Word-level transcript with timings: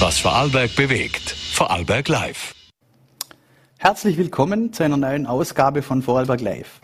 Was 0.00 0.18
Vorarlberg 0.18 0.74
bewegt. 0.76 1.28
Vorarlberg 1.28 2.08
Live. 2.08 2.54
Herzlich 3.76 4.16
willkommen 4.16 4.72
zu 4.72 4.82
einer 4.82 4.96
neuen 4.96 5.26
Ausgabe 5.26 5.82
von 5.82 6.00
Vorarlberg 6.00 6.40
Live. 6.40 6.80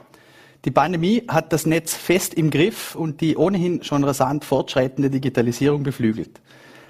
Die 0.66 0.70
Pandemie 0.70 1.22
hat 1.26 1.50
das 1.50 1.64
Netz 1.64 1.94
fest 1.94 2.34
im 2.34 2.50
Griff 2.50 2.94
und 2.94 3.22
die 3.22 3.38
ohnehin 3.38 3.82
schon 3.82 4.04
rasant 4.04 4.44
fortschreitende 4.44 5.08
Digitalisierung 5.08 5.82
beflügelt. 5.82 6.42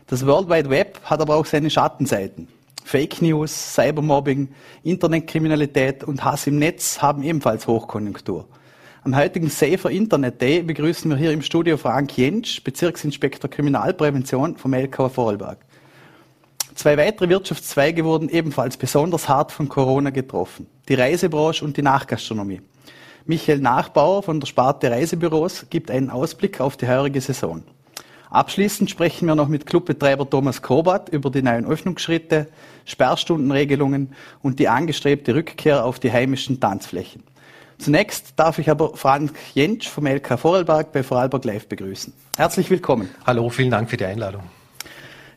Das 0.09 0.27
World 0.27 0.51
Wide 0.51 0.69
Web 0.69 1.01
hat 1.05 1.21
aber 1.21 1.37
auch 1.37 1.47
seine 1.47 1.71
Schattenseiten. 1.71 2.49
Fake 2.85 3.23
News, 3.23 3.75
Cybermobbing, 3.77 4.49
Internetkriminalität 4.83 6.03
und 6.03 6.25
Hass 6.25 6.49
im 6.49 6.59
Netz 6.59 7.01
haben 7.01 7.23
ebenfalls 7.23 7.69
Hochkonjunktur. 7.69 8.49
Am 9.05 9.15
heutigen 9.15 9.49
Safer 9.49 9.93
Internet 9.93 10.43
Day 10.43 10.65
begrüßen 10.65 11.09
wir 11.09 11.17
hier 11.17 11.31
im 11.31 11.43
Studio 11.43 11.77
Frank 11.77 12.19
Jentsch, 12.19 12.65
Bezirksinspektor 12.65 13.49
Kriminalprävention 13.49 14.57
vom 14.57 14.73
LKW 14.75 15.09
Vorarlberg. 15.09 15.66
Zwei 16.77 16.99
weitere 16.99 17.31
Wirtschaftszweige 17.31 18.05
wurden 18.05 18.29
ebenfalls 18.29 18.77
besonders 18.77 19.31
hart 19.31 19.51
von 19.51 19.67
Corona 19.67 20.11
getroffen. 20.11 20.67
Die 20.89 20.95
Reisebranche 20.95 21.65
und 21.65 21.79
die 21.79 21.83
Nachgastronomie. 21.83 22.61
Michael 23.25 23.61
Nachbauer 23.61 24.23
von 24.23 24.41
der 24.41 24.47
Sparte 24.47 24.91
Reisebüros 24.91 25.67
gibt 25.71 25.91
einen 25.91 26.11
Ausblick 26.11 26.61
auf 26.61 26.77
die 26.77 26.87
heurige 26.87 27.23
Saison. 27.23 27.63
Abschließend 28.29 28.91
sprechen 28.91 29.27
wir 29.27 29.35
noch 29.35 29.49
mit 29.49 29.65
Clubbetreiber 29.65 30.29
Thomas 30.29 30.61
Kobat 30.61 31.09
über 31.09 31.31
die 31.31 31.41
neuen 31.41 31.65
Öffnungsschritte, 31.65 32.47
Sperrstundenregelungen 32.85 34.13
und 34.43 34.59
die 34.59 34.69
angestrebte 34.69 35.35
Rückkehr 35.35 35.83
auf 35.83 35.99
die 35.99 36.13
heimischen 36.13 36.61
Tanzflächen. 36.61 37.23
Zunächst 37.79 38.35
darf 38.37 38.59
ich 38.59 38.69
aber 38.69 38.97
Frank 38.97 39.33
Jentsch 39.55 39.89
vom 39.89 40.07
LK 40.07 40.39
Vorarlberg 40.39 40.93
bei 40.93 41.03
Vorarlberg 41.03 41.45
Live 41.47 41.69
begrüßen. 41.69 42.13
Herzlich 42.37 42.69
willkommen. 42.69 43.09
Hallo, 43.27 43.49
vielen 43.49 43.71
Dank 43.71 43.89
für 43.89 43.97
die 43.97 44.05
Einladung. 44.05 44.43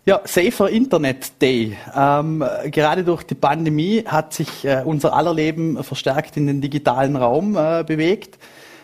Ja, 0.09 0.21
Safer 0.23 0.71
Internet 0.71 1.39
Day. 1.39 1.77
Ähm, 1.95 2.43
gerade 2.71 3.03
durch 3.03 3.21
die 3.21 3.35
Pandemie 3.35 4.03
hat 4.07 4.33
sich 4.33 4.65
äh, 4.65 4.81
unser 4.83 5.13
aller 5.13 5.35
Leben 5.35 5.83
verstärkt 5.83 6.35
in 6.35 6.47
den 6.47 6.61
digitalen 6.61 7.15
Raum 7.15 7.55
äh, 7.55 7.83
bewegt. 7.83 8.39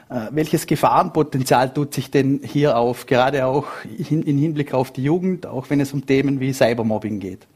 Äh, 0.07 0.27
welches 0.29 0.67
Gefahrenpotenzial 0.67 1.73
tut 1.73 1.95
sich 1.95 2.11
denn 2.11 2.41
hier 2.43 2.77
auf, 2.77 3.07
gerade 3.07 3.47
auch 3.47 3.65
hin, 3.81 4.21
in 4.21 4.37
Hinblick 4.37 4.75
auf 4.75 4.93
die 4.93 5.01
Jugend, 5.01 5.47
auch 5.47 5.71
wenn 5.71 5.79
es 5.79 5.93
um 5.93 6.05
Themen 6.05 6.39
wie 6.39 6.53
Cybermobbing 6.53 7.19
geht? 7.19 7.47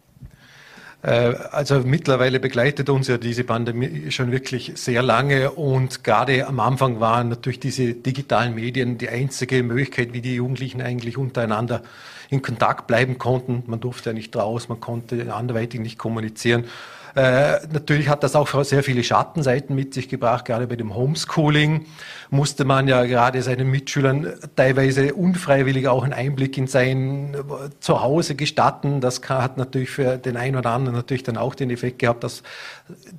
Äh, 1.04 1.36
also 1.52 1.82
mittlerweile 1.86 2.40
begleitet 2.40 2.90
uns 2.90 3.08
ja 3.08 3.20
diese 3.20 3.44
Pandemie 3.44 4.10
schon 4.10 4.32
wirklich 4.32 4.72
sehr 4.78 5.04
lange 5.04 5.52
und 5.52 6.04
gerade 6.04 6.48
am 6.48 6.60
Anfang 6.60 7.00
waren 7.00 7.30
natürlich 7.30 7.60
diese 7.60 7.94
digitalen 7.94 8.56
Medien 8.56 8.98
die 8.98 9.10
einzige 9.10 9.62
Möglichkeit, 9.62 10.12
wie 10.14 10.22
die 10.22 10.34
Jugendlichen 10.34 10.82
eigentlich 10.82 11.20
untereinander 11.20 11.84
in 12.30 12.42
Kontakt 12.42 12.88
bleiben 12.88 13.18
konnten. 13.18 13.64
Man 13.68 13.80
durfte 13.80 14.12
ja 14.12 14.14
nicht 14.14 14.36
raus, 14.36 14.70
man 14.70 14.80
konnte 14.80 15.34
anderweitig 15.34 15.80
nicht 15.80 15.98
kommunizieren. 15.98 16.66
Äh, 17.16 17.68
natürlich 17.72 18.08
hat 18.08 18.24
das 18.24 18.36
auch 18.36 18.64
sehr 18.64 18.84
viele 18.84 19.04
Schattenseiten 19.04 19.76
mit 19.76 19.94
sich 19.94 20.10
gebracht. 20.10 20.46
Gerade 20.46 20.68
bei 20.68 20.76
dem 20.76 20.96
Homeschooling 20.96 21.86
musste 22.30 22.66
man 22.66 22.88
ja 22.88 23.04
gerade 23.06 23.42
seinen 23.42 23.70
Mitschülern 23.70 24.34
teilweise 24.56 25.14
unfreiwillig 25.16 25.88
auch 25.88 26.04
einen 26.04 26.14
Einblick 26.14 26.58
in 26.58 26.68
sein 26.68 27.36
Zuhause 27.80 28.36
gestatten. 28.36 29.02
Das 29.02 29.22
hat 29.28 29.58
natürlich 29.58 29.90
für 29.90 30.18
den 30.18 30.38
einen 30.38 30.56
oder 30.56 30.70
anderen 30.70 30.96
natürlich 30.96 31.24
dann 31.24 31.38
auch 31.38 31.56
den 31.56 31.72
Effekt 31.72 32.00
gehabt, 32.00 32.24
dass 32.24 32.44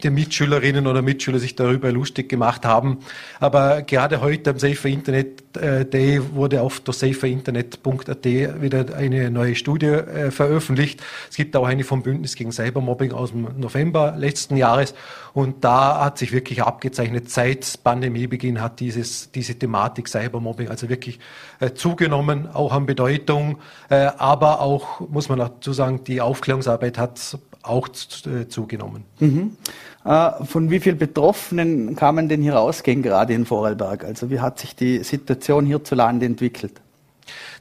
die 0.03 0.11
Mitschülerinnen 0.11 0.87
oder 0.87 1.03
Mitschüler 1.03 1.39
sich 1.39 1.57
darüber 1.57 1.91
lustig 1.91 2.29
gemacht 2.29 2.65
haben. 2.65 3.01
Aber 3.41 3.83
gerade 3.83 4.21
heute 4.21 4.51
am 4.51 4.59
Safer 4.59 4.89
Internet 4.89 5.43
äh, 5.50 5.50
Day 5.57 6.21
wurde 6.35 6.63
auf 6.63 6.81
der 6.81 6.95
saferinternet.at 6.95 8.25
wieder 8.25 8.95
eine 8.95 9.31
neue 9.31 9.55
Studie 9.57 9.87
äh, 9.87 10.31
veröffentlicht. 10.31 11.03
Es 11.29 11.37
gibt 11.37 11.57
auch 11.57 11.67
eine 11.67 11.85
vom 11.85 12.03
Bündnis 12.03 12.37
gegen 12.37 12.53
Cybermobbing 12.53 13.13
aus 13.13 13.31
dem 13.31 13.49
November 13.59 14.15
letzten 14.17 14.57
Jahres. 14.57 14.95
Und 15.33 15.65
da 15.65 16.05
hat 16.05 16.19
sich 16.19 16.33
wirklich 16.33 16.63
abgezeichnet, 16.63 17.31
seit 17.31 17.83
Pandemiebeginn 17.83 18.61
hat 18.61 18.81
dieses, 18.81 19.31
diese 19.33 19.55
Thematik 19.55 20.09
Cybermobbing 20.09 20.69
also 20.69 20.89
wirklich 20.89 21.19
äh, 21.61 21.73
zugenommen, 21.73 22.49
auch 22.53 22.73
an 22.73 22.87
Bedeutung. 22.87 23.59
Äh, 23.89 24.11
aber 24.19 24.61
auch, 24.61 25.01
muss 25.09 25.29
man 25.29 25.39
dazu 25.39 25.73
sagen, 25.73 26.05
die 26.05 26.21
Aufklärungsarbeit 26.21 26.99
hat 26.99 27.39
auch 27.63 27.89
äh, 27.89 28.49
zugenommen. 28.49 29.05
Mhm. 29.19 29.57
Äh, 30.05 30.45
von 30.45 30.71
wie 30.71 30.81
vielen 30.81 30.99
Betroffenen 30.99 31.95
kann 31.95 32.15
man 32.15 32.29
denn 32.29 32.43
hier 32.43 32.59
ausgehen, 32.59 33.03
gerade 33.03 33.35
in 33.35 33.45
Vorarlberg? 33.45 34.05
Also 34.05 34.31
wie 34.31 34.41
hat 34.41 34.59
sich 34.59 34.75
die 34.75 35.03
Situation 35.05 35.67
hierzulande 35.67 36.27
entwickelt? 36.27 36.81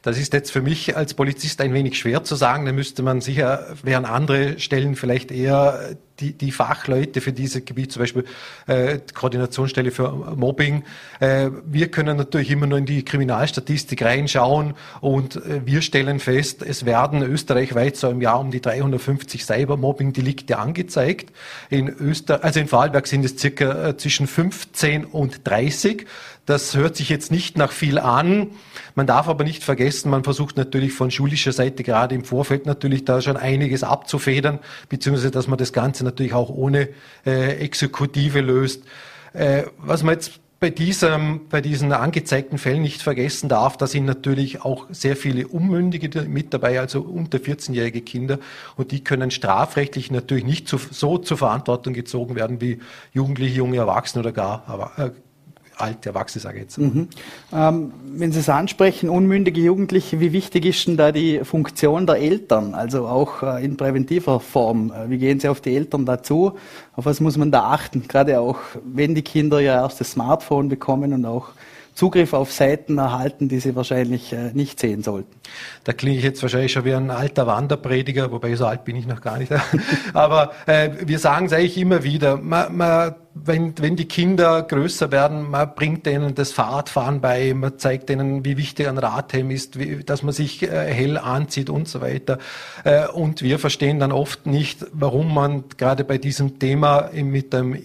Das 0.02 0.18
ist 0.18 0.32
jetzt 0.32 0.50
für 0.50 0.62
mich 0.62 0.96
als 0.96 1.14
Polizist 1.14 1.60
ein 1.60 1.74
wenig 1.74 1.98
schwer 1.98 2.24
zu 2.24 2.34
sagen. 2.34 2.64
Da 2.64 2.72
müsste 2.72 3.02
man 3.02 3.20
sicher, 3.20 3.66
wären 3.82 4.04
andere 4.04 4.58
Stellen 4.58 4.96
vielleicht 4.96 5.30
eher 5.30 5.96
die, 6.20 6.32
die 6.32 6.52
Fachleute 6.52 7.20
für 7.20 7.32
dieses 7.32 7.64
Gebiet, 7.64 7.92
zum 7.92 8.00
Beispiel 8.00 8.24
äh, 8.66 8.98
Koordinationsstelle 9.14 9.90
für 9.90 10.10
Mobbing. 10.36 10.84
Äh, 11.18 11.50
wir 11.64 11.90
können 11.90 12.16
natürlich 12.16 12.50
immer 12.50 12.66
nur 12.66 12.78
in 12.78 12.86
die 12.86 13.04
Kriminalstatistik 13.04 14.02
reinschauen 14.02 14.74
und 15.00 15.36
äh, 15.36 15.62
wir 15.64 15.82
stellen 15.82 16.20
fest, 16.20 16.62
es 16.62 16.84
werden 16.84 17.22
österreichweit 17.22 17.96
so 17.96 18.10
im 18.10 18.20
Jahr 18.20 18.40
um 18.40 18.50
die 18.50 18.60
350 18.60 19.44
Cybermobbing-Delikte 19.44 20.58
angezeigt. 20.58 21.32
In 21.70 21.88
Öster 21.88 22.44
also 22.44 22.60
in 22.60 22.68
Vorarlberg 22.68 23.06
sind 23.06 23.24
es 23.24 23.38
circa 23.38 23.88
äh, 23.88 23.96
zwischen 23.96 24.26
15 24.26 25.04
und 25.06 25.46
30. 25.48 26.06
Das 26.46 26.74
hört 26.74 26.96
sich 26.96 27.08
jetzt 27.08 27.30
nicht 27.30 27.56
nach 27.56 27.70
viel 27.70 27.98
an. 27.98 28.48
Man 28.94 29.06
darf 29.06 29.28
aber 29.28 29.44
nicht 29.44 29.62
vergessen, 29.62 29.89
man 30.04 30.24
versucht 30.24 30.56
natürlich 30.56 30.92
von 30.92 31.10
schulischer 31.10 31.52
Seite 31.52 31.82
gerade 31.82 32.14
im 32.14 32.24
Vorfeld 32.24 32.66
natürlich 32.66 33.04
da 33.04 33.20
schon 33.20 33.36
einiges 33.36 33.82
abzufedern, 33.82 34.58
beziehungsweise 34.88 35.30
dass 35.30 35.48
man 35.48 35.58
das 35.58 35.72
Ganze 35.72 36.04
natürlich 36.04 36.34
auch 36.34 36.50
ohne 36.50 36.88
äh, 37.26 37.56
Exekutive 37.58 38.40
löst. 38.40 38.84
Äh, 39.32 39.64
was 39.78 40.02
man 40.02 40.14
jetzt 40.14 40.40
bei, 40.60 40.68
diesem, 40.68 41.48
bei 41.48 41.62
diesen 41.62 41.90
angezeigten 41.92 42.58
Fällen 42.58 42.82
nicht 42.82 43.00
vergessen 43.00 43.48
darf, 43.48 43.78
da 43.78 43.86
sind 43.86 44.04
natürlich 44.04 44.62
auch 44.62 44.86
sehr 44.90 45.16
viele 45.16 45.48
Unmündige 45.48 46.22
mit 46.24 46.52
dabei, 46.52 46.78
also 46.78 47.00
unter 47.00 47.38
14-jährige 47.38 48.02
Kinder. 48.02 48.38
Und 48.76 48.92
die 48.92 49.02
können 49.02 49.30
strafrechtlich 49.30 50.10
natürlich 50.10 50.44
nicht 50.44 50.68
so 50.68 51.18
zur 51.18 51.38
Verantwortung 51.38 51.94
gezogen 51.94 52.34
werden 52.34 52.60
wie 52.60 52.80
Jugendliche, 53.12 53.56
junge 53.56 53.78
Erwachsene 53.78 54.20
oder 54.20 54.32
gar 54.32 54.92
äh, 54.98 55.10
alte 55.80 56.10
Erwachsene, 56.10 56.42
sage 56.42 56.58
ich 56.58 56.62
jetzt. 56.62 56.78
Mhm. 56.78 57.08
Ähm, 57.52 57.92
wenn 58.12 58.32
Sie 58.32 58.40
es 58.40 58.48
ansprechen, 58.48 59.08
unmündige 59.08 59.60
Jugendliche, 59.60 60.20
wie 60.20 60.32
wichtig 60.32 60.66
ist 60.66 60.86
denn 60.86 60.96
da 60.96 61.12
die 61.12 61.40
Funktion 61.44 62.06
der 62.06 62.16
Eltern, 62.16 62.74
also 62.74 63.06
auch 63.06 63.42
äh, 63.42 63.64
in 63.64 63.76
präventiver 63.76 64.40
Form? 64.40 64.92
Äh, 64.92 65.10
wie 65.10 65.18
gehen 65.18 65.40
Sie 65.40 65.48
auf 65.48 65.60
die 65.60 65.74
Eltern 65.74 66.06
dazu? 66.06 66.52
Auf 66.94 67.06
was 67.06 67.20
muss 67.20 67.36
man 67.36 67.50
da 67.50 67.64
achten? 67.64 68.06
Gerade 68.08 68.40
auch, 68.40 68.58
wenn 68.84 69.14
die 69.14 69.22
Kinder 69.22 69.60
ihr 69.60 69.72
erstes 69.72 70.12
Smartphone 70.12 70.68
bekommen 70.68 71.12
und 71.12 71.24
auch 71.24 71.50
Zugriff 71.94 72.32
auf 72.32 72.52
Seiten 72.52 72.98
erhalten, 72.98 73.48
die 73.48 73.60
sie 73.60 73.76
wahrscheinlich 73.76 74.32
äh, 74.32 74.52
nicht 74.52 74.80
sehen 74.80 75.02
sollten. 75.02 75.40
Da 75.84 75.92
klinge 75.92 76.18
ich 76.18 76.24
jetzt 76.24 76.42
wahrscheinlich 76.42 76.72
schon 76.72 76.84
wie 76.84 76.94
ein 76.94 77.10
alter 77.10 77.46
Wanderprediger, 77.46 78.30
wobei 78.30 78.54
so 78.54 78.66
alt 78.66 78.84
bin 78.84 78.96
ich 78.96 79.06
noch 79.06 79.20
gar 79.20 79.38
nicht. 79.38 79.52
Aber 80.14 80.52
äh, 80.66 80.90
wir 81.04 81.18
sagen 81.18 81.46
es 81.46 81.52
eigentlich 81.52 81.78
immer 81.78 82.02
wieder, 82.02 82.36
man, 82.36 82.76
man, 82.76 83.14
wenn, 83.34 83.74
wenn 83.78 83.96
die 83.96 84.06
Kinder 84.06 84.62
größer 84.62 85.12
werden, 85.12 85.50
man 85.50 85.74
bringt 85.74 86.06
denen 86.06 86.34
das 86.34 86.52
Fahrradfahren 86.52 87.20
bei, 87.20 87.54
man 87.54 87.78
zeigt 87.78 88.08
denen, 88.08 88.44
wie 88.44 88.56
wichtig 88.56 88.88
ein 88.88 88.98
Radhelm 88.98 89.50
ist, 89.50 89.78
wie, 89.78 90.02
dass 90.04 90.22
man 90.22 90.32
sich 90.32 90.62
äh, 90.62 90.92
hell 90.92 91.18
anzieht 91.18 91.70
und 91.70 91.88
so 91.88 92.00
weiter. 92.00 92.38
Äh, 92.84 93.08
und 93.08 93.42
wir 93.42 93.58
verstehen 93.58 93.98
dann 94.00 94.12
oft 94.12 94.46
nicht, 94.46 94.86
warum 94.92 95.32
man 95.32 95.64
gerade 95.76 96.04
bei 96.04 96.18
diesem 96.18 96.58
Thema 96.58 97.10
mit 97.12 97.52
dem 97.52 97.76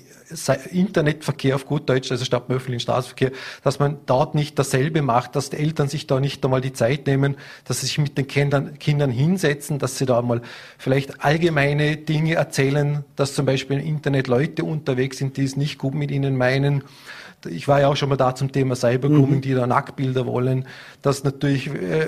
Internetverkehr 0.71 1.55
auf 1.55 1.65
gut 1.65 1.89
Deutsch, 1.89 2.11
also 2.11 2.25
statt 2.25 2.49
dem 2.49 2.55
öffentlichen 2.55 2.81
Straßenverkehr, 2.81 3.31
dass 3.63 3.79
man 3.79 3.97
dort 4.05 4.35
nicht 4.35 4.57
dasselbe 4.57 5.01
macht, 5.01 5.35
dass 5.35 5.49
die 5.49 5.57
Eltern 5.57 5.87
sich 5.87 6.07
da 6.07 6.19
nicht 6.19 6.43
einmal 6.43 6.61
die 6.61 6.73
Zeit 6.73 7.07
nehmen, 7.07 7.35
dass 7.65 7.81
sie 7.81 7.87
sich 7.87 7.97
mit 7.97 8.17
den 8.17 8.27
Kindern, 8.27 8.79
Kindern 8.79 9.11
hinsetzen, 9.11 9.79
dass 9.79 9.97
sie 9.97 10.05
da 10.05 10.21
mal 10.21 10.41
vielleicht 10.77 11.23
allgemeine 11.23 11.97
Dinge 11.97 12.35
erzählen, 12.35 13.03
dass 13.15 13.35
zum 13.35 13.45
Beispiel 13.45 13.79
im 13.79 13.85
Internet 13.85 14.27
Leute 14.27 14.63
unterwegs 14.63 15.17
sind, 15.17 15.37
die 15.37 15.43
es 15.43 15.55
nicht 15.55 15.77
gut 15.77 15.93
mit 15.93 16.11
ihnen 16.11 16.37
meinen 16.37 16.83
ich 17.49 17.67
war 17.67 17.79
ja 17.79 17.87
auch 17.87 17.95
schon 17.95 18.09
mal 18.09 18.15
da 18.15 18.35
zum 18.35 18.51
Thema 18.51 18.75
Cybergrooming, 18.75 19.37
mhm. 19.37 19.41
die 19.41 19.53
da 19.53 19.67
Nacktbilder 19.67 20.25
wollen, 20.25 20.65
dass 21.01 21.23
natürlich 21.23 21.67
äh, 21.67 22.07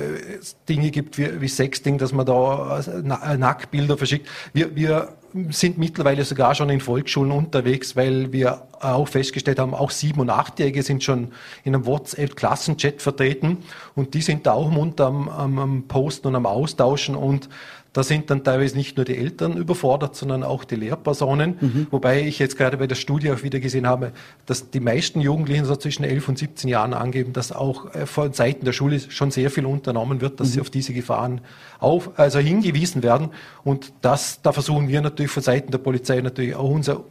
Dinge 0.68 0.92
gibt 0.92 1.18
wie, 1.18 1.42
wie 1.42 1.48
Sexting, 1.48 1.98
dass 1.98 2.12
man 2.12 2.26
da 2.26 2.80
äh, 2.80 3.38
Nacktbilder 3.38 3.98
verschickt. 3.98 4.28
Wir, 4.54 4.76
wir 4.76 5.10
sind 5.50 5.78
mittlerweile 5.78 6.24
sogar 6.24 6.56
schon 6.56 6.70
in 6.70 6.80
Volksschulen 6.80 7.32
unterwegs, 7.32 7.96
weil 7.96 8.32
wir 8.32 8.68
auch 8.80 9.08
festgestellt 9.08 9.60
haben, 9.60 9.74
auch 9.74 9.92
sieben- 9.92 10.20
und 10.20 10.30
achtjährige 10.30 10.84
sind 10.84 11.04
schon 11.04 11.34
in 11.64 11.76
einem 11.76 11.86
WhatsApp-Klassenchat 11.86 13.02
vertreten 13.02 13.60
und 13.96 14.14
die 14.14 14.22
sind 14.22 14.46
da 14.46 14.54
auch 14.54 14.70
munter 14.70 15.08
am, 15.08 15.30
am, 15.30 15.60
am 15.60 15.84
Posten 15.88 16.28
und 16.28 16.36
am 16.36 16.46
Austauschen 16.46 17.16
und 17.16 17.50
Da 17.98 18.04
sind 18.04 18.30
dann 18.30 18.44
teilweise 18.44 18.78
nicht 18.78 18.96
nur 18.96 19.06
die 19.06 19.18
Eltern 19.18 19.58
überfordert, 19.58 20.16
sondern 20.16 20.44
auch 20.44 20.66
die 20.66 20.76
Lehrpersonen. 20.76 21.58
Mhm. 21.60 21.88
Wobei 21.90 22.22
ich 22.22 22.38
jetzt 22.38 22.56
gerade 22.56 22.78
bei 22.78 22.86
der 22.86 22.94
Studie 22.94 23.32
auch 23.32 23.42
wieder 23.42 23.60
gesehen 23.60 23.88
habe, 23.88 24.12
dass 24.46 24.70
die 24.70 24.80
meisten 24.80 25.20
Jugendlichen 25.20 25.66
so 25.66 25.76
zwischen 25.76 26.04
11 26.04 26.30
und 26.30 26.38
17 26.38 26.70
Jahren 26.70 26.94
angeben, 26.94 27.34
dass 27.34 27.52
auch 27.52 27.92
äh, 27.96 28.06
von 28.06 28.34
Seiten 28.34 28.66
der 28.66 28.72
Schule 28.74 29.00
schon 29.00 29.32
sehr 29.32 29.50
viel 29.50 29.66
unternommen 29.66 30.22
wird, 30.22 30.40
dass 30.40 30.50
mhm. 30.50 30.52
sie 30.52 30.62
auf 30.62 30.70
diese 30.70 30.94
Gefahren 30.94 31.42
auf, 31.80 32.20
also 32.20 32.38
hingewiesen 32.38 33.02
werden. 33.02 33.30
Und 33.64 33.92
das, 34.02 34.44
da 34.44 34.52
versuchen 34.52 34.90
wir 34.90 35.02
natürlich 35.02 35.32
von 35.32 35.42
Seiten 35.42 35.72
der 35.72 35.80
Polizei 35.80 36.22
natürlich 36.22 36.54
auch 36.54 36.70
unser 36.70 37.04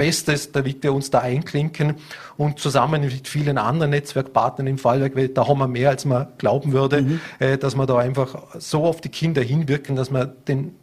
Bestes, 0.00 0.50
damit 0.50 0.82
wir 0.82 0.94
uns 0.94 1.10
da 1.10 1.18
einklinken 1.18 1.96
und 2.38 2.58
zusammen 2.58 3.02
mit 3.02 3.28
vielen 3.28 3.58
anderen 3.58 3.90
Netzwerkpartnern 3.90 4.66
im 4.66 4.78
Fallwerk, 4.78 5.12
da 5.34 5.46
haben 5.46 5.58
wir 5.58 5.68
mehr, 5.68 5.90
als 5.90 6.06
man 6.06 6.28
glauben 6.38 6.72
würde, 6.72 7.02
mhm. 7.02 7.20
äh, 7.38 7.58
dass 7.58 7.76
wir 7.76 7.84
da 7.84 7.98
einfach 7.98 8.34
so 8.58 8.84
auf 8.84 9.02
die 9.02 9.10
Kinder 9.10 9.42
hinwirken, 9.42 9.96
dass 9.96 10.10
man 10.10 10.32
den 10.48 10.74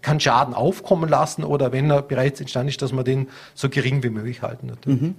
kann 0.00 0.20
Schaden 0.20 0.54
aufkommen 0.54 1.08
lassen 1.08 1.42
oder 1.42 1.72
wenn 1.72 1.90
er 1.90 2.02
bereits 2.02 2.40
entstanden 2.40 2.68
ist, 2.68 2.82
dass 2.82 2.92
man 2.92 3.04
den 3.04 3.26
so 3.54 3.68
gering 3.68 4.04
wie 4.04 4.10
möglich 4.10 4.42
halten. 4.42 4.68
Natürlich. 4.68 5.00
Mhm. 5.00 5.14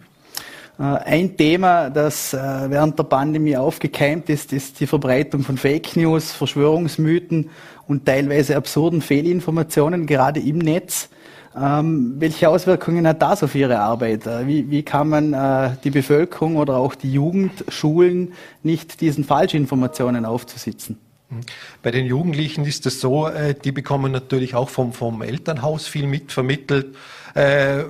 Äh, 0.80 0.84
ein 0.84 1.36
Thema, 1.36 1.90
das 1.90 2.34
äh, 2.34 2.38
während 2.38 2.98
der 2.98 3.04
Pandemie 3.04 3.58
aufgekeimt 3.58 4.30
ist, 4.30 4.54
ist 4.54 4.80
die 4.80 4.88
Verbreitung 4.88 5.42
von 5.42 5.58
Fake 5.58 5.98
News, 5.98 6.32
Verschwörungsmythen 6.32 7.50
und 7.90 8.06
teilweise 8.06 8.56
absurden 8.56 9.02
Fehlinformationen, 9.02 10.06
gerade 10.06 10.40
im 10.40 10.60
Netz. 10.60 11.10
Ähm, 11.56 12.16
welche 12.18 12.50
Auswirkungen 12.50 13.06
hat 13.08 13.22
das 13.22 13.44
auf 13.44 13.56
Ihre 13.56 13.80
Arbeit? 13.80 14.26
Äh, 14.26 14.48
wie, 14.48 14.70
wie 14.72 14.84
kann 14.84 15.10
man 15.10 15.34
äh, 15.34 15.76
die 15.84 15.90
Bevölkerung 15.90 16.56
oder 16.56 16.78
auch 16.78 16.96
die 16.96 17.12
Jugend 17.12 17.66
schulen, 17.68 18.34
nicht 18.64 19.02
diesen 19.02 19.24
Falschinformationen 19.24 20.26
aufzusitzen? 20.26 20.98
Bei 21.82 21.92
den 21.92 22.06
Jugendlichen 22.06 22.66
ist 22.66 22.86
es 22.86 23.00
so, 23.00 23.28
äh, 23.28 23.54
die 23.54 23.72
bekommen 23.72 24.12
natürlich 24.12 24.56
auch 24.56 24.70
vom, 24.70 24.94
vom 24.94 25.22
Elternhaus 25.22 25.88
viel 25.88 26.08
mitvermittelt. 26.08 26.96
Äh, 27.34 27.84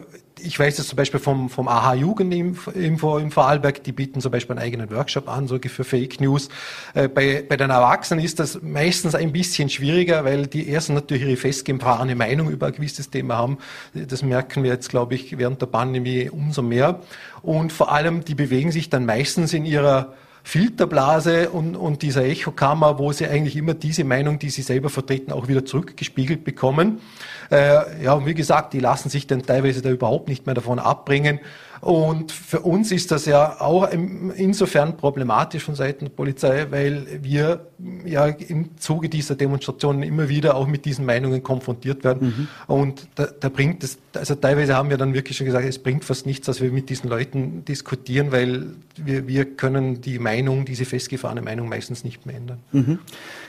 ich 0.44 0.58
weiß 0.58 0.80
es 0.80 0.88
zum 0.88 0.96
Beispiel 0.96 1.20
vom, 1.20 1.50
vom 1.50 1.68
AHA 1.68 1.96
Jugendinfo 1.96 2.72
im 3.18 3.32
Vorarlberg, 3.32 3.84
die 3.84 3.92
bieten 3.92 4.22
zum 4.22 4.32
Beispiel 4.32 4.56
einen 4.58 4.66
eigenen 4.66 4.90
Workshop 4.92 5.30
an, 5.30 5.48
so 5.48 5.58
für 5.60 5.84
Fake 5.84 6.20
News. 6.20 6.50
Äh, 6.94 7.08
bei, 7.08 7.44
bei 7.48 7.58
den 7.58 7.70
Erwachsenen 7.70 8.24
ist 8.24 8.40
das 8.40 8.62
meistens 8.62 9.16
ein 9.16 9.32
bisschen 9.32 9.70
schwieriger, 9.70 10.26
weil 10.26 10.48
die 10.48 10.72
ersten 10.72 10.94
natürlich 10.94 11.24
ihre 11.24 11.38
festgefahrene 11.38 12.16
Meinung 12.16 12.50
über 12.50 12.68
ein 12.68 12.74
gewisses 12.74 13.10
Thema 13.10 13.38
haben. 13.38 13.58
Das 13.94 14.24
merken 14.24 14.64
wir 14.64 14.72
jetzt, 14.72 14.90
glaube 14.90 15.16
ich, 15.16 15.38
während 15.38 15.62
der 15.62 15.68
Pandemie 15.68 16.30
umso 16.30 16.62
mehr. 16.62 17.00
Und 17.42 17.72
vor 17.72 17.92
allem, 17.92 18.24
die 18.26 18.36
bewegen 18.36 18.72
sich 18.72 18.90
dann 18.90 19.06
meistens 19.06 19.54
in 19.54 19.66
ihrer 19.66 20.14
Filterblase 20.44 21.50
und, 21.50 21.76
und 21.76 22.02
dieser 22.02 22.24
Echokammer, 22.24 22.98
wo 23.00 23.12
sie 23.12 23.28
eigentlich 23.28 23.56
immer 23.56 23.74
diese 23.74 24.04
Meinung, 24.04 24.40
die 24.40 24.50
sie 24.50 24.64
selber 24.64 24.90
vertreten, 24.90 25.32
auch 25.32 25.48
wieder 25.48 25.66
zurückgespiegelt 25.66 26.44
bekommen. 26.44 27.00
Äh, 27.52 28.04
ja, 28.04 28.14
und 28.14 28.26
wie 28.26 28.34
gesagt, 28.34 28.74
die 28.74 28.80
lassen 28.80 29.10
sich 29.10 29.28
dann 29.28 29.44
teilweise 29.44 29.82
da 29.82 29.90
überhaupt 29.90 30.30
nicht 30.30 30.46
mehr 30.46 30.56
davon 30.56 30.80
abbringen. 30.80 31.40
Und 31.82 32.32
für 32.32 32.60
uns 32.60 32.92
ist 32.92 33.12
das 33.12 33.26
ja 33.26 33.60
auch 33.60 33.90
insofern 33.92 34.98
problematisch 34.98 35.64
von 35.64 35.74
Seiten 35.74 36.06
der 36.06 36.12
Polizei, 36.12 36.68
weil 36.70 37.08
wir 37.24 37.66
ja 38.06 38.28
im 38.28 38.78
Zuge 38.78 39.10
dieser 39.10 39.36
Demonstrationen 39.36 40.04
immer 40.04 40.30
wieder 40.30 40.56
auch 40.56 40.68
mit 40.68 40.86
diesen 40.86 41.06
Meinungen 41.06 41.42
konfrontiert 41.42 42.04
werden. 42.04 42.48
Mhm. 42.68 42.74
Und 42.74 43.08
da, 43.16 43.28
da 43.40 43.50
bringt 43.50 43.84
es, 43.84 43.98
also 44.14 44.36
teilweise 44.36 44.76
haben 44.76 44.92
wir 44.92 44.98
dann 44.98 45.16
wirklich 45.16 45.38
schon 45.38 45.48
gesagt, 45.48 45.66
es 45.68 45.80
bringt 45.80 46.06
fast 46.06 46.28
nichts, 46.28 46.46
dass 46.46 46.62
wir 46.62 46.72
mit 46.72 46.90
diesen 46.90 47.10
Leuten 47.10 47.66
diskutieren, 47.66 48.32
weil 48.32 48.68
wir, 48.98 49.28
wir 49.28 49.46
können 49.46 50.02
die 50.02 50.20
Meinung, 50.20 50.66
diese 50.66 50.86
festgefahrene 50.86 51.42
Meinung 51.42 51.68
meistens 51.68 52.04
nicht 52.04 52.28
mehr 52.28 52.36
ändern. 52.36 52.60
Mhm. 52.72 53.00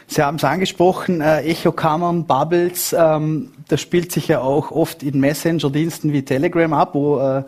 Sie 0.06 0.22
haben 0.22 0.36
es 0.36 0.44
angesprochen, 0.44 1.20
äh, 1.20 1.42
Echokammern, 1.42 2.26
Bubbles, 2.26 2.94
ähm, 2.98 3.50
das 3.68 3.80
spielt 3.80 4.12
sich 4.12 4.28
ja 4.28 4.40
auch 4.40 4.70
oft 4.70 5.02
in 5.02 5.20
Messenger-Diensten 5.20 6.12
wie 6.12 6.22
Telegram 6.22 6.72
ab, 6.72 6.94
wo 6.94 7.18
äh, 7.18 7.44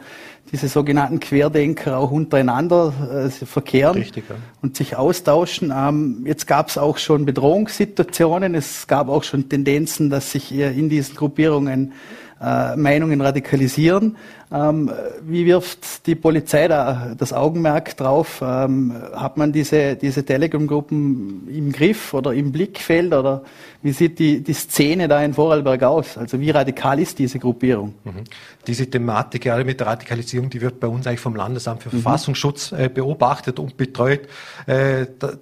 diese 0.55 0.69
sogenannten 0.69 1.19
Querdenker 1.19 1.99
auch 1.99 2.13
untereinander 2.13 2.93
äh, 3.27 3.29
verkehren 3.29 3.97
Richtig, 3.97 4.25
ja. 4.29 4.37
und 4.63 4.77
sich 4.77 4.95
austauschen. 4.95 5.73
Ähm, 5.77 6.23
jetzt 6.27 6.47
gab 6.47 6.69
es 6.69 6.79
auch 6.79 6.99
schon 6.99 7.25
Bedrohungssituationen, 7.25 8.55
es 8.55 8.87
gab 8.87 9.09
auch 9.09 9.25
schon 9.25 9.49
Tendenzen, 9.49 10.11
dass 10.11 10.31
sich 10.31 10.53
in 10.53 10.89
diesen 10.89 11.17
Gruppierungen 11.17 11.93
äh, 12.41 12.77
Meinungen 12.77 13.21
radikalisieren. 13.21 14.17
Ähm, 14.53 14.91
wie 15.23 15.47
wirft 15.47 16.07
die 16.07 16.15
Polizei 16.15 16.69
da 16.69 17.15
das 17.17 17.33
Augenmerk 17.33 17.97
drauf? 17.97 18.41
Ähm, 18.45 18.93
hat 19.15 19.37
man 19.37 19.53
diese, 19.53 19.97
diese 19.97 20.25
Telegram-Gruppen 20.25 21.49
im 21.49 21.73
Griff 21.73 22.15
oder 22.15 22.33
im 22.33 22.53
Blickfeld 22.53 23.13
oder 23.13 23.43
wie 23.83 23.93
sieht 23.93 24.19
die, 24.19 24.43
die 24.43 24.53
Szene 24.53 25.09
da 25.09 25.23
in 25.23 25.35
Vorarlberg 25.35 25.83
aus? 25.83 26.17
Also 26.17 26.41
wie 26.41 26.51
radikal 26.51 27.01
ist 27.01 27.19
diese 27.19 27.39
Gruppierung? 27.39 27.95
Mhm. 28.05 28.25
Diese 28.67 28.89
Thematik 28.89 29.43
gerade 29.43 29.65
mit 29.65 29.81
der 29.81 29.89
Radikalisierung, 29.89 30.51
die 30.51 30.61
wird 30.61 30.79
bei 30.79 30.89
uns 30.89 31.07
eigentlich 31.07 31.21
vom 31.21 31.35
Landesamt 31.35 31.83
für 31.83 31.89
mhm. 31.89 32.03
Verfassungsschutz 32.03 32.73
äh, 32.73 32.89
beobachtet 32.93 33.59
und 33.59 33.77
betreut. 33.77 34.29
Äh, 34.67 35.07
da, 35.19 35.33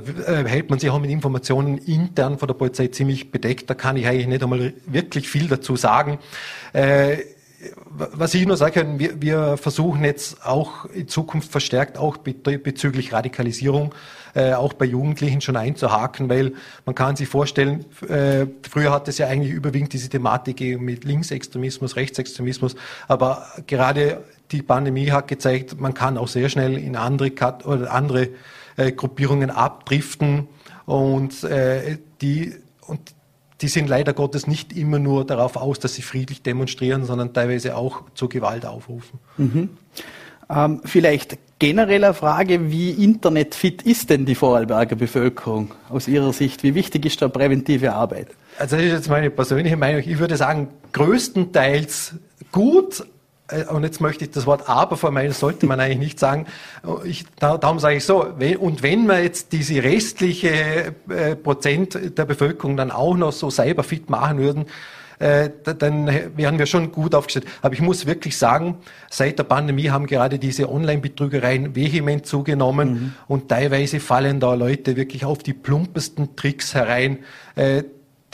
da 0.00 0.32
äh, 0.32 0.48
hält 0.48 0.70
man 0.70 0.78
sich 0.78 0.90
auch 0.90 1.00
mit 1.00 1.10
Informationen 1.10 1.78
intern 1.78 2.38
von 2.38 2.48
der 2.48 2.54
Polizei 2.54 2.88
ziemlich 2.88 3.30
bedeckt. 3.30 3.68
Da 3.70 3.74
kann 3.74 3.96
ich 3.96 4.06
eigentlich 4.06 4.26
nicht 4.26 4.42
einmal 4.42 4.74
wirklich 4.86 5.28
viel 5.28 5.48
dazu 5.48 5.76
sagen. 5.76 6.18
Äh, 6.72 7.18
was 7.88 8.34
ich 8.34 8.46
nur 8.46 8.56
sagen 8.56 8.74
kann, 8.74 9.20
wir, 9.22 9.56
versuchen 9.56 10.04
jetzt 10.04 10.44
auch 10.44 10.84
in 10.86 11.08
Zukunft 11.08 11.50
verstärkt 11.50 11.96
auch 11.96 12.18
bezüglich 12.18 13.12
Radikalisierung 13.12 13.94
äh, 14.34 14.52
auch 14.52 14.72
bei 14.74 14.84
Jugendlichen 14.84 15.40
schon 15.40 15.56
einzuhaken, 15.56 16.28
weil 16.28 16.52
man 16.84 16.94
kann 16.94 17.16
sich 17.16 17.28
vorstellen, 17.28 17.86
äh, 18.08 18.46
früher 18.68 18.92
hat 18.92 19.08
es 19.08 19.18
ja 19.18 19.28
eigentlich 19.28 19.52
überwiegend 19.52 19.92
diese 19.92 20.08
Thematik 20.08 20.60
mit 20.78 21.04
Linksextremismus, 21.04 21.96
Rechtsextremismus, 21.96 22.74
aber 23.08 23.46
gerade 23.66 24.24
die 24.50 24.62
Pandemie 24.62 25.10
hat 25.10 25.28
gezeigt, 25.28 25.80
man 25.80 25.94
kann 25.94 26.18
auch 26.18 26.28
sehr 26.28 26.48
schnell 26.48 26.76
in 26.76 26.96
andere, 26.96 27.30
Kat 27.30 27.64
oder 27.64 27.92
andere 27.92 28.28
äh, 28.76 28.92
Gruppierungen 28.92 29.50
abdriften 29.50 30.48
und 30.86 31.44
äh, 31.44 31.98
die 32.20 32.54
und 32.86 33.14
die 33.60 33.68
sind 33.68 33.88
leider 33.88 34.12
Gottes 34.12 34.46
nicht 34.46 34.76
immer 34.76 34.98
nur 34.98 35.24
darauf 35.24 35.56
aus, 35.56 35.78
dass 35.78 35.94
sie 35.94 36.02
friedlich 36.02 36.42
demonstrieren, 36.42 37.04
sondern 37.04 37.32
teilweise 37.32 37.76
auch 37.76 38.02
zur 38.14 38.28
Gewalt 38.28 38.66
aufrufen. 38.66 39.20
Mhm. 39.38 39.70
Ähm, 40.50 40.80
vielleicht 40.84 41.38
genereller 41.58 42.12
Frage, 42.12 42.70
wie 42.70 42.90
internetfit 42.90 43.82
ist 43.82 44.10
denn 44.10 44.26
die 44.26 44.34
Vorarlberger 44.34 44.96
Bevölkerung 44.96 45.72
aus 45.88 46.08
Ihrer 46.08 46.32
Sicht? 46.32 46.62
Wie 46.62 46.74
wichtig 46.74 47.06
ist 47.06 47.22
da 47.22 47.28
präventive 47.28 47.94
Arbeit? 47.94 48.28
Also 48.58 48.76
das 48.76 48.84
ist 48.84 48.92
jetzt 48.92 49.08
meine 49.08 49.30
persönliche 49.30 49.76
Meinung. 49.76 50.02
Ich 50.04 50.18
würde 50.18 50.36
sagen, 50.36 50.68
größtenteils 50.92 52.16
gut, 52.52 53.06
und 53.70 53.84
jetzt 53.84 54.00
möchte 54.00 54.24
ich 54.24 54.30
das 54.30 54.46
Wort 54.46 54.68
aber 54.68 54.96
vermeiden, 54.96 55.32
sollte 55.32 55.66
man 55.66 55.80
eigentlich 55.80 55.98
nicht 55.98 56.18
sagen. 56.18 56.46
Ich, 57.04 57.24
darum 57.38 57.78
sage 57.78 57.96
ich 57.96 58.04
so, 58.04 58.24
und 58.58 58.82
wenn 58.82 59.06
man 59.06 59.22
jetzt 59.22 59.52
diese 59.52 59.82
restliche 59.82 60.94
äh, 61.08 61.36
Prozent 61.36 62.18
der 62.18 62.24
Bevölkerung 62.24 62.76
dann 62.76 62.90
auch 62.90 63.16
noch 63.16 63.32
so 63.32 63.50
cyberfit 63.50 64.10
machen 64.10 64.38
würden, 64.38 64.66
äh, 65.18 65.50
dann 65.62 66.08
wären 66.36 66.58
wir 66.58 66.66
schon 66.66 66.90
gut 66.90 67.14
aufgestellt. 67.14 67.46
Aber 67.62 67.74
ich 67.74 67.80
muss 67.80 68.06
wirklich 68.06 68.36
sagen, 68.36 68.78
seit 69.10 69.38
der 69.38 69.44
Pandemie 69.44 69.90
haben 69.90 70.06
gerade 70.06 70.38
diese 70.38 70.68
Online-Betrügereien 70.68 71.76
vehement 71.76 72.26
zugenommen 72.26 72.88
mhm. 72.88 73.12
und 73.28 73.48
teilweise 73.48 74.00
fallen 74.00 74.40
da 74.40 74.54
Leute 74.54 74.96
wirklich 74.96 75.24
auf 75.24 75.38
die 75.38 75.52
plumpesten 75.52 76.36
Tricks 76.36 76.74
herein 76.74 77.18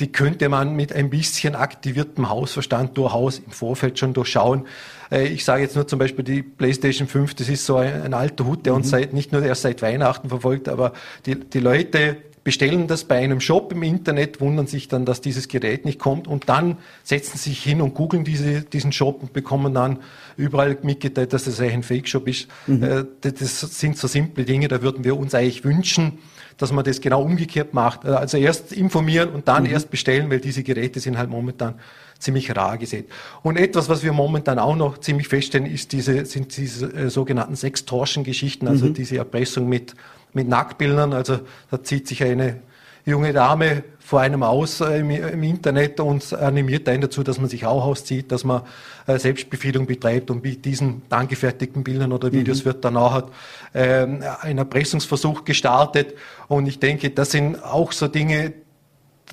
die 0.00 0.10
könnte 0.10 0.48
man 0.48 0.74
mit 0.74 0.92
ein 0.92 1.10
bisschen 1.10 1.54
aktiviertem 1.54 2.28
Hausverstand 2.28 2.96
durchaus 2.96 3.38
im 3.38 3.52
Vorfeld 3.52 3.98
schon 3.98 4.14
durchschauen. 4.14 4.66
Äh, 5.10 5.26
ich 5.28 5.44
sage 5.44 5.62
jetzt 5.62 5.76
nur 5.76 5.86
zum 5.86 5.98
Beispiel 5.98 6.24
die 6.24 6.42
PlayStation 6.42 7.06
5, 7.06 7.34
das 7.34 7.48
ist 7.48 7.66
so 7.66 7.76
ein, 7.76 8.02
ein 8.02 8.14
alter 8.14 8.46
Hut, 8.46 8.66
der 8.66 8.74
uns 8.74 8.86
mhm. 8.86 8.90
seit, 8.90 9.12
nicht 9.12 9.32
nur 9.32 9.42
erst 9.42 9.62
seit 9.62 9.82
Weihnachten 9.82 10.28
verfolgt, 10.28 10.68
aber 10.68 10.94
die, 11.26 11.38
die 11.38 11.60
Leute 11.60 12.16
bestellen 12.42 12.86
das 12.86 13.04
bei 13.04 13.18
einem 13.18 13.40
Shop 13.40 13.70
im 13.72 13.82
Internet, 13.82 14.40
wundern 14.40 14.66
sich 14.66 14.88
dann, 14.88 15.04
dass 15.04 15.20
dieses 15.20 15.48
Gerät 15.48 15.84
nicht 15.84 15.98
kommt 15.98 16.26
und 16.26 16.48
dann 16.48 16.78
setzen 17.04 17.36
sie 17.36 17.50
sich 17.50 17.62
hin 17.62 17.82
und 17.82 17.94
googeln 17.94 18.24
diese, 18.24 18.62
diesen 18.62 18.92
Shop 18.92 19.22
und 19.22 19.34
bekommen 19.34 19.74
dann 19.74 19.98
überall 20.38 20.76
mitgeteilt, 20.82 21.34
dass 21.34 21.44
das 21.44 21.60
ein 21.60 21.82
Fake-Shop 21.82 22.26
ist. 22.26 22.48
Mhm. 22.66 22.82
Äh, 22.82 23.04
das 23.20 23.60
sind 23.60 23.98
so 23.98 24.08
simple 24.08 24.44
Dinge, 24.44 24.68
da 24.68 24.80
würden 24.80 25.04
wir 25.04 25.18
uns 25.18 25.34
eigentlich 25.34 25.64
wünschen, 25.64 26.18
dass 26.56 26.72
man 26.72 26.84
das 26.84 27.00
genau 27.00 27.22
umgekehrt 27.22 27.74
macht. 27.74 28.04
Äh, 28.04 28.08
also 28.08 28.36
erst 28.36 28.72
informieren 28.72 29.30
und 29.30 29.48
dann 29.48 29.64
mhm. 29.64 29.70
erst 29.70 29.90
bestellen, 29.90 30.30
weil 30.30 30.40
diese 30.40 30.62
Geräte 30.62 31.00
sind 31.00 31.18
halt 31.18 31.30
momentan 31.30 31.74
ziemlich 32.18 32.54
rar 32.54 32.78
gesät. 32.78 33.08
Und 33.42 33.56
etwas, 33.56 33.88
was 33.88 34.02
wir 34.02 34.12
momentan 34.12 34.58
auch 34.58 34.76
noch 34.76 34.98
ziemlich 34.98 35.28
feststellen, 35.28 35.66
ist 35.66 35.92
diese, 35.92 36.26
sind 36.26 36.56
diese 36.56 36.86
äh, 36.92 37.10
sogenannten 37.10 37.56
Sextortion-Geschichten, 37.56 38.68
also 38.68 38.86
mhm. 38.86 38.94
diese 38.94 39.16
Erpressung 39.16 39.68
mit, 39.68 39.94
mit 40.32 40.48
Nacktbildern. 40.48 41.12
Also 41.12 41.40
da 41.70 41.82
zieht 41.82 42.06
sich 42.06 42.22
eine 42.22 42.60
junge 43.04 43.32
Dame 43.32 43.84
vor 43.98 44.20
einem 44.20 44.42
aus 44.42 44.80
äh, 44.80 44.98
im, 44.98 45.10
im, 45.10 45.42
Internet 45.42 46.00
und 46.00 46.32
animiert 46.32 46.88
einen 46.88 47.02
dazu, 47.02 47.22
dass 47.22 47.38
man 47.38 47.48
sich 47.48 47.64
auch 47.64 47.84
auszieht, 47.84 48.32
dass 48.32 48.44
man 48.44 48.62
äh, 49.06 49.18
Selbstbefriedung 49.18 49.86
betreibt 49.86 50.30
und 50.30 50.42
mit 50.42 50.64
diesen 50.64 51.02
angefertigten 51.10 51.84
Bildern 51.84 52.12
oder 52.12 52.32
Videos 52.32 52.62
mhm. 52.62 52.64
wird 52.66 52.84
dann 52.84 52.96
auch 52.96 53.30
äh, 53.72 54.06
ein 54.42 54.58
Erpressungsversuch 54.58 55.44
gestartet. 55.44 56.14
Und 56.48 56.66
ich 56.66 56.80
denke, 56.80 57.10
das 57.10 57.30
sind 57.30 57.62
auch 57.62 57.92
so 57.92 58.08
Dinge, 58.08 58.52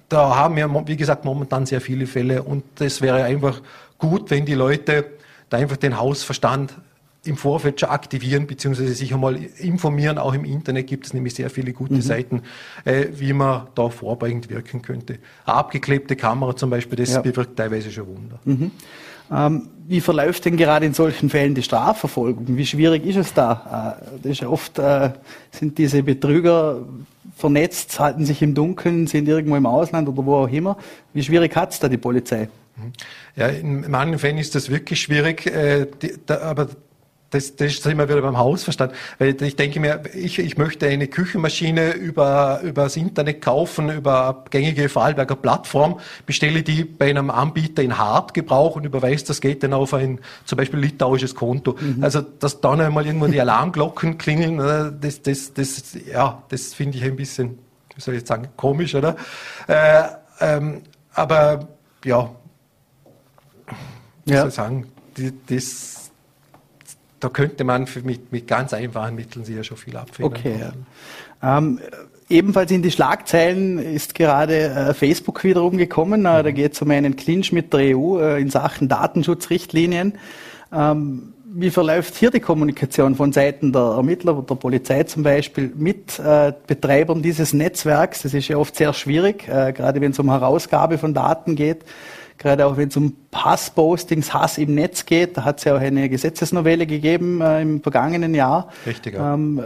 da 0.09 0.35
haben 0.35 0.55
wir, 0.55 0.69
wie 0.85 0.95
gesagt, 0.95 1.25
momentan 1.25 1.65
sehr 1.65 1.81
viele 1.81 2.05
Fälle 2.05 2.43
und 2.43 2.63
es 2.79 3.01
wäre 3.01 3.23
einfach 3.23 3.61
gut, 3.97 4.29
wenn 4.29 4.45
die 4.45 4.53
Leute 4.53 5.05
da 5.49 5.57
einfach 5.57 5.77
den 5.77 5.97
Hausverstand 5.97 6.75
im 7.27 7.37
Vorfeld 7.37 7.79
schon 7.79 7.89
aktivieren, 7.89 8.47
beziehungsweise 8.47 8.93
sich 8.93 9.13
einmal 9.13 9.37
informieren. 9.57 10.17
Auch 10.17 10.33
im 10.33 10.45
Internet 10.45 10.87
gibt 10.87 11.05
es 11.05 11.13
nämlich 11.13 11.35
sehr 11.35 11.49
viele 11.49 11.73
gute 11.73 11.95
mhm. 11.95 12.01
Seiten, 12.01 12.41
äh, 12.85 13.07
wie 13.13 13.33
man 13.33 13.67
da 13.75 13.89
vorbeugend 13.89 14.49
wirken 14.49 14.81
könnte. 14.81 15.19
Eine 15.45 15.55
abgeklebte 15.55 16.15
Kamera 16.15 16.55
zum 16.55 16.69
Beispiel, 16.69 16.97
das 16.97 17.13
ja. 17.13 17.21
bewirkt 17.21 17.57
teilweise 17.57 17.91
schon 17.91 18.07
Wunder. 18.07 18.39
Mhm. 18.45 18.71
Ähm, 19.31 19.69
wie 19.87 20.01
verläuft 20.01 20.45
denn 20.45 20.57
gerade 20.57 20.85
in 20.85 20.93
solchen 20.93 21.29
Fällen 21.29 21.53
die 21.53 21.63
Strafverfolgung? 21.63 22.45
Wie 22.47 22.65
schwierig 22.65 23.05
ist 23.05 23.17
es 23.17 23.33
da? 23.33 23.97
Äh, 24.01 24.17
das 24.23 24.31
ist 24.33 24.41
ja 24.41 24.49
oft 24.49 24.79
äh, 24.79 25.11
sind 25.51 25.77
diese 25.77 26.03
Betrüger 26.03 26.83
vernetzt, 27.35 27.99
halten 27.99 28.25
sich 28.25 28.41
im 28.41 28.53
Dunkeln, 28.53 29.07
sind 29.07 29.27
irgendwo 29.27 29.55
im 29.55 29.65
Ausland 29.65 30.07
oder 30.09 30.25
wo 30.25 30.35
auch 30.35 30.49
immer. 30.49 30.77
Wie 31.13 31.23
schwierig 31.23 31.55
hat 31.55 31.71
es 31.71 31.79
da 31.79 31.87
die 31.87 31.97
Polizei? 31.97 32.49
Ja, 33.35 33.47
in 33.47 33.89
manchen 33.89 34.19
Fällen 34.19 34.37
ist 34.37 34.55
das 34.55 34.69
wirklich 34.69 35.01
schwierig, 35.01 35.45
äh, 35.47 35.87
die, 36.01 36.13
da, 36.25 36.41
aber 36.41 36.69
das, 37.29 37.55
das 37.55 37.77
sind 37.77 37.97
wir 37.97 38.07
wieder 38.07 38.21
beim 38.21 38.37
Hausverstand. 38.37 38.93
Weil 39.19 39.41
ich 39.41 39.55
denke 39.55 39.79
mir, 39.79 40.01
ich, 40.13 40.39
ich 40.39 40.57
möchte 40.57 40.87
eine 40.87 41.07
Küchenmaschine 41.07 41.91
über, 41.91 42.61
über 42.63 42.83
das 42.83 42.95
Internet 42.95 43.41
kaufen, 43.41 43.89
über 43.89 44.29
eine 44.29 44.37
gängige 44.49 44.87
Vorarlberger 44.87 45.35
Plattform, 45.35 45.99
bestelle 46.25 46.63
die 46.63 46.85
bei 46.85 47.09
einem 47.09 47.29
Anbieter 47.29 47.83
in 47.83 47.97
Hartgebrauch 47.97 48.75
und 48.75 48.85
überweise 48.85 49.25
das 49.25 49.41
Geld 49.41 49.63
dann 49.63 49.73
auf 49.73 49.93
ein 49.93 50.19
zum 50.45 50.57
Beispiel 50.57 50.79
litauisches 50.79 51.35
Konto. 51.35 51.75
Mhm. 51.79 52.03
Also, 52.03 52.21
dass 52.21 52.61
dann 52.61 52.79
einmal 52.79 53.05
irgendwo 53.05 53.27
die 53.27 53.41
Alarmglocken 53.41 54.17
klingeln, 54.17 54.59
äh, 54.59 54.91
das, 54.99 55.21
das, 55.21 55.53
das, 55.53 55.97
ja, 56.09 56.43
das 56.49 56.73
finde 56.73 56.97
ich 56.97 57.03
ein 57.03 57.15
bisschen, 57.15 57.59
wie 57.95 58.01
soll 58.01 58.13
ich 58.13 58.21
jetzt 58.21 58.29
sagen, 58.29 58.47
komisch, 58.55 58.95
oder? 58.95 59.15
Äh, 59.67 60.03
ähm, 60.39 60.81
aber, 61.13 61.67
ja, 62.05 62.29
wie 64.25 64.31
ja. 64.31 64.39
soll 64.41 64.49
ich 64.49 64.55
sagen, 64.55 64.87
die, 65.17 65.33
das, 65.47 66.06
da 67.19 67.29
könnte 67.29 67.63
man 67.63 67.87
mit, 68.03 68.31
mit 68.31 68.47
ganz 68.47 68.73
einfachen 68.73 69.15
Mitteln 69.15 69.45
sich 69.45 69.55
ja 69.55 69.63
schon 69.63 69.77
viel 69.77 69.97
abfedern. 69.97 70.31
Okay. 70.31 70.55
Ja. 70.59 71.57
Ähm, 71.57 71.79
ebenfalls 72.29 72.71
in 72.71 72.81
die 72.81 72.91
Schlagzeilen 72.91 73.79
ist 73.79 74.15
gerade 74.15 74.55
äh, 74.55 74.93
Facebook 74.93 75.43
wiederum 75.43 75.77
gekommen. 75.77 76.25
Äh, 76.25 76.43
da 76.43 76.51
geht 76.51 76.73
es 76.73 76.81
um 76.81 76.91
einen 76.91 77.15
Clinch 77.15 77.51
mit 77.51 77.73
der 77.73 77.97
EU 77.97 78.19
äh, 78.19 78.41
in 78.41 78.49
Sachen 78.49 78.87
Datenschutzrichtlinien. 78.87 80.13
Ähm, 80.71 81.33
wie 81.59 81.71
verläuft 81.71 82.15
hier 82.15 82.29
die 82.29 82.39
Kommunikation 82.39 83.15
von 83.15 83.31
Seiten 83.31 83.71
der 83.71 83.81
Ermittler, 83.81 84.43
der 84.47 84.55
Polizei 84.55 85.03
zum 85.03 85.23
Beispiel, 85.23 85.71
mit 85.75 86.19
äh, 86.19 86.53
Betreibern 86.67 87.23
dieses 87.23 87.53
Netzwerks? 87.53 88.21
Das 88.21 88.33
ist 88.33 88.47
ja 88.47 88.57
oft 88.57 88.75
sehr 88.75 88.93
schwierig, 88.93 89.47
äh, 89.47 89.73
gerade 89.73 90.01
wenn 90.01 90.11
es 90.11 90.19
um 90.19 90.29
Herausgabe 90.29 90.97
von 90.97 91.13
Daten 91.15 91.55
geht 91.55 91.83
gerade 92.37 92.65
auch 92.65 92.77
wenn 92.77 92.89
es 92.89 92.97
um 92.97 93.15
Passpostings, 93.31 94.33
Hass 94.33 94.57
im 94.57 94.75
Netz 94.75 95.05
geht, 95.05 95.37
da 95.37 95.45
hat 95.45 95.59
es 95.59 95.63
ja 95.63 95.75
auch 95.75 95.79
eine 95.79 96.09
Gesetzesnovelle 96.09 96.85
gegeben 96.85 97.41
äh, 97.41 97.61
im 97.61 97.81
vergangenen 97.81 98.35
Jahr. 98.35 98.69
Richtig. 98.85 99.15
Ähm, 99.17 99.61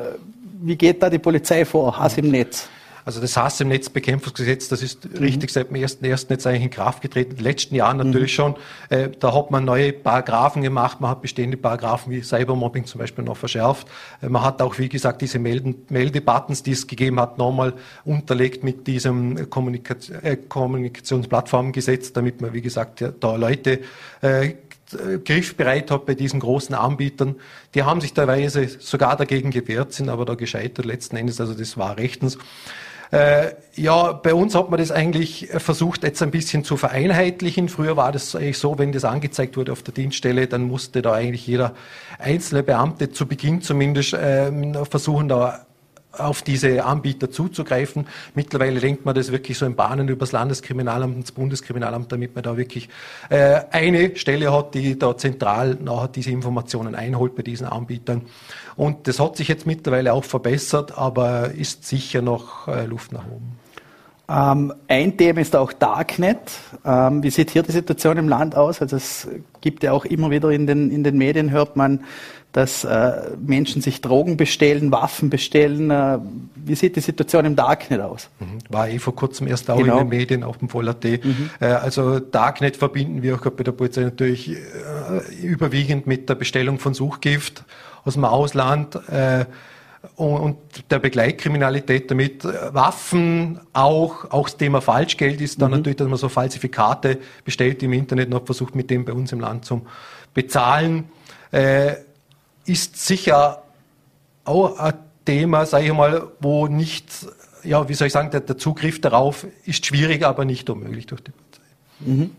wie 0.61 0.75
geht 0.75 1.01
da 1.01 1.09
die 1.09 1.19
Polizei 1.19 1.65
vor, 1.65 1.97
Hass 1.97 2.17
im 2.17 2.29
Netz? 2.29 2.69
Also 3.05 3.21
das 3.21 3.37
Hass 3.37 3.59
im 3.61 3.69
Netzbekämpfungsgesetz, 3.69 4.67
das 4.67 4.81
ist 4.81 5.05
mhm. 5.05 5.17
richtig 5.17 5.51
seit 5.51 5.69
dem 5.69 5.77
1.1. 5.77 6.29
jetzt 6.29 6.47
eigentlich 6.47 6.63
in 6.63 6.69
Kraft 6.69 7.01
getreten. 7.01 7.31
In 7.31 7.37
den 7.37 7.43
letzten 7.43 7.75
Jahren 7.75 7.97
mhm. 7.97 8.07
natürlich 8.07 8.31
mhm. 8.33 8.35
schon. 8.35 8.55
Äh, 8.89 9.09
da 9.19 9.33
hat 9.33 9.51
man 9.51 9.65
neue 9.65 9.93
Paragraphen 9.93 10.61
gemacht. 10.61 11.01
Man 11.01 11.11
hat 11.11 11.21
bestehende 11.21 11.57
Paragraphen 11.57 12.11
wie 12.11 12.21
Cybermobbing 12.21 12.85
zum 12.85 12.99
Beispiel 12.99 13.23
noch 13.23 13.37
verschärft. 13.37 13.87
Äh, 14.21 14.29
man 14.29 14.43
hat 14.43 14.61
auch, 14.61 14.77
wie 14.77 14.89
gesagt, 14.89 15.21
diese 15.21 15.39
Melden, 15.39 15.85
Meldebuttons, 15.89 16.63
die 16.63 16.71
es 16.71 16.87
gegeben 16.87 17.19
hat, 17.19 17.37
nochmal 17.37 17.73
unterlegt 18.05 18.63
mit 18.63 18.87
diesem 18.87 19.49
Kommunikation, 19.49 20.23
äh, 20.23 20.37
Kommunikationsplattformgesetz, 20.37 22.13
damit 22.13 22.41
man, 22.41 22.53
wie 22.53 22.61
gesagt, 22.61 23.03
da 23.19 23.35
Leute 23.35 23.81
äh, 24.21 24.53
griffbereit 25.23 25.91
hat 25.91 26.05
bei 26.05 26.15
diesen 26.15 26.39
großen 26.39 26.75
Anbietern. 26.75 27.35
Die 27.75 27.83
haben 27.83 28.01
sich 28.01 28.13
teilweise 28.13 28.67
sogar 28.67 29.15
dagegen 29.15 29.51
gewehrt, 29.51 29.93
sind 29.93 30.09
aber 30.09 30.25
da 30.25 30.35
gescheitert 30.35 30.85
letzten 30.85 31.15
Endes. 31.15 31.39
Also 31.39 31.53
das 31.53 31.77
war 31.77 31.97
rechtens. 31.97 32.37
Äh, 33.11 33.55
ja, 33.75 34.13
bei 34.13 34.33
uns 34.33 34.55
hat 34.55 34.69
man 34.69 34.79
das 34.79 34.89
eigentlich 34.89 35.49
versucht, 35.57 36.03
jetzt 36.03 36.21
ein 36.23 36.31
bisschen 36.31 36.63
zu 36.63 36.77
vereinheitlichen. 36.77 37.67
Früher 37.67 37.97
war 37.97 38.11
das 38.11 38.35
eigentlich 38.35 38.57
so, 38.57 38.79
wenn 38.79 38.93
das 38.93 39.03
angezeigt 39.03 39.57
wurde 39.57 39.73
auf 39.73 39.83
der 39.83 39.93
Dienststelle, 39.93 40.47
dann 40.47 40.63
musste 40.63 41.01
da 41.01 41.13
eigentlich 41.13 41.45
jeder 41.45 41.73
einzelne 42.19 42.63
Beamte 42.63 43.11
zu 43.11 43.25
Beginn 43.25 43.61
zumindest 43.61 44.13
äh, 44.13 44.51
versuchen, 44.85 45.27
da 45.27 45.65
auf 46.17 46.41
diese 46.41 46.83
Anbieter 46.83 47.31
zuzugreifen. 47.31 48.07
Mittlerweile 48.35 48.79
lenkt 48.79 49.05
man 49.05 49.15
das 49.15 49.31
wirklich 49.31 49.57
so 49.57 49.65
in 49.65 49.75
Bahnen 49.75 50.07
übers 50.07 50.31
Landeskriminalamt 50.31 51.15
und 51.15 51.23
das 51.23 51.31
Bundeskriminalamt, 51.31 52.11
damit 52.11 52.35
man 52.35 52.43
da 52.43 52.57
wirklich 52.57 52.89
äh, 53.29 53.61
eine 53.71 54.15
Stelle 54.15 54.51
hat, 54.51 54.73
die 54.73 54.97
da 54.97 55.15
zentral 55.17 55.77
nachher 55.81 56.09
diese 56.09 56.31
Informationen 56.31 56.95
einholt 56.95 57.35
bei 57.35 57.43
diesen 57.43 57.67
Anbietern. 57.67 58.23
Und 58.75 59.07
das 59.07 59.19
hat 59.19 59.37
sich 59.37 59.47
jetzt 59.47 59.65
mittlerweile 59.65 60.13
auch 60.13 60.23
verbessert, 60.23 60.97
aber 60.97 61.51
ist 61.51 61.85
sicher 61.85 62.21
noch 62.21 62.67
äh, 62.67 62.85
Luft 62.85 63.11
nach 63.11 63.25
oben. 63.25 63.57
Ähm, 64.31 64.73
ein 64.87 65.17
Thema 65.17 65.41
ist 65.41 65.55
auch 65.55 65.73
Darknet. 65.73 66.39
Ähm, 66.85 67.21
wie 67.21 67.29
sieht 67.29 67.51
hier 67.51 67.63
die 67.63 67.73
Situation 67.73 68.17
im 68.17 68.29
Land 68.29 68.55
aus? 68.55 68.81
Also 68.81 68.95
es 68.95 69.27
gibt 69.59 69.83
ja 69.83 69.91
auch 69.91 70.05
immer 70.05 70.29
wieder 70.31 70.49
in 70.51 70.67
den, 70.67 70.89
in 70.89 71.03
den 71.03 71.17
Medien, 71.17 71.51
hört 71.51 71.75
man, 71.75 72.05
dass 72.51 72.83
äh, 72.83 73.31
Menschen 73.39 73.81
sich 73.81 74.01
Drogen 74.01 74.35
bestellen, 74.35 74.91
Waffen 74.91 75.29
bestellen. 75.29 75.89
Äh, 75.89 76.19
wie 76.55 76.75
sieht 76.75 76.95
die 76.95 77.01
Situation 77.01 77.45
im 77.45 77.55
Darknet 77.55 78.01
aus? 78.01 78.29
Mhm. 78.39 78.59
War 78.69 78.89
eh 78.89 78.99
vor 78.99 79.15
kurzem 79.15 79.47
erst 79.47 79.69
auch 79.69 79.77
genau. 79.77 79.99
in 79.99 80.09
den 80.09 80.09
Medien, 80.09 80.43
auf 80.43 80.57
dem 80.57 80.67
Voller.at. 80.67 81.03
Mhm. 81.03 81.49
Äh, 81.59 81.65
also 81.67 82.19
Darknet 82.19 82.75
verbinden 82.75 83.21
wir 83.21 83.35
auch 83.35 83.41
bei 83.51 83.63
der 83.63 83.71
Polizei 83.71 84.01
natürlich 84.01 84.51
äh, 84.51 84.57
überwiegend 85.41 86.07
mit 86.07 86.27
der 86.27 86.35
Bestellung 86.35 86.77
von 86.77 86.93
Suchgift 86.93 87.63
aus 88.03 88.15
dem 88.15 88.25
Ausland 88.25 88.95
äh, 89.09 89.45
und 90.15 90.57
der 90.89 90.99
Begleitkriminalität 90.99 92.11
damit. 92.11 92.43
Waffen 92.43 93.59
auch, 93.71 94.29
auch 94.31 94.49
das 94.49 94.57
Thema 94.57 94.81
Falschgeld 94.81 95.39
ist 95.39 95.61
dann 95.61 95.71
mhm. 95.71 95.77
natürlich, 95.77 95.97
dass 95.97 96.07
man 96.07 96.17
so 96.17 96.27
Falsifikate 96.27 97.19
bestellt 97.45 97.81
im 97.83 97.93
Internet 97.93 98.33
und 98.33 98.45
versucht 98.45 98.75
mit 98.75 98.89
dem 98.89 99.05
bei 99.05 99.13
uns 99.13 99.31
im 99.31 99.39
Land 99.39 99.63
zu 99.63 99.83
bezahlen. 100.33 101.05
Äh, 101.51 101.95
ist 102.65 103.05
sicher 103.05 103.63
auch 104.45 104.77
ein 104.79 104.93
Thema, 105.25 105.65
sage 105.65 105.85
ich 105.85 105.93
mal, 105.93 106.27
wo 106.39 106.67
nicht, 106.67 107.05
ja, 107.63 107.87
wie 107.87 107.93
soll 107.93 108.07
ich 108.07 108.13
sagen, 108.13 108.31
der, 108.31 108.41
der 108.41 108.57
Zugriff 108.57 108.99
darauf 109.01 109.45
ist 109.65 109.85
schwierig, 109.85 110.25
aber 110.25 110.45
nicht 110.45 110.69
unmöglich 110.69 111.05
durch 111.05 111.21
die 111.21 111.31
Polizei. 111.31 111.61
Mhm. 111.99 112.31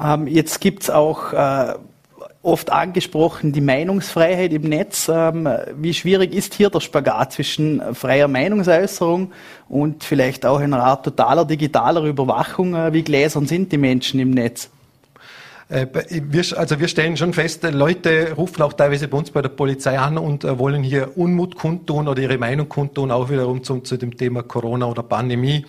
Ähm, 0.00 0.26
jetzt 0.26 0.60
gibt 0.60 0.84
es 0.84 0.90
auch 0.90 1.32
äh, 1.32 1.74
oft 2.42 2.70
angesprochen 2.70 3.52
die 3.52 3.60
Meinungsfreiheit 3.60 4.52
im 4.52 4.62
Netz. 4.62 5.10
Ähm, 5.12 5.48
wie 5.76 5.94
schwierig 5.94 6.34
ist 6.34 6.54
hier 6.54 6.70
der 6.70 6.80
Spagat 6.80 7.32
zwischen 7.32 7.94
freier 7.94 8.28
Meinungsäußerung 8.28 9.32
und 9.68 10.04
vielleicht 10.04 10.46
auch 10.46 10.60
einer 10.60 10.82
Art 10.82 11.04
totaler 11.04 11.44
digitaler 11.44 12.02
Überwachung? 12.02 12.74
Äh, 12.74 12.92
wie 12.92 13.02
gläsern 13.02 13.46
sind 13.46 13.72
die 13.72 13.78
Menschen 13.78 14.20
im 14.20 14.30
Netz? 14.30 14.70
Äh, 15.68 15.86
also 16.56 16.80
wir 16.80 16.88
stellen 16.88 17.16
schon 17.16 17.34
fest, 17.34 17.64
äh, 17.64 17.70
Leute 17.70 18.32
rufen 18.36 18.62
auch 18.62 18.72
teilweise 18.72 19.08
bei 19.08 19.18
uns 19.18 19.30
bei 19.30 19.42
der 19.42 19.50
Polizei 19.50 19.98
an 19.98 20.16
und 20.16 20.44
äh, 20.44 20.58
wollen 20.58 20.82
hier 20.82 21.16
Unmut 21.16 21.56
kundtun 21.56 22.08
oder 22.08 22.22
ihre 22.22 22.38
Meinung 22.38 22.68
kundtun, 22.68 23.10
auch 23.10 23.28
wiederum 23.28 23.62
zum, 23.62 23.84
zu 23.84 23.96
dem 23.96 24.16
Thema 24.16 24.42
Corona 24.42 24.86
oder 24.86 25.02
Pandemie. 25.02 25.64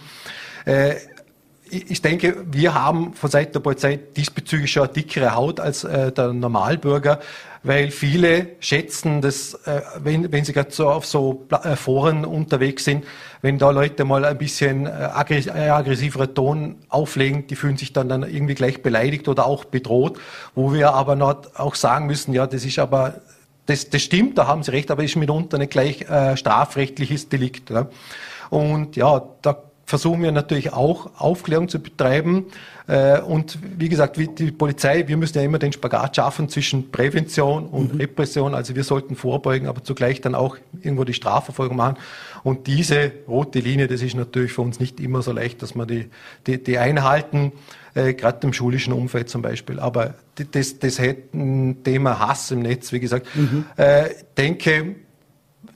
Ich 1.72 2.02
denke, 2.02 2.46
wir 2.52 2.74
haben 2.74 3.14
von 3.14 3.30
Seiten 3.30 3.54
der 3.54 3.60
Polizei 3.60 4.00
diesbezüglich 4.16 4.72
schon 4.72 4.84
eine 4.84 4.94
dickere 4.94 5.36
Haut 5.36 5.60
als 5.60 5.82
der 5.82 6.34
Normalbürger 6.34 7.20
weil 7.64 7.92
viele 7.92 8.48
schätzen, 8.60 9.22
dass, 9.22 9.54
äh, 9.66 9.82
wenn, 9.98 10.32
wenn 10.32 10.46
sie 10.46 10.54
gerade 10.54 10.72
so 10.72 10.90
auf 10.90 11.06
so 11.06 11.48
äh, 11.52 11.76
Foren 11.76 12.26
unterwegs 12.26 12.86
sind, 12.86 13.06
wenn 13.42 13.58
da 13.58 13.72
Leute 13.72 14.06
mal 14.06 14.26
ein 14.26 14.38
bisschen 14.38 14.86
äh, 14.86 14.90
aggressiverer 14.90 16.34
Ton 16.34 16.78
auflegen, 16.88 17.48
die 17.48 17.56
fühlen 17.56 17.78
sich 17.78 17.94
dann, 17.94 18.10
dann 18.10 18.24
irgendwie 18.24 18.56
gleich 18.56 18.82
beleidigt 18.82 19.28
oder 19.28 19.46
auch 19.46 19.66
bedroht, 19.66 20.20
wo 20.56 20.74
wir 20.74 20.94
aber 20.94 21.16
noch 21.16 21.56
auch 21.56 21.76
sagen 21.76 22.06
müssen, 22.06 22.34
ja, 22.34 22.48
das 22.48 22.64
ist 22.64 22.80
aber 22.80 23.16
das, 23.66 23.90
das 23.90 24.02
stimmt, 24.02 24.38
da 24.38 24.48
haben 24.48 24.64
Sie 24.64 24.72
recht, 24.72 24.90
aber 24.90 25.04
ist 25.04 25.16
mitunter 25.16 25.58
nicht 25.58 25.72
gleich 25.72 26.02
äh, 26.10 26.36
strafrechtliches 26.36 27.30
Delikt. 27.30 27.70
Ja. 27.70 27.88
Und 28.50 28.96
ja, 28.96 29.22
da 29.44 29.62
versuchen 29.90 30.22
wir 30.22 30.32
natürlich 30.32 30.72
auch 30.72 31.10
Aufklärung 31.18 31.68
zu 31.68 31.80
betreiben. 31.80 32.46
Äh, 32.86 33.22
und 33.22 33.58
wie 33.76 33.90
gesagt, 33.90 34.20
wie 34.20 34.28
die 34.28 34.52
Polizei, 34.52 35.08
wir 35.08 35.18
müssen 35.18 35.40
ja 35.40 35.44
immer 35.44 35.58
den 35.58 35.74
Spagat 35.74 36.16
schaffen 36.16 36.48
zwischen 36.48 36.92
Prävention 36.92 37.66
und 37.66 37.96
mhm. 37.96 38.00
Repression. 38.00 38.54
Also 38.54 38.76
wir 38.76 38.84
sollten 38.84 39.16
vorbeugen, 39.16 39.68
aber 39.68 39.84
zugleich 39.84 40.22
dann 40.22 40.36
auch 40.36 40.58
irgendwo 40.80 41.06
die 41.06 41.16
Strafverfolgung 41.16 41.76
machen. 41.76 41.98
Und 42.44 42.68
diese 42.68 43.12
rote 43.28 43.62
Linie, 43.62 43.88
das 43.88 44.04
ist 44.04 44.16
natürlich 44.16 44.54
für 44.54 44.62
uns 44.62 44.80
nicht 44.80 45.00
immer 45.00 45.24
so 45.24 45.32
leicht, 45.32 45.64
dass 45.64 45.74
wir 45.74 45.88
die, 45.88 46.12
die, 46.46 46.64
die 46.64 46.78
einhalten, 46.78 47.52
äh, 47.96 48.14
gerade 48.14 48.46
im 48.46 48.54
schulischen 48.54 48.94
Umfeld 48.94 49.28
zum 49.28 49.42
Beispiel. 49.42 49.80
Aber 49.80 50.14
das, 50.52 50.78
das 50.78 51.02
Thema 51.34 52.20
Hass 52.20 52.52
im 52.52 52.60
Netz, 52.60 52.92
wie 52.92 53.00
gesagt, 53.00 53.26
mhm. 53.36 53.66
äh, 53.76 54.10
denke, 54.38 54.98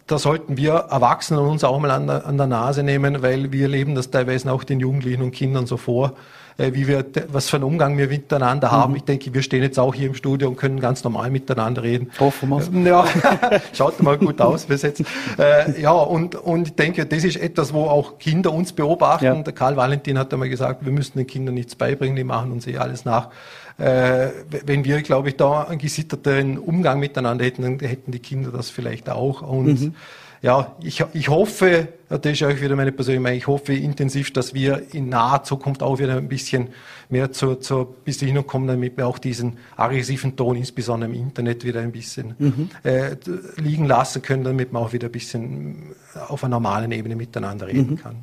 da 0.08 0.18
sollten 0.18 0.58
wir 0.58 0.74
Erwachsenen 0.74 1.46
uns 1.46 1.64
auch 1.64 1.80
mal 1.80 1.92
an 1.92 2.08
der, 2.08 2.26
an 2.26 2.38
der 2.38 2.48
Nase 2.48 2.84
nehmen, 2.84 3.22
weil 3.22 3.52
wir 3.52 3.68
leben 3.68 3.96
das 3.96 4.12
teilweise 4.12 4.52
auch 4.52 4.64
den 4.64 4.80
Jugendlichen 4.80 5.22
und 5.22 5.32
Kindern 5.32 5.66
so 5.66 5.78
vor, 5.78 6.14
äh, 6.58 6.74
wie 6.74 6.88
wir, 6.88 7.06
was 7.30 7.50
für 7.50 7.58
einen 7.58 7.64
Umgang 7.64 7.98
wir 7.98 8.10
miteinander 8.10 8.70
haben. 8.70 8.92
Mhm. 8.92 8.98
Ich 8.98 9.04
denke, 9.04 9.34
wir 9.34 9.42
stehen 9.42 9.64
jetzt 9.64 9.80
auch 9.80 9.96
hier 9.96 10.08
im 10.08 10.14
Studio 10.14 10.50
und 10.50 10.58
können 10.58 10.80
ganz 10.80 11.04
normal 11.04 11.32
miteinander 11.32 11.84
reden. 11.84 12.12
Hoffen 12.20 12.50
wir 12.50 12.62
ähm, 12.62 12.86
Ja, 12.86 13.06
schaut 13.74 14.02
mal 14.04 14.18
gut 14.18 14.42
aus 14.42 14.66
bis 14.66 14.82
jetzt. 14.82 15.04
Äh, 15.40 15.82
ja, 15.82 15.92
und, 15.92 16.36
und 16.36 16.68
ich 16.68 16.76
denke, 16.76 17.06
das 17.06 17.24
ist 17.24 17.38
etwas, 17.38 17.74
wo 17.74 17.86
auch 17.86 18.20
Kinder 18.20 18.52
uns 18.52 18.74
beobachten. 18.74 19.26
Ja. 19.26 19.36
Der 19.36 19.54
Karl 19.54 19.78
Valentin 19.78 20.20
hat 20.20 20.34
einmal 20.34 20.50
gesagt, 20.50 20.86
wir 20.86 20.92
müssen 20.92 21.18
den 21.18 21.28
Kindern 21.28 21.56
nichts 21.56 21.76
beibringen, 21.76 22.16
die 22.18 22.26
machen 22.26 22.52
uns 22.52 22.68
eh 22.68 22.78
alles 22.78 23.06
nach. 23.06 23.30
Äh, 23.78 24.30
wenn 24.66 24.86
wir, 24.86 25.02
glaube 25.02 25.30
ich, 25.30 25.38
da 25.38 25.64
einen 25.64 25.80
gesitterten 25.80 26.58
Umgang 26.58 27.00
miteinander 27.00 27.46
hätten, 27.46 27.62
dann 27.64 27.80
hätten 27.80 28.12
die 28.12 28.20
Kinder 28.20 28.52
das 28.52 28.70
vielleicht 28.70 29.10
auch. 29.10 29.42
Und 29.42 29.82
mhm 29.82 29.96
ja, 30.44 30.76
ich, 30.84 31.02
ich 31.14 31.30
hoffe, 31.30 31.88
das 32.10 32.26
ist 32.26 32.44
auch 32.44 32.50
wieder 32.50 32.76
meine 32.76 32.92
persönliche 32.92 33.22
Meinung, 33.22 33.38
ich 33.38 33.48
hoffe 33.48 33.74
intensiv, 33.74 34.34
dass 34.34 34.54
wir 34.54 34.84
in 34.92 35.08
naher 35.08 35.44
Zukunft 35.44 35.82
auch 35.82 36.00
wieder 36.00 36.18
ein 36.18 36.28
bisschen 36.28 36.68
mehr 37.08 37.32
zur, 37.32 37.62
zur 37.62 37.96
Besinnung 38.04 38.46
kommen, 38.46 38.68
damit 38.68 38.98
wir 38.98 39.08
auch 39.08 39.20
diesen 39.20 39.58
aggressiven 39.78 40.36
Ton, 40.36 40.58
insbesondere 40.58 41.10
im 41.10 41.16
Internet, 41.16 41.64
wieder 41.64 41.80
ein 41.80 41.94
bisschen 41.94 42.36
mhm. 42.38 42.70
äh, 42.84 43.16
liegen 43.56 43.86
lassen 43.86 44.22
können, 44.22 44.44
damit 44.44 44.74
man 44.74 44.84
auch 44.84 44.92
wieder 44.92 45.08
ein 45.08 45.14
bisschen 45.14 45.96
auf 46.28 46.44
einer 46.44 46.56
normalen 46.60 46.92
Ebene 46.92 47.16
miteinander 47.16 47.68
reden 47.68 47.92
mhm. 47.92 47.98
kann. 48.00 48.16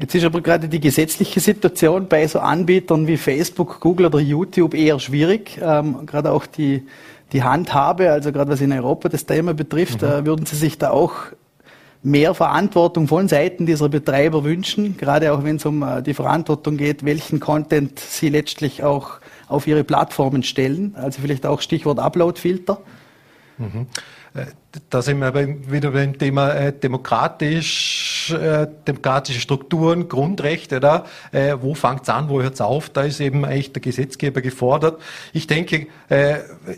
Jetzt 0.00 0.16
ist 0.16 0.24
aber 0.24 0.40
gerade 0.40 0.68
die 0.68 0.80
gesetzliche 0.80 1.38
Situation 1.38 2.08
bei 2.08 2.26
so 2.26 2.40
Anbietern 2.40 3.06
wie 3.06 3.16
Facebook, 3.16 3.78
Google 3.78 4.06
oder 4.06 4.18
YouTube 4.18 4.74
eher 4.74 4.98
schwierig. 4.98 5.60
Ähm, 5.62 6.06
gerade 6.06 6.32
auch 6.32 6.46
die, 6.46 6.82
die 7.32 7.44
Handhabe, 7.44 8.10
also 8.10 8.32
gerade 8.32 8.50
was 8.50 8.60
in 8.60 8.72
Europa 8.72 9.08
das 9.08 9.26
Thema 9.26 9.54
betrifft, 9.54 10.02
mhm. 10.02 10.08
äh, 10.08 10.26
würden 10.26 10.44
Sie 10.44 10.56
sich 10.56 10.76
da 10.76 10.90
auch 10.90 11.14
mehr 12.02 12.34
Verantwortung 12.34 13.06
von 13.06 13.28
Seiten 13.28 13.66
dieser 13.66 13.88
Betreiber 13.88 14.44
wünschen, 14.44 14.96
gerade 14.96 15.32
auch 15.32 15.44
wenn 15.44 15.56
es 15.56 15.64
um 15.64 15.82
äh, 15.82 16.02
die 16.02 16.14
Verantwortung 16.14 16.76
geht, 16.76 17.04
welchen 17.04 17.38
Content 17.40 17.98
sie 17.98 18.28
letztlich 18.28 18.82
auch 18.82 19.20
auf 19.48 19.66
ihre 19.66 19.84
Plattformen 19.84 20.42
stellen. 20.42 20.94
Also 20.96 21.20
vielleicht 21.20 21.46
auch 21.46 21.60
Stichwort 21.60 21.98
Uploadfilter. 21.98 22.80
Mhm. 23.58 23.86
Da 24.88 25.02
sind 25.02 25.18
wir 25.18 25.34
wieder 25.70 25.90
beim 25.90 26.18
Thema 26.18 26.54
äh, 26.54 26.72
demokratisch, 26.72 28.32
äh, 28.32 28.66
demokratische 28.86 29.40
Strukturen, 29.40 30.08
Grundrechte. 30.08 30.80
Da, 30.80 31.04
äh, 31.30 31.56
wo 31.60 31.74
fängt 31.74 32.04
es 32.04 32.08
an, 32.08 32.30
wo 32.30 32.40
hört 32.40 32.54
es 32.54 32.62
auf? 32.62 32.88
Da 32.88 33.02
ist 33.02 33.20
eben 33.20 33.44
eigentlich 33.44 33.72
der 33.72 33.82
Gesetzgeber 33.82 34.40
gefordert. 34.40 35.00
Ich 35.34 35.46
denke, 35.46 35.88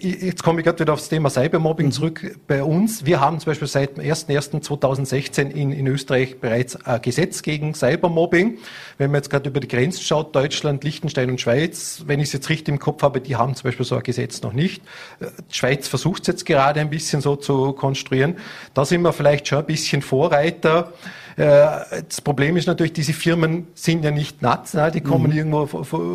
jetzt 0.01 0.43
komme 0.43 0.61
ich 0.61 0.65
gerade 0.65 0.81
wieder 0.81 0.93
aufs 0.93 1.09
Thema 1.09 1.31
Cybermobbing 1.31 1.87
mhm. 1.87 1.93
zurück. 1.93 2.37
Bei 2.47 2.63
uns, 2.65 3.05
wir 3.05 3.21
haben 3.21 3.39
zum 3.39 3.51
Beispiel 3.51 3.69
seit 3.69 3.97
dem 3.97 4.05
01.01.2016 4.05 5.51
in, 5.51 5.73
in 5.73 5.87
Österreich 5.87 6.41
bereits 6.41 6.77
ein 6.87 7.01
Gesetz 7.03 7.43
gegen 7.43 7.75
Cybermobbing. 7.75 8.59
Wenn 8.99 9.11
man 9.11 9.19
jetzt 9.19 9.31
gerade 9.31 9.49
über 9.49 9.61
die 9.61 9.69
Grenzen 9.69 10.03
schaut, 10.03 10.35
Deutschland, 10.35 10.83
Liechtenstein 10.85 11.31
und 11.31 11.41
Schweiz, 11.41 12.03
wenn 12.07 12.21
ich 12.21 12.29
es 12.29 12.33
jetzt 12.33 12.49
richtig 12.49 12.69
im 12.69 12.79
Kopf 12.79 13.03
habe, 13.03 13.21
die 13.21 13.37
haben 13.37 13.55
zum 13.55 13.69
Beispiel 13.69 13.87
so 13.87 13.97
ein 13.97 14.03
Gesetz 14.03 14.43
noch 14.43 14.53
nicht. 14.53 14.83
Die 15.21 15.55
Schweiz 15.55 15.89
versucht 15.89 16.23
es 16.23 16.29
jetzt 16.29 16.47
gerade 16.47 16.81
ein 16.81 16.91
bisschen 16.91 17.21
so 17.21 17.37
zu 17.37 17.73
konstruieren. 17.85 18.37
Da 18.73 18.85
sind 18.85 19.03
wir 19.03 19.13
vielleicht 19.13 19.47
schon 19.47 19.59
ein 19.59 19.67
bisschen 19.67 20.01
Vorreiter. 20.01 20.93
Äh, 21.37 21.67
das 22.09 22.21
Problem 22.23 22.57
ist 22.57 22.67
natürlich, 22.67 22.95
diese 22.95 23.13
Firmen 23.13 23.67
sind 23.75 24.05
ja 24.05 24.11
nicht 24.11 24.41
national, 24.41 24.91
die 24.91 25.01
kommen 25.01 25.33
mhm. 25.33 25.37
irgendwo 25.37 25.67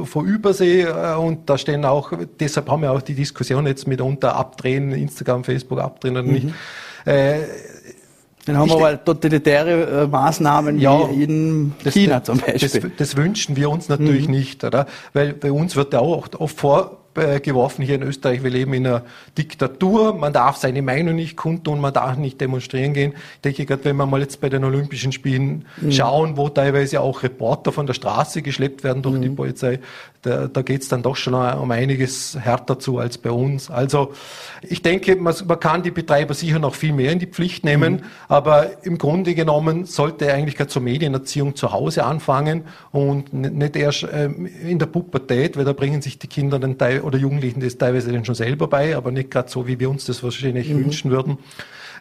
von 0.05 0.25
Übersee 0.25 0.81
äh, 0.81 1.15
und 1.15 1.49
da 1.49 1.57
stehen 1.57 1.85
auch, 1.85 2.13
deshalb 2.39 2.69
haben 2.69 2.81
wir 2.81 2.91
auch 2.91 3.01
die 3.01 3.13
Diskussion 3.13 3.67
jetzt 3.67 3.87
mitunter 3.87 4.35
abdrehen, 4.35 4.91
Instagram, 4.91 5.43
Facebook 5.43 5.79
abdrehen 5.79 6.15
oder 6.15 6.23
mhm. 6.23 6.33
nicht. 6.33 6.47
Äh, 7.05 7.39
dann 8.45 8.57
haben 8.57 8.69
wir 8.69 8.77
aber 8.77 9.03
totalitäre 9.03 10.07
Maßnahmen 10.07 10.79
ja, 10.79 11.11
wie 11.11 11.23
in 11.23 11.73
das, 11.83 11.93
China 11.93 12.23
zum 12.23 12.39
Beispiel. 12.39 12.81
Das, 12.81 12.91
das, 12.97 13.17
wünschen 13.17 13.55
wir 13.57 13.69
uns 13.69 13.89
natürlich 13.89 14.27
mhm. 14.27 14.33
nicht, 14.33 14.63
oder? 14.63 14.87
Weil 15.13 15.33
bei 15.33 15.51
uns 15.51 15.75
wird 15.75 15.93
ja 15.93 15.99
auch 15.99 16.29
oft 16.39 16.57
vor, 16.57 16.98
geworfen 17.13 17.83
hier 17.83 17.95
in 17.95 18.03
Österreich. 18.03 18.43
Wir 18.43 18.49
leben 18.49 18.73
in 18.73 18.87
einer 18.87 19.03
Diktatur. 19.37 20.13
Man 20.13 20.33
darf 20.33 20.57
seine 20.57 20.81
Meinung 20.81 21.15
nicht 21.15 21.35
kundtun, 21.35 21.79
man 21.81 21.93
darf 21.93 22.17
nicht 22.17 22.39
demonstrieren 22.39 22.93
gehen. 22.93 23.13
Ich 23.35 23.41
denke 23.41 23.65
gerade, 23.65 23.85
wenn 23.85 23.97
wir 23.97 24.05
mal 24.05 24.21
jetzt 24.21 24.41
bei 24.41 24.49
den 24.49 24.63
Olympischen 24.63 25.11
Spielen 25.11 25.65
mhm. 25.81 25.91
schauen, 25.91 26.37
wo 26.37 26.49
teilweise 26.49 27.01
auch 27.01 27.23
Reporter 27.23 27.71
von 27.71 27.87
der 27.87 27.93
Straße 27.93 28.41
geschleppt 28.41 28.83
werden 28.83 29.01
durch 29.01 29.17
mhm. 29.17 29.21
die 29.21 29.29
Polizei, 29.29 29.79
da, 30.21 30.47
da 30.47 30.61
geht 30.61 30.81
es 30.81 30.89
dann 30.89 31.01
doch 31.01 31.15
schon 31.15 31.33
um 31.33 31.71
einiges 31.71 32.37
härter 32.37 32.77
zu 32.77 32.97
als 32.97 33.17
bei 33.17 33.31
uns. 33.31 33.71
Also 33.71 34.13
ich 34.61 34.81
denke, 34.81 35.15
man, 35.15 35.33
man 35.47 35.59
kann 35.59 35.83
die 35.83 35.91
Betreiber 35.91 36.33
sicher 36.33 36.59
noch 36.59 36.75
viel 36.75 36.91
mehr 36.91 37.11
in 37.11 37.19
die 37.19 37.25
Pflicht 37.25 37.63
nehmen, 37.63 37.93
mhm. 37.93 38.01
aber 38.27 38.83
im 38.85 38.97
Grunde 38.97 39.33
genommen 39.33 39.85
sollte 39.85 40.31
eigentlich 40.33 40.55
gerade 40.55 40.69
zur 40.69 40.81
Medienerziehung 40.81 41.55
zu 41.55 41.71
Hause 41.71 42.03
anfangen 42.03 42.63
und 42.91 43.33
nicht 43.33 43.75
erst 43.75 44.07
ähm, 44.11 44.45
in 44.45 44.79
der 44.79 44.87
Pubertät, 44.87 45.55
weil 45.55 45.65
da 45.65 45.73
bringen 45.73 46.01
sich 46.01 46.19
die 46.19 46.27
Kinder 46.27 46.59
dann 46.59 46.77
oder 47.03 47.17
Jugendlichen 47.17 47.59
das 47.59 47.77
teilweise 47.77 48.11
dann 48.11 48.25
schon 48.25 48.35
selber 48.35 48.67
bei, 48.67 48.95
aber 48.95 49.11
nicht 49.11 49.31
gerade 49.31 49.49
so, 49.49 49.67
wie 49.67 49.79
wir 49.79 49.89
uns 49.89 50.05
das 50.05 50.23
wahrscheinlich 50.23 50.69
mhm. 50.69 50.85
wünschen 50.85 51.11
würden. 51.11 51.37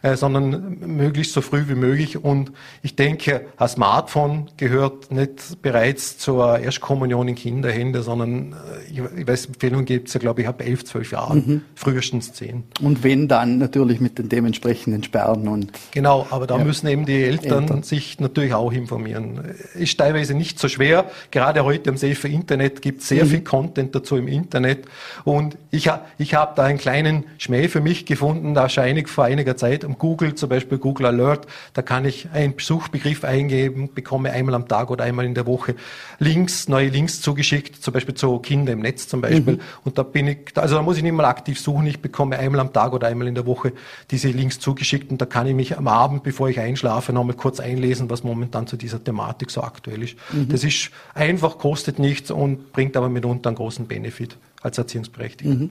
Äh, 0.01 0.15
sondern 0.15 0.77
möglichst 0.79 1.33
so 1.33 1.41
früh 1.41 1.67
wie 1.67 1.75
möglich. 1.75 2.23
Und 2.23 2.51
ich 2.81 2.95
denke, 2.95 3.47
ein 3.57 3.67
Smartphone 3.67 4.49
gehört 4.55 5.11
nicht 5.11 5.61
bereits 5.61 6.17
zur 6.17 6.59
Erstkommunion 6.59 7.27
in 7.27 7.35
Kinderhände, 7.35 8.01
sondern 8.01 8.53
äh, 8.53 9.11
ich 9.17 9.27
weiß, 9.27 9.47
Empfehlungen 9.47 9.85
gibt 9.85 10.07
es 10.07 10.13
ja, 10.13 10.19
glaube 10.21 10.41
ich, 10.41 10.47
ab 10.47 10.61
elf, 10.61 10.85
zwölf 10.85 11.11
Jahren, 11.11 11.43
mhm. 11.45 11.61
frühestens 11.75 12.31
zehn. 12.31 12.63
Und 12.81 13.03
wenn 13.03 13.27
dann 13.27 13.57
natürlich 13.57 13.99
mit 13.99 14.17
den 14.17 14.29
dementsprechenden 14.29 15.03
Sperren 15.03 15.47
und. 15.49 15.71
Genau, 15.91 16.27
aber 16.29 16.47
da 16.47 16.57
ja. 16.57 16.63
müssen 16.63 16.87
eben 16.87 17.05
die 17.05 17.21
Eltern, 17.21 17.63
Eltern, 17.63 17.83
sich 17.83 18.19
natürlich 18.19 18.53
auch 18.53 18.71
informieren. 18.71 19.55
Ist 19.73 19.97
teilweise 19.97 20.33
nicht 20.33 20.59
so 20.59 20.69
schwer. 20.69 21.05
Gerade 21.31 21.65
heute 21.65 21.89
am 21.89 21.97
Safe 21.97 22.27
Internet 22.27 22.81
gibt 22.81 23.01
es 23.01 23.09
sehr 23.09 23.25
mhm. 23.25 23.29
viel 23.29 23.41
Content 23.41 23.93
dazu 23.95 24.15
im 24.15 24.29
Internet. 24.29 24.85
Und 25.25 25.57
ich, 25.71 25.89
ich 26.17 26.33
habe 26.35 26.53
da 26.55 26.63
einen 26.63 26.77
kleinen 26.77 27.25
Schmäh 27.37 27.67
für 27.67 27.81
mich 27.81 28.05
gefunden, 28.05 28.53
da 28.53 28.69
vor 29.05 29.25
einiger 29.25 29.57
Zeit 29.57 29.88
Google, 29.97 30.35
zum 30.35 30.49
Beispiel 30.49 30.77
Google 30.77 31.07
Alert, 31.07 31.47
da 31.73 31.81
kann 31.81 32.05
ich 32.05 32.29
einen 32.31 32.53
Suchbegriff 32.57 33.23
eingeben, 33.23 33.89
bekomme 33.93 34.31
einmal 34.31 34.55
am 34.55 34.67
Tag 34.67 34.91
oder 34.91 35.03
einmal 35.03 35.25
in 35.25 35.33
der 35.33 35.45
Woche 35.45 35.75
Links, 36.19 36.67
neue 36.67 36.89
Links 36.89 37.21
zugeschickt, 37.21 37.81
zum 37.81 37.93
Beispiel 37.93 38.15
zu 38.15 38.39
Kinder 38.39 38.73
im 38.73 38.79
Netz 38.79 39.07
zum 39.07 39.21
Beispiel. 39.21 39.55
Mhm. 39.55 39.61
Und 39.83 39.97
da 39.97 40.03
bin 40.03 40.27
ich, 40.27 40.37
also 40.55 40.75
da 40.75 40.81
muss 40.81 40.97
ich 40.97 41.03
nicht 41.03 41.13
mal 41.13 41.25
aktiv 41.25 41.59
suchen, 41.59 41.87
ich 41.87 42.01
bekomme 42.01 42.37
einmal 42.37 42.61
am 42.61 42.73
Tag 42.73 42.93
oder 42.93 43.07
einmal 43.07 43.27
in 43.27 43.35
der 43.35 43.45
Woche 43.45 43.73
diese 44.11 44.29
Links 44.29 44.59
zugeschickt 44.59 45.11
und 45.11 45.19
da 45.19 45.25
kann 45.25 45.47
ich 45.47 45.55
mich 45.55 45.77
am 45.77 45.87
Abend, 45.87 46.23
bevor 46.23 46.49
ich 46.49 46.59
einschlafe, 46.59 47.13
nochmal 47.13 47.35
kurz 47.35 47.59
einlesen, 47.59 48.09
was 48.09 48.23
momentan 48.23 48.67
zu 48.67 48.77
dieser 48.77 49.03
Thematik 49.03 49.51
so 49.51 49.61
aktuell 49.61 50.03
ist. 50.03 50.15
Mhm. 50.31 50.49
Das 50.49 50.63
ist 50.63 50.91
einfach, 51.13 51.57
kostet 51.57 51.99
nichts 51.99 52.31
und 52.31 52.71
bringt 52.73 52.95
aber 52.97 53.09
mitunter 53.09 53.49
einen 53.49 53.57
großen 53.57 53.87
Benefit 53.87 54.37
als 54.61 54.77
Erziehungsberechtigter. 54.77 55.55
Mhm. 55.55 55.69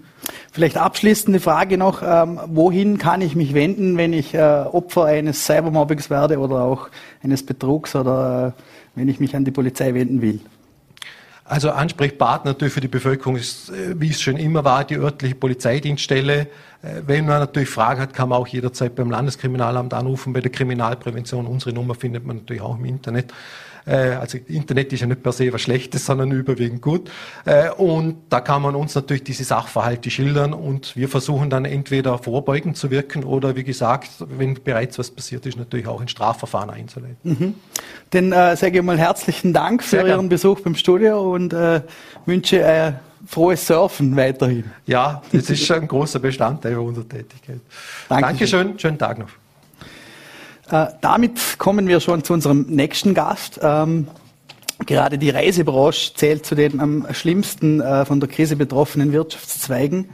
Vielleicht 0.50 0.76
abschließende 0.76 1.40
Frage 1.40 1.76
noch, 1.76 2.02
ähm, 2.02 2.40
wohin 2.46 2.98
kann 2.98 3.20
ich 3.20 3.36
mich 3.36 3.54
wenden, 3.54 3.96
wenn 3.96 4.12
ich 4.12 4.34
äh, 4.34 4.38
Opfer 4.38 5.04
eines 5.04 5.44
Cybermobbings 5.44 6.10
werde 6.10 6.38
oder 6.38 6.62
auch 6.62 6.88
eines 7.22 7.44
Betrugs 7.44 7.94
oder 7.94 8.54
äh, 8.56 8.62
wenn 8.98 9.08
ich 9.08 9.20
mich 9.20 9.36
an 9.36 9.44
die 9.44 9.50
Polizei 9.50 9.92
wenden 9.94 10.22
will? 10.22 10.40
Also 11.44 11.70
Ansprechpartner 11.70 12.52
natürlich 12.52 12.74
für 12.74 12.80
die 12.80 12.88
Bevölkerung 12.88 13.36
ist, 13.36 13.70
äh, 13.70 13.98
wie 13.98 14.10
es 14.10 14.20
schon 14.20 14.36
immer 14.36 14.64
war, 14.64 14.84
die 14.84 14.96
örtliche 14.96 15.34
Polizeidienststelle. 15.34 16.46
Äh, 16.82 17.02
wenn 17.06 17.26
man 17.26 17.40
natürlich 17.40 17.68
Fragen 17.68 18.00
hat, 18.00 18.14
kann 18.14 18.28
man 18.28 18.38
auch 18.38 18.46
jederzeit 18.46 18.94
beim 18.94 19.10
Landeskriminalamt 19.10 19.94
anrufen, 19.94 20.32
bei 20.32 20.40
der 20.40 20.52
Kriminalprävention. 20.52 21.46
Unsere 21.46 21.74
Nummer 21.74 21.94
findet 21.94 22.24
man 22.24 22.36
natürlich 22.36 22.62
auch 22.62 22.78
im 22.78 22.84
Internet. 22.84 23.32
Äh, 23.88 24.14
also 24.14 24.38
Internet 24.46 24.92
ist 24.92 25.00
ja 25.00 25.06
nicht 25.06 25.22
per 25.22 25.32
se 25.32 25.52
was 25.52 25.62
Schlechtes, 25.62 26.06
sondern 26.06 26.30
überwiegend 26.30 26.82
gut. 26.82 27.10
Äh, 27.44 27.70
und 27.70 28.16
da 28.28 28.40
kann 28.40 28.62
man 28.62 28.74
uns 28.74 28.94
natürlich 28.94 29.24
diese 29.24 29.44
Sachverhalte 29.44 30.10
schildern 30.10 30.52
und 30.52 30.94
wir 30.96 31.08
versuchen 31.08 31.50
dann 31.50 31.64
entweder 31.64 32.18
vorbeugend 32.18 32.76
zu 32.76 32.90
wirken 32.90 33.24
oder 33.24 33.56
wie 33.56 33.64
gesagt, 33.64 34.10
wenn 34.20 34.54
bereits 34.54 34.98
was 34.98 35.10
passiert 35.10 35.46
ist, 35.46 35.56
natürlich 35.56 35.86
auch 35.86 36.00
ein 36.00 36.08
Strafverfahren 36.08 36.70
einzuleiten. 36.70 37.16
Mhm. 37.22 37.54
Dann 38.10 38.32
äh, 38.32 38.56
sage 38.56 38.78
ich 38.78 38.84
mal 38.84 38.98
herzlichen 38.98 39.52
Dank 39.52 39.82
für 39.82 40.06
Ihren 40.06 40.28
Besuch 40.28 40.60
beim 40.60 40.74
Studio 40.74 41.34
und 41.34 41.52
äh, 41.52 41.80
wünsche 42.26 42.60
äh, 42.60 42.92
frohes 43.28 43.66
Surfen 43.66 44.16
weiterhin. 44.16 44.64
Ja, 44.86 45.22
das 45.32 45.50
ist 45.50 45.64
schon 45.64 45.82
ein 45.82 45.88
großer 45.88 46.18
Bestandteil 46.18 46.78
unserer 46.78 47.08
Tätigkeit. 47.08 47.60
Dankeschön. 48.08 48.22
Dankeschön, 48.22 48.78
schönen 48.78 48.98
Tag 48.98 49.18
noch. 49.18 49.28
Äh, 50.70 50.92
damit 51.00 51.58
kommen 51.58 51.86
wir 51.88 52.00
schon 52.00 52.24
zu 52.24 52.32
unserem 52.32 52.62
nächsten 52.68 53.12
Gast. 53.12 53.60
Ähm, 53.62 54.08
gerade 54.86 55.18
die 55.18 55.30
Reisebranche 55.30 56.14
zählt 56.14 56.46
zu 56.46 56.54
den 56.54 56.80
am 56.80 57.06
schlimmsten 57.12 57.80
äh, 57.80 58.06
von 58.06 58.18
der 58.18 58.28
Krise 58.30 58.56
betroffenen 58.56 59.12
Wirtschaftszweigen. 59.12 60.08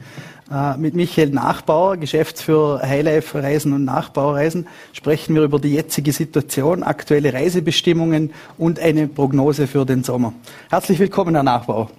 Äh, 0.51 0.77
mit 0.77 0.93
Michael 0.93 1.29
Nachbauer, 1.29 1.97
Geschäftsführer 1.97 2.81
Highlife 2.81 3.41
Reisen 3.41 3.71
und 3.71 3.85
Nachbaureisen, 3.85 4.67
sprechen 4.91 5.35
wir 5.35 5.43
über 5.43 5.59
die 5.59 5.73
jetzige 5.73 6.11
Situation, 6.11 6.83
aktuelle 6.83 7.33
Reisebestimmungen 7.33 8.33
und 8.57 8.77
eine 8.79 9.07
Prognose 9.07 9.67
für 9.67 9.85
den 9.85 10.03
Sommer. 10.03 10.33
Herzlich 10.69 10.99
willkommen, 10.99 11.33
Herr 11.33 11.43
Nachbauer. 11.43 11.89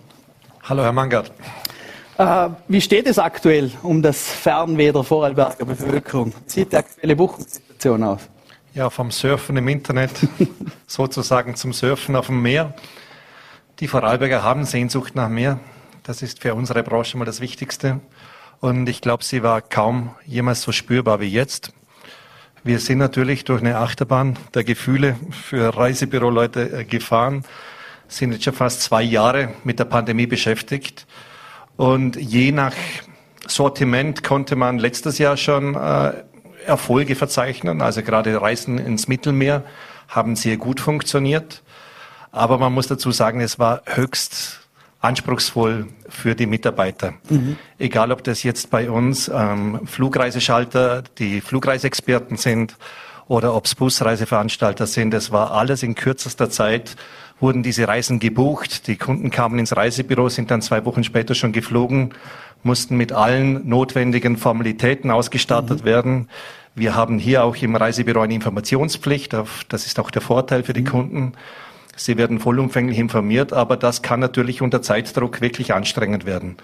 Hallo, 0.68 0.82
Herr 0.82 0.92
Mangert. 0.92 1.30
Äh, 2.18 2.48
wie 2.66 2.80
steht 2.80 3.06
es 3.06 3.20
aktuell 3.20 3.70
um 3.84 4.02
das 4.02 4.28
Fernweh 4.28 4.90
der 4.90 5.04
Vorarlberger 5.04 5.64
Bevölkerung? 5.64 6.32
Sieht 6.46 6.72
die 6.72 6.76
aktuelle 6.76 7.14
Buchungssituation 7.14 8.02
aus? 8.02 8.28
Ja, 8.74 8.90
vom 8.90 9.12
Surfen 9.12 9.56
im 9.58 9.68
Internet 9.68 10.10
sozusagen 10.88 11.54
zum 11.54 11.72
Surfen 11.72 12.16
auf 12.16 12.26
dem 12.26 12.42
Meer. 12.42 12.74
Die 13.78 13.86
Vorarlberger 13.86 14.42
haben 14.42 14.64
Sehnsucht 14.64 15.14
nach 15.14 15.28
Meer. 15.28 15.60
Das 16.02 16.20
ist 16.20 16.42
für 16.42 16.56
unsere 16.56 16.82
Branche 16.82 17.16
mal 17.16 17.26
das 17.26 17.40
Wichtigste. 17.40 18.00
Und 18.58 18.88
ich 18.88 19.00
glaube, 19.00 19.22
sie 19.22 19.44
war 19.44 19.62
kaum 19.62 20.16
jemals 20.24 20.62
so 20.62 20.72
spürbar 20.72 21.20
wie 21.20 21.28
jetzt. 21.28 21.74
Wir 22.64 22.80
sind 22.80 22.98
natürlich 22.98 23.44
durch 23.44 23.60
eine 23.60 23.78
Achterbahn 23.78 24.36
der 24.54 24.64
Gefühle 24.64 25.14
für 25.30 25.76
Reisebüroleute 25.76 26.80
äh, 26.80 26.84
gefahren, 26.84 27.44
sind 28.08 28.32
jetzt 28.32 28.44
schon 28.44 28.54
fast 28.54 28.82
zwei 28.82 29.02
Jahre 29.02 29.50
mit 29.64 29.78
der 29.78 29.84
Pandemie 29.84 30.26
beschäftigt. 30.26 31.06
Und 31.76 32.16
je 32.16 32.52
nach 32.52 32.74
Sortiment 33.46 34.22
konnte 34.22 34.56
man 34.56 34.78
letztes 34.78 35.18
Jahr 35.18 35.36
schon 35.36 35.74
äh, 35.74 36.12
Erfolge 36.66 37.14
verzeichnen. 37.14 37.82
Also 37.82 38.02
gerade 38.02 38.40
Reisen 38.40 38.78
ins 38.78 39.08
Mittelmeer 39.08 39.62
haben 40.08 40.36
sehr 40.36 40.56
gut 40.56 40.80
funktioniert. 40.80 41.62
Aber 42.32 42.58
man 42.58 42.72
muss 42.72 42.86
dazu 42.86 43.12
sagen, 43.12 43.40
es 43.40 43.58
war 43.58 43.82
höchst 43.86 44.60
anspruchsvoll 45.00 45.86
für 46.08 46.34
die 46.34 46.46
Mitarbeiter. 46.46 47.14
Mhm. 47.28 47.56
Egal, 47.78 48.10
ob 48.12 48.24
das 48.24 48.42
jetzt 48.42 48.70
bei 48.70 48.90
uns 48.90 49.30
ähm, 49.32 49.80
Flugreiseschalter, 49.86 51.02
die 51.18 51.40
Flugreiseexperten 51.40 52.36
sind 52.36 52.76
oder 53.28 53.54
ob 53.54 53.66
es 53.66 53.74
Busreiseveranstalter 53.74 54.86
sind. 54.86 55.14
Es 55.14 55.30
war 55.32 55.52
alles 55.52 55.82
in 55.82 55.94
kürzester 55.94 56.50
Zeit, 56.50 56.96
wurden 57.40 57.62
diese 57.62 57.86
Reisen 57.86 58.18
gebucht. 58.18 58.86
Die 58.86 58.96
Kunden 58.96 59.30
kamen 59.30 59.58
ins 59.58 59.76
Reisebüro, 59.76 60.28
sind 60.28 60.50
dann 60.50 60.62
zwei 60.62 60.84
Wochen 60.84 61.04
später 61.04 61.34
schon 61.34 61.52
geflogen, 61.52 62.14
mussten 62.62 62.96
mit 62.96 63.12
allen 63.12 63.68
notwendigen 63.68 64.36
Formalitäten 64.36 65.10
ausgestattet 65.10 65.80
mhm. 65.80 65.84
werden. 65.84 66.28
Wir 66.74 66.94
haben 66.94 67.18
hier 67.18 67.44
auch 67.44 67.56
im 67.56 67.76
Reisebüro 67.76 68.20
eine 68.20 68.34
Informationspflicht. 68.34 69.34
Das 69.68 69.86
ist 69.86 69.98
auch 69.98 70.10
der 70.10 70.22
Vorteil 70.22 70.62
für 70.62 70.72
die 70.72 70.82
mhm. 70.82 70.88
Kunden. 70.88 71.32
Sie 71.96 72.18
werden 72.18 72.38
vollumfänglich 72.40 72.98
informiert, 72.98 73.54
aber 73.54 73.78
das 73.78 74.02
kann 74.02 74.20
natürlich 74.20 74.60
unter 74.60 74.82
Zeitdruck 74.82 75.40
wirklich 75.40 75.72
anstrengend 75.72 76.26
werden. 76.26 76.56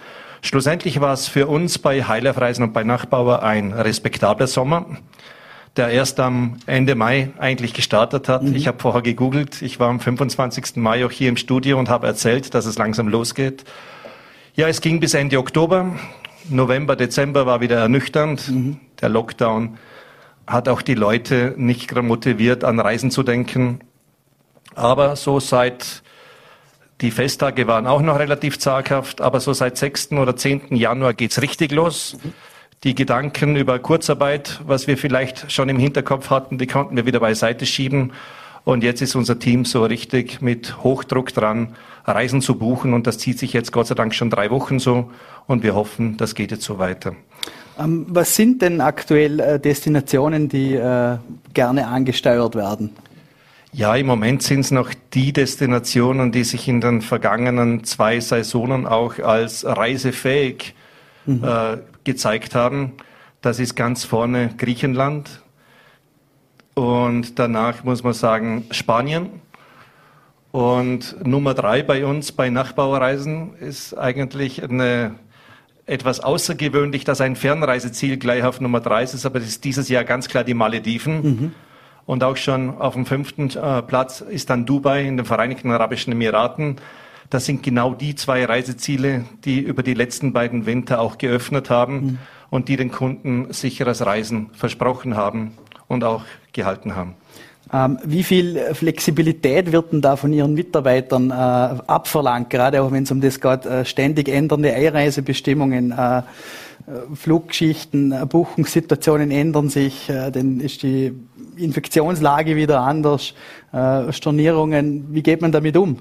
Schlussendlich 0.43 1.01
war 1.01 1.15
es 1.15 1.27
für 1.29 1.47
uns 1.47 1.79
bei 1.79 2.03
Highlife-Reisen 2.03 2.65
und 2.65 2.75
bei 2.75 2.85
Nachbauer 2.85 3.43
ein 3.43 3.73
respektabler 3.73 4.47
Sommer, 4.47 4.85
der 5.77 5.89
erst 5.89 6.21
am 6.21 6.59
Ende 6.67 6.95
Mai 6.95 7.31
eigentlich 7.39 7.73
gestartet 7.73 8.29
hat. 8.29 8.43
Mhm. 8.43 8.55
Ich 8.55 8.67
habe 8.67 8.79
vorher 8.79 9.03
gegoogelt. 9.03 9.63
Ich 9.63 9.81
war 9.81 9.89
am 9.89 10.01
25. 10.01 10.77
Mai 10.77 11.05
auch 11.05 11.11
hier 11.11 11.29
im 11.29 11.37
Studio 11.37 11.79
und 11.79 11.89
habe 11.89 12.07
erzählt, 12.07 12.55
dass 12.55 12.67
es 12.67 12.77
langsam 12.79 13.09
losgeht. 13.09 13.65
Ja, 14.55 14.69
es 14.69 14.81
ging 14.81 15.01
bis 15.01 15.15
Ende 15.15 15.39
Oktober. 15.39 15.97
November, 16.49 16.97
Dezember 16.97 17.47
war 17.47 17.61
wieder 17.61 17.79
ernüchternd. 17.79 18.49
Mhm. 18.49 18.81
Der 19.01 19.09
Lockdown 19.09 19.79
hat 20.47 20.69
auch 20.69 20.83
die 20.83 20.95
Leute 20.95 21.55
nicht 21.57 21.95
motiviert, 21.95 22.65
an 22.65 22.79
Reisen 22.79 23.11
zu 23.11 23.23
denken. 23.23 23.81
Aber 24.75 25.17
so 25.17 25.41
seit 25.41 26.03
die 27.01 27.11
Festtage 27.11 27.67
waren 27.67 27.87
auch 27.87 28.01
noch 28.01 28.19
relativ 28.19 28.59
zaghaft, 28.59 29.21
aber 29.21 29.41
so 29.41 29.53
seit 29.53 29.77
6. 29.77 30.13
oder 30.13 30.37
10. 30.37 30.77
Januar 30.77 31.15
geht's 31.15 31.43
richtig 31.43 31.73
los. 31.73 32.17
Die 32.85 32.97
Gedanken 32.97 33.55
über 33.55 33.79
Kurzarbeit, 33.79 34.61
was 34.67 34.89
wir 34.89 34.99
vielleicht 34.99 35.53
schon 35.53 35.69
im 35.69 35.79
Hinterkopf 35.79 36.31
hatten, 36.31 36.59
die 36.59 36.67
konnten 36.67 36.97
wir 36.97 37.07
wieder 37.07 37.21
beiseite 37.21 37.65
schieben. 37.65 38.13
Und 38.65 38.83
jetzt 38.83 39.01
ist 39.01 39.15
unser 39.15 39.39
Team 39.39 39.65
so 39.65 39.85
richtig 39.85 40.43
mit 40.43 40.83
Hochdruck 40.83 41.33
dran, 41.33 41.77
Reisen 42.05 42.41
zu 42.41 42.57
buchen. 42.57 42.93
Und 42.93 43.07
das 43.07 43.19
zieht 43.19 43.39
sich 43.39 43.53
jetzt 43.53 43.71
Gott 43.71 43.87
sei 43.87 43.95
Dank 43.95 44.15
schon 44.15 44.31
drei 44.31 44.51
Wochen 44.51 44.81
so. 44.81 45.11
Und 45.47 45.63
wir 45.63 45.77
hoffen, 45.77 46.17
das 46.17 46.35
geht 46.35 46.51
jetzt 46.51 46.65
so 46.65 46.81
weiter. 46.81 47.15
Ähm, 47.79 48.05
was 48.09 48.35
sind 48.35 48.63
denn 48.63 48.81
aktuell 48.81 49.39
äh, 49.39 49.61
Destinationen, 49.61 50.49
die 50.49 50.75
äh, 50.75 51.19
gerne 51.55 51.87
angesteuert 51.87 52.57
werden? 52.57 52.91
Ja, 53.73 53.95
im 53.95 54.07
Moment 54.07 54.43
sind 54.43 54.61
es 54.61 54.73
noch 54.73 54.91
die 55.15 55.33
Destinationen, 55.33 56.33
die 56.33 56.43
sich 56.43 56.67
in 56.67 56.81
den 56.81 57.01
vergangenen 57.01 57.85
zwei 57.85 58.19
Saisonen 58.19 58.87
auch 58.87 59.21
als 59.21 59.65
reisefähig 59.65 60.75
mhm. 61.27 61.45
äh, 61.45 61.77
gezeigt 62.05 62.55
haben. 62.55 62.93
Das 63.41 63.59
ist 63.59 63.75
ganz 63.75 64.05
vorne 64.05 64.51
Griechenland 64.57 65.43
und 66.75 67.39
danach 67.39 67.85
muss 67.85 68.03
man 68.03 68.13
sagen 68.13 68.67
Spanien. 68.71 69.41
Und 70.53 71.17
Nummer 71.27 71.55
drei 71.55 71.83
bei 71.83 72.05
uns 72.05 72.33
bei 72.33 72.51
Nachbauerreisen 72.51 73.55
ist 73.57 73.95
eigentlich 73.95 74.63
eine 74.63 75.15
etwas 75.87 76.21
außergewöhnlich, 76.21 77.05
dass 77.05 77.21
ein 77.21 77.37
Fernreiseziel 77.37 78.17
gleich 78.17 78.45
auf 78.45 78.61
Nummer 78.61 78.81
drei 78.81 79.03
ist, 79.03 79.27
aber 79.27 79.41
das 79.41 79.49
ist 79.49 79.65
dieses 79.65 79.89
Jahr 79.89 80.05
ganz 80.05 80.29
klar 80.29 80.45
die 80.45 80.55
Malediven. 80.55 81.23
Mhm. 81.23 81.53
Und 82.05 82.25
auch 82.25 82.37
schon 82.37 82.79
auf 82.79 82.95
dem 82.95 83.07
fünften 83.07 83.51
äh, 83.51 83.83
Platz 83.83 84.21
ist 84.21 84.51
dann 84.51 84.67
Dubai 84.67 85.05
in 85.05 85.17
den 85.17 85.27
Vereinigten 85.27 85.71
Arabischen 85.71 86.13
Emiraten. 86.13 86.77
Das 87.33 87.47
sind 87.47 87.63
genau 87.63 87.95
die 87.95 88.15
zwei 88.15 88.45
Reiseziele, 88.45 89.25
die 89.47 89.59
über 89.59 89.83
die 89.83 89.95
letzten 89.95 90.35
beiden 90.35 90.67
Winter 90.67 91.01
auch 91.01 91.17
geöffnet 91.17 91.71
haben 91.71 91.95
mhm. 91.95 92.19
und 92.51 92.69
die 92.69 92.77
den 92.77 92.93
Kunden 92.93 93.51
sicheres 93.55 94.05
Reisen 94.05 94.51
versprochen 94.53 95.17
haben 95.17 95.53
und 95.89 96.05
auch 96.05 96.25
gehalten 96.53 96.95
haben. 96.95 97.15
Ähm, 97.73 97.99
wie 98.05 98.23
viel 98.23 98.61
Flexibilität 98.75 99.73
wird 99.73 99.95
denn 99.95 100.03
da 100.03 100.17
von 100.17 100.31
Ihren 100.35 100.53
Mitarbeitern 100.53 101.31
äh, 101.31 101.33
abverlangt, 101.33 102.51
gerade 102.51 102.83
auch 102.83 102.93
wenn 102.93 103.05
es 103.05 103.11
um 103.11 103.23
das 103.23 103.41
geht, 103.41 103.65
äh, 103.65 103.87
ständig 103.87 104.29
ändernde 104.29 104.75
Einreisebestimmungen 104.75 105.91
äh, 105.91 106.19
äh, 106.87 107.15
Fluggeschichten, 107.15 108.13
äh, 108.13 108.27
Buchungssituationen 108.27 109.31
ändern 109.31 109.71
sich, 109.71 110.11
äh, 110.11 110.31
dann 110.31 110.61
ist 110.61 110.83
die 110.83 111.15
Infektionslage 111.57 112.57
wieder 112.57 112.81
anders, 112.81 113.35
Stornierungen. 114.11 115.15
Wie 115.15 115.23
geht 115.23 115.43
man 115.43 115.53
damit 115.53 115.77
um? 115.77 115.99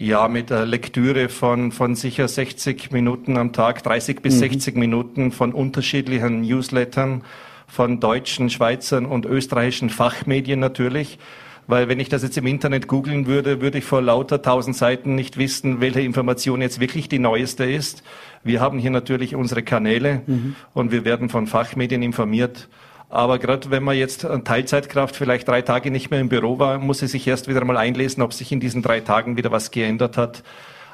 Ja, 0.00 0.28
mit 0.28 0.50
der 0.50 0.64
Lektüre 0.64 1.28
von, 1.28 1.72
von 1.72 1.96
sicher 1.96 2.28
60 2.28 2.92
Minuten 2.92 3.36
am 3.36 3.52
Tag, 3.52 3.82
30 3.82 4.22
bis 4.22 4.36
mhm. 4.36 4.38
60 4.38 4.76
Minuten 4.76 5.32
von 5.32 5.52
unterschiedlichen 5.52 6.42
Newslettern 6.42 7.24
von 7.66 7.98
deutschen, 7.98 8.48
Schweizern 8.48 9.06
und 9.06 9.26
österreichischen 9.26 9.90
Fachmedien 9.90 10.60
natürlich. 10.60 11.18
Weil 11.66 11.88
wenn 11.88 11.98
ich 11.98 12.08
das 12.08 12.22
jetzt 12.22 12.38
im 12.38 12.46
Internet 12.46 12.86
googeln 12.86 13.26
würde, 13.26 13.60
würde 13.60 13.78
ich 13.78 13.84
vor 13.84 14.00
lauter 14.00 14.40
tausend 14.40 14.76
Seiten 14.76 15.16
nicht 15.16 15.36
wissen, 15.36 15.80
welche 15.80 16.00
Information 16.00 16.62
jetzt 16.62 16.78
wirklich 16.78 17.08
die 17.08 17.18
neueste 17.18 17.64
ist. 17.64 18.04
Wir 18.44 18.60
haben 18.60 18.78
hier 18.78 18.92
natürlich 18.92 19.34
unsere 19.34 19.64
Kanäle 19.64 20.22
mhm. 20.28 20.54
und 20.74 20.92
wir 20.92 21.04
werden 21.04 21.28
von 21.28 21.48
Fachmedien 21.48 22.04
informiert. 22.04 22.68
Aber 23.10 23.38
gerade 23.38 23.70
wenn 23.70 23.82
man 23.82 23.96
jetzt 23.96 24.24
an 24.24 24.44
Teilzeitkraft 24.44 25.16
vielleicht 25.16 25.48
drei 25.48 25.62
Tage 25.62 25.90
nicht 25.90 26.10
mehr 26.10 26.20
im 26.20 26.28
Büro 26.28 26.58
war, 26.58 26.78
muss 26.78 26.98
sie 26.98 27.06
sich 27.06 27.26
erst 27.26 27.48
wieder 27.48 27.64
mal 27.64 27.78
einlesen, 27.78 28.22
ob 28.22 28.34
sich 28.34 28.52
in 28.52 28.60
diesen 28.60 28.82
drei 28.82 29.00
Tagen 29.00 29.36
wieder 29.36 29.50
was 29.50 29.70
geändert 29.70 30.16
hat. 30.16 30.42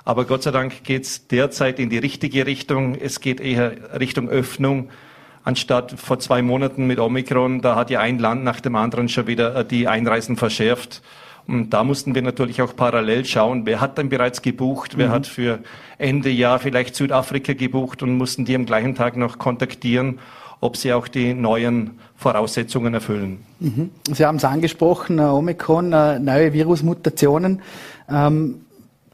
Aber 0.05 0.25
Gott 0.25 0.43
sei 0.43 0.51
Dank 0.51 0.85
geht 0.85 1.05
es 1.05 1.27
derzeit 1.27 1.79
in 1.79 1.91
die 1.91 1.99
richtige 1.99 2.47
Richtung. 2.47 2.95
Es 2.95 3.21
geht 3.21 3.41
eher 3.41 3.99
Richtung 3.99 4.29
Öffnung, 4.29 4.91
anstatt 5.43 5.99
vor 5.99 6.19
zwei 6.19 6.43
Monaten 6.43 6.87
mit 6.87 7.01
Omikron. 7.01 7.63
Da 7.63 7.75
hat 7.75 7.91
ja 7.91 8.01
ein 8.01 8.19
Land 8.19 8.45
nach 8.45 8.61
dem 8.61 8.77
anderen 8.77 9.09
schon 9.09 9.27
wieder 9.27 9.57
äh, 9.57 9.65
die 9.65 9.89
Einreisen 9.89 10.37
verschärft. 10.37 11.03
Und 11.47 11.71
da 11.71 11.85
mussten 11.85 12.15
wir 12.15 12.23
natürlich 12.23 12.63
auch 12.63 12.75
parallel 12.75 13.25
schauen, 13.25 13.67
wer 13.67 13.81
hat 13.81 13.99
denn 13.99 14.09
bereits 14.09 14.41
gebucht, 14.41 14.97
wer 14.97 15.09
mhm. 15.09 15.13
hat 15.13 15.27
für 15.27 15.59
Ende 15.99 16.31
Jahr 16.31 16.59
vielleicht 16.59 16.95
Südafrika 16.95 17.53
gebucht 17.53 18.03
und 18.03 18.17
mussten 18.17 18.45
die 18.45 18.55
am 18.55 18.65
gleichen 18.65 18.95
Tag 18.95 19.17
noch 19.17 19.39
kontaktieren, 19.39 20.21
ob 20.65 20.79
sie 20.79 20.95
auch 20.95 21.09
die 21.09 21.35
neuen 21.35 21.99
Voraussetzungen 22.17 22.95
erfüllen. 22.95 23.45
Mhm. 23.61 23.91
Sie 24.11 24.25
haben 24.25 24.37
es 24.37 24.45
angesprochen, 24.45 25.19
äh, 25.19 25.23
Omikron, 25.23 25.93
äh, 25.93 26.19
neue 26.19 26.55
Virusmutationen. 26.55 27.61
Ähm, 28.09 28.63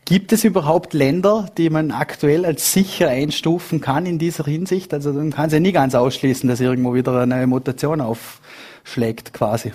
Gibt 0.05 0.33
es 0.33 0.45
überhaupt 0.45 0.95
Länder, 0.95 1.49
die 1.59 1.69
man 1.69 1.91
aktuell 1.91 2.45
als 2.45 2.73
sicher 2.73 3.09
einstufen 3.09 3.81
kann 3.81 4.07
in 4.07 4.19
dieser 4.19 4.45
Hinsicht? 4.45 4.95
Also 4.95 5.13
man 5.13 5.33
kann 5.33 5.51
sie 5.51 5.59
nie 5.59 5.73
ganz 5.73 5.97
ausschließen, 5.97 6.49
dass 6.49 6.61
irgendwo 6.61 6.95
wieder 6.95 7.21
eine 7.21 7.47
Mutation 7.49 8.01
aufschlägt 8.01 9.33
quasi. 9.33 9.73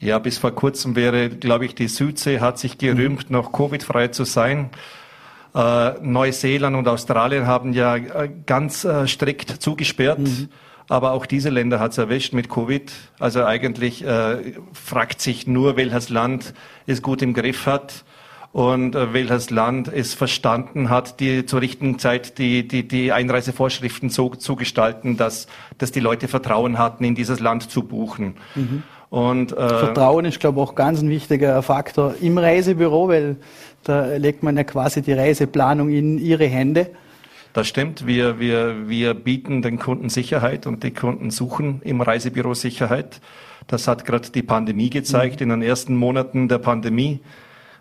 Ja, 0.00 0.18
bis 0.18 0.38
vor 0.38 0.52
kurzem 0.52 0.96
wäre, 0.96 1.28
glaube 1.28 1.66
ich, 1.66 1.74
die 1.74 1.88
Südsee 1.88 2.40
hat 2.40 2.58
sich 2.58 2.78
gerühmt, 2.78 3.28
mhm. 3.28 3.36
noch 3.36 3.52
Covid-frei 3.52 4.08
zu 4.08 4.24
sein. 4.24 4.70
Äh, 5.54 5.92
Neuseeland 6.00 6.74
und 6.74 6.88
Australien 6.88 7.46
haben 7.46 7.74
ja 7.74 7.96
äh, 7.96 8.30
ganz 8.46 8.84
äh, 8.84 9.06
strikt 9.06 9.62
zugesperrt. 9.62 10.20
Mhm. 10.20 10.48
Aber 10.88 11.12
auch 11.12 11.26
diese 11.26 11.50
Länder 11.50 11.80
hat 11.80 11.92
es 11.92 11.98
erwischt 11.98 12.32
mit 12.32 12.48
Covid. 12.48 12.92
Also 13.18 13.44
eigentlich 13.44 14.04
äh, 14.04 14.54
fragt 14.72 15.20
sich 15.20 15.46
nur, 15.46 15.76
welches 15.76 16.08
Land 16.08 16.54
es 16.86 17.02
gut 17.02 17.20
im 17.20 17.34
Griff 17.34 17.66
hat 17.66 18.04
und 18.52 18.94
äh, 18.94 19.12
welches 19.12 19.50
Land 19.50 19.88
es 19.88 20.14
verstanden 20.14 20.88
hat, 20.88 21.20
die 21.20 21.44
zur 21.44 21.60
richtigen 21.60 21.98
Zeit 21.98 22.38
die, 22.38 22.66
die, 22.66 22.88
die 22.88 23.12
Einreisevorschriften 23.12 24.08
so 24.08 24.30
zu 24.30 24.56
gestalten, 24.56 25.18
dass, 25.18 25.46
dass 25.76 25.92
die 25.92 26.00
Leute 26.00 26.26
Vertrauen 26.26 26.78
hatten, 26.78 27.04
in 27.04 27.14
dieses 27.14 27.40
Land 27.40 27.70
zu 27.70 27.82
buchen. 27.82 28.36
Mhm. 28.54 28.82
Und, 29.10 29.52
äh, 29.52 29.68
Vertrauen 29.68 30.24
ist, 30.24 30.40
glaube 30.40 30.60
ich, 30.60 30.68
auch 30.68 30.74
ganz 30.74 31.00
ein 31.00 31.08
wichtiger 31.08 31.62
Faktor 31.62 32.14
im 32.20 32.36
Reisebüro, 32.36 33.08
weil 33.08 33.36
da 33.84 34.16
legt 34.16 34.42
man 34.42 34.56
ja 34.56 34.64
quasi 34.64 35.02
die 35.02 35.12
Reiseplanung 35.12 35.90
in 35.90 36.18
ihre 36.18 36.46
Hände. 36.46 36.90
Das 37.52 37.66
stimmt. 37.66 38.06
Wir, 38.06 38.38
wir, 38.38 38.88
wir 38.88 39.14
bieten 39.14 39.62
den 39.62 39.78
Kunden 39.78 40.08
Sicherheit 40.08 40.66
und 40.66 40.82
die 40.82 40.92
Kunden 40.92 41.30
suchen 41.30 41.80
im 41.82 42.00
Reisebüro 42.00 42.54
Sicherheit. 42.54 43.20
Das 43.66 43.88
hat 43.88 44.04
gerade 44.04 44.30
die 44.30 44.42
Pandemie 44.42 44.90
gezeigt. 44.90 45.40
In 45.40 45.48
den 45.48 45.62
ersten 45.62 45.96
Monaten 45.96 46.48
der 46.48 46.58
Pandemie 46.58 47.20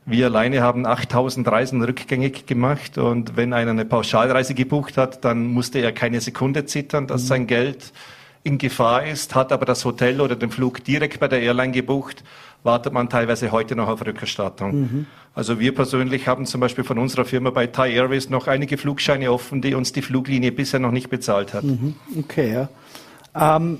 wir 0.09 0.27
alleine 0.27 0.61
haben 0.61 0.85
8000 0.85 1.45
Reisen 1.49 1.83
rückgängig 1.83 2.45
gemacht 2.45 2.97
und 2.97 3.35
wenn 3.35 3.51
einer 3.51 3.71
eine 3.71 3.83
Pauschalreise 3.83 4.53
gebucht 4.53 4.95
hat, 4.95 5.25
dann 5.25 5.47
musste 5.47 5.79
er 5.79 5.91
keine 5.91 6.21
Sekunde 6.21 6.65
zittern, 6.65 7.07
dass 7.07 7.23
mhm. 7.23 7.27
sein 7.27 7.47
Geld 7.47 7.91
in 8.41 8.57
Gefahr 8.57 9.05
ist, 9.05 9.35
hat 9.35 9.51
aber 9.51 9.65
das 9.65 9.83
Hotel 9.83 10.21
oder 10.21 10.37
den 10.37 10.49
Flug 10.49 10.81
direkt 10.85 11.19
bei 11.19 11.27
der 11.27 11.41
Airline 11.41 11.73
gebucht, 11.73 12.23
wartet 12.67 12.93
man 12.93 13.09
teilweise 13.09 13.51
heute 13.51 13.75
noch 13.75 13.87
auf 13.87 14.05
Rückerstattung. 14.05 14.79
Mhm. 14.79 15.05
Also 15.33 15.59
wir 15.59 15.73
persönlich 15.73 16.27
haben 16.27 16.45
zum 16.45 16.61
Beispiel 16.61 16.83
von 16.83 16.99
unserer 16.99 17.25
Firma 17.25 17.49
bei 17.49 17.65
Thai 17.65 17.91
Airways 17.91 18.29
noch 18.29 18.45
einige 18.47 18.77
Flugscheine 18.77 19.31
offen, 19.31 19.61
die 19.61 19.73
uns 19.73 19.91
die 19.91 20.03
Fluglinie 20.03 20.51
bisher 20.51 20.79
noch 20.79 20.91
nicht 20.91 21.09
bezahlt 21.09 21.55
hat. 21.55 21.63
Mhm. 21.63 21.95
Okay, 22.19 22.53
ja. 22.53 22.69
Ähm, 23.35 23.79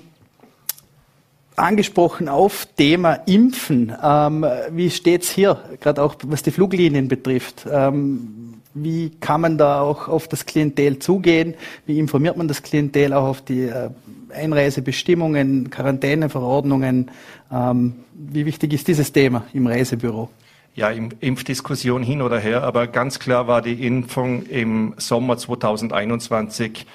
angesprochen 1.55 2.29
auf 2.29 2.67
Thema 2.77 3.13
Impfen. 3.25 3.93
Ähm, 4.01 4.45
wie 4.71 4.89
steht's 4.89 5.29
hier, 5.29 5.59
gerade 5.81 6.01
auch 6.01 6.15
was 6.23 6.43
die 6.43 6.51
Fluglinien 6.51 7.07
betrifft? 7.07 7.65
Ähm, 7.69 8.46
wie 8.83 9.11
kann 9.19 9.41
man 9.41 9.57
da 9.57 9.81
auch 9.81 10.07
auf 10.07 10.27
das 10.27 10.45
Klientel 10.45 10.99
zugehen? 10.99 11.55
Wie 11.85 11.99
informiert 11.99 12.37
man 12.37 12.47
das 12.47 12.61
Klientel 12.61 13.13
auch 13.13 13.27
auf 13.27 13.41
die 13.41 13.63
äh, 13.63 13.89
Einreisebestimmungen, 14.33 15.69
Quarantäneverordnungen? 15.69 17.11
Ähm, 17.51 17.95
wie 18.13 18.45
wichtig 18.45 18.73
ist 18.73 18.87
dieses 18.87 19.11
Thema 19.11 19.45
im 19.53 19.67
Reisebüro? 19.67 20.29
Ja, 20.75 20.91
Impfdiskussion 20.91 22.03
hin 22.03 22.21
oder 22.21 22.39
her, 22.39 22.63
aber 22.63 22.85
ganz 22.85 23.17
klar 23.17 23.47
war 23.47 23.63
die 23.63 23.85
Impfung 23.85 24.43
im 24.43 24.93
Sommer 24.97 25.37
2021 25.37 26.85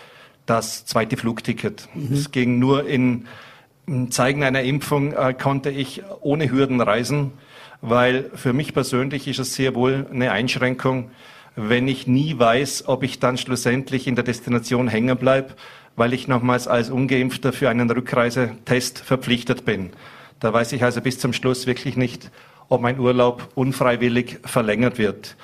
das 0.46 0.84
zweite 0.86 1.16
Flugticket. 1.16 1.88
Mhm. 1.94 2.12
Es 2.12 2.30
ging 2.30 2.58
nur 2.58 2.86
in 2.86 3.26
Zeigen 4.10 4.44
einer 4.44 4.62
Impfung 4.62 5.12
äh, 5.12 5.34
konnte 5.34 5.70
ich 5.70 6.02
ohne 6.20 6.50
Hürden 6.50 6.80
reisen, 6.80 7.32
weil 7.80 8.30
für 8.34 8.52
mich 8.52 8.72
persönlich 8.72 9.26
ist 9.26 9.40
es 9.40 9.54
sehr 9.54 9.74
wohl 9.74 10.06
eine 10.12 10.30
Einschränkung, 10.30 11.10
wenn 11.56 11.88
ich 11.88 12.06
nie 12.06 12.38
weiß, 12.38 12.88
ob 12.88 13.02
ich 13.02 13.18
dann 13.18 13.36
schlussendlich 13.36 14.06
in 14.06 14.14
der 14.14 14.24
Destination 14.24 14.88
hängen 14.88 15.16
bleibe, 15.16 15.54
weil 15.96 16.14
ich 16.14 16.28
nochmals 16.28 16.68
als 16.68 16.90
Ungeimpfter 16.90 17.52
für 17.52 17.68
einen 17.68 17.90
Rückreisetest 17.90 18.98
verpflichtet 19.00 19.64
bin. 19.64 19.90
Da 20.40 20.52
weiß 20.52 20.72
ich 20.72 20.82
also 20.82 21.00
bis 21.00 21.18
zum 21.18 21.32
Schluss 21.32 21.66
wirklich 21.66 21.96
nicht, 21.96 22.30
ob 22.68 22.80
mein 22.80 22.98
Urlaub 22.98 23.50
unfreiwillig 23.54 24.38
verlängert 24.44 24.98
wird. 24.98 25.36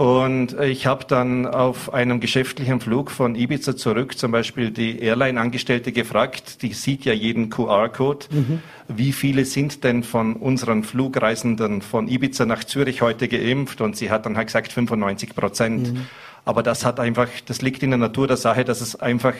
Und 0.00 0.58
ich 0.58 0.86
habe 0.86 1.04
dann 1.04 1.44
auf 1.44 1.92
einem 1.92 2.20
geschäftlichen 2.20 2.80
Flug 2.80 3.10
von 3.10 3.34
Ibiza 3.34 3.76
zurück 3.76 4.16
zum 4.16 4.32
Beispiel 4.32 4.70
die 4.70 4.98
Airline-Angestellte 4.98 5.92
gefragt, 5.92 6.62
die 6.62 6.72
sieht 6.72 7.04
ja 7.04 7.12
jeden 7.12 7.50
QR-Code, 7.50 8.24
mhm. 8.30 8.62
wie 8.88 9.12
viele 9.12 9.44
sind 9.44 9.84
denn 9.84 10.02
von 10.02 10.36
unseren 10.36 10.84
Flugreisenden 10.84 11.82
von 11.82 12.08
Ibiza 12.08 12.46
nach 12.46 12.64
Zürich 12.64 13.02
heute 13.02 13.28
geimpft? 13.28 13.82
Und 13.82 13.94
sie 13.94 14.10
hat 14.10 14.24
dann 14.24 14.38
halt 14.38 14.46
gesagt 14.46 14.72
95 14.72 15.34
Prozent. 15.34 15.92
Mhm. 15.92 16.06
Aber 16.46 16.62
das 16.62 16.86
hat 16.86 16.98
einfach, 16.98 17.28
das 17.44 17.60
liegt 17.60 17.82
in 17.82 17.90
der 17.90 17.98
Natur 17.98 18.26
der 18.26 18.38
Sache, 18.38 18.64
dass 18.64 18.80
es 18.80 18.98
einfach 18.98 19.34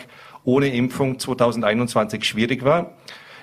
ohne 0.44 0.68
Impfung 0.68 1.18
2021 1.18 2.22
schwierig 2.22 2.64
war. 2.64 2.92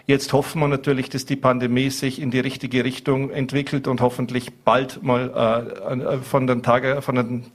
Jetzt 0.07 0.31
hoffen 0.31 0.61
wir 0.61 0.69
natürlich, 0.69 1.09
dass 1.09 1.25
die 1.25 1.35
Pandemie 1.35 1.89
sich 1.89 2.21
in 2.21 2.31
die 2.31 2.39
richtige 2.39 2.85
Richtung 2.85 3.29
entwickelt 3.29 3.89
und 3.89 3.99
hoffentlich 3.99 4.53
bald 4.63 5.03
mal 5.03 5.67
äh, 5.91 6.17
von 6.19 6.47
den 6.47 6.63
Tage, 6.63 7.01
von 7.01 7.15
den, 7.15 7.45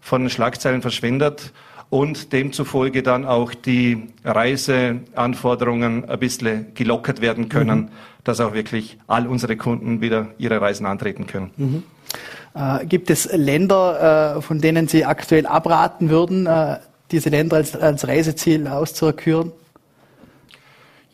von 0.00 0.22
den 0.22 0.30
Schlagzeilen 0.30 0.80
verschwindet 0.80 1.52
und 1.90 2.32
demzufolge 2.32 3.02
dann 3.02 3.26
auch 3.26 3.52
die 3.52 4.08
Reiseanforderungen 4.24 6.08
ein 6.08 6.18
bisschen 6.18 6.68
gelockert 6.72 7.20
werden 7.20 7.50
können, 7.50 7.80
mhm. 7.80 7.88
dass 8.24 8.40
auch 8.40 8.54
wirklich 8.54 8.98
all 9.06 9.26
unsere 9.26 9.58
Kunden 9.58 10.00
wieder 10.00 10.28
ihre 10.38 10.62
Reisen 10.62 10.86
antreten 10.86 11.26
können. 11.26 11.50
Mhm. 11.58 11.82
Äh, 12.54 12.86
gibt 12.86 13.10
es 13.10 13.30
Länder, 13.30 14.36
äh, 14.36 14.40
von 14.40 14.62
denen 14.62 14.88
Sie 14.88 15.04
aktuell 15.04 15.46
abraten 15.46 16.08
würden, 16.08 16.46
äh, 16.46 16.78
diese 17.10 17.28
Länder 17.28 17.56
als, 17.56 17.76
als 17.76 18.08
Reiseziel 18.08 18.66
auszuerküren? 18.66 19.52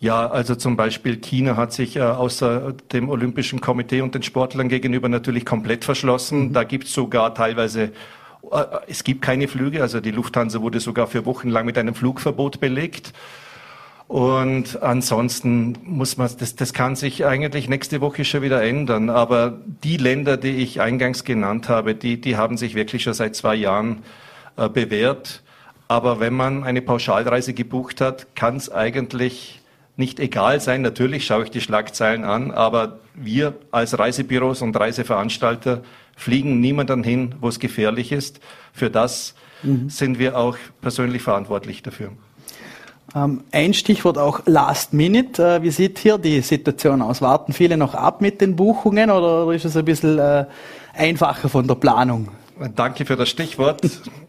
Ja, 0.01 0.29
also 0.29 0.55
zum 0.55 0.77
Beispiel 0.77 1.17
China 1.17 1.57
hat 1.57 1.73
sich 1.73 1.97
äh, 1.97 2.03
außer 2.03 2.73
dem 2.93 3.09
Olympischen 3.09 3.61
Komitee 3.61 4.01
und 4.01 4.15
den 4.15 4.23
Sportlern 4.23 4.69
gegenüber 4.69 5.09
natürlich 5.09 5.45
komplett 5.45 5.85
verschlossen. 5.85 6.49
Mhm. 6.49 6.53
Da 6.53 6.63
gibt 6.63 6.85
es 6.85 6.93
sogar 6.93 7.35
teilweise, 7.35 7.91
äh, 8.51 8.65
es 8.87 9.03
gibt 9.03 9.23
keine 9.23 9.49
Flüge, 9.49 9.83
also 9.83 10.01
die 10.01 10.13
Lufthansa 10.13 10.61
wurde 10.61 10.79
sogar 10.79 11.09
für 11.09 11.27
Wochen 11.27 11.49
lang 11.49 11.67
mit 11.67 11.77
einem 11.79 11.97
Flugverbot 11.97 12.61
belegt. 12.61 13.13
Und 14.07 14.81
ansonsten 14.83 15.77
muss 15.85 16.17
man, 16.17 16.31
das, 16.39 16.55
das 16.55 16.73
kann 16.73 16.97
sich 16.97 17.27
eigentlich 17.27 17.69
nächste 17.69 18.01
Woche 18.01 18.25
schon 18.25 18.43
wieder 18.43 18.63
ändern. 18.63 19.11
Aber 19.11 19.59
die 19.85 19.97
Länder, 19.97 20.37
die 20.37 20.63
ich 20.63 20.81
eingangs 20.81 21.25
genannt 21.25 21.69
habe, 21.69 21.95
die, 21.95 22.21
die 22.21 22.37
haben 22.37 22.57
sich 22.57 22.75
wirklich 22.75 23.03
schon 23.03 23.15
seit 23.15 23.35
zwei 23.35 23.57
Jahren 23.57 24.05
äh, 24.57 24.69
bewährt. 24.69 25.43
Aber 25.89 26.21
wenn 26.21 26.35
man 26.35 26.65
eine 26.65 26.83
Pauschalreise 26.83 27.53
gebucht 27.53 28.01
hat, 28.01 28.35
kann 28.35 28.57
es 28.57 28.71
eigentlich 28.71 29.58
nicht 29.99 30.21
egal 30.21 30.61
sein. 30.61 30.83
Natürlich 30.83 31.27
schaue 31.27 31.45
ich 31.45 31.51
die 31.51 31.61
Schlagzeilen 31.61 32.25
an, 32.25 32.51
aber 32.53 33.01
wir 33.15 33.55
als 33.71 33.99
Reisebüros 33.99 34.63
und 34.63 34.79
Reiseveranstalter 34.79 35.83
fliegen 36.17 36.61
niemanden 36.61 37.03
hin, 37.03 37.35
wo 37.41 37.49
es 37.49 37.59
gefährlich 37.59 38.13
ist. 38.13 38.41
Für 38.73 38.91
das 38.91 39.35
mhm. 39.63 39.91
sind 39.91 40.19
wir 40.19 40.39
auch 40.39 40.57
persönlich 40.81 41.23
verantwortlich 41.23 41.83
dafür. 41.83 42.13
Ähm, 43.15 43.43
ein 43.53 43.75
Stichwort 43.75 44.19
auch 44.19 44.43
Last 44.47 44.93
Minute. 44.93 45.57
Äh, 45.57 45.63
wie 45.63 45.71
sieht 45.71 45.99
hier 45.99 46.19
die 46.19 46.43
Situation 46.43 47.03
aus? 47.03 47.21
Warten 47.21 47.53
viele 47.53 47.77
noch 47.77 47.95
ab 47.95 48.21
mit 48.21 48.41
den 48.41 48.55
Buchungen 48.55 49.11
oder 49.11 49.53
ist 49.53 49.65
es 49.65 49.77
ein 49.77 49.85
bisschen 49.85 50.19
äh, 50.19 50.45
einfacher 50.95 51.49
von 51.49 51.67
der 51.67 51.75
Planung? 51.75 52.29
Danke 52.75 53.05
für 53.05 53.15
das 53.15 53.29
Stichwort. 53.29 53.83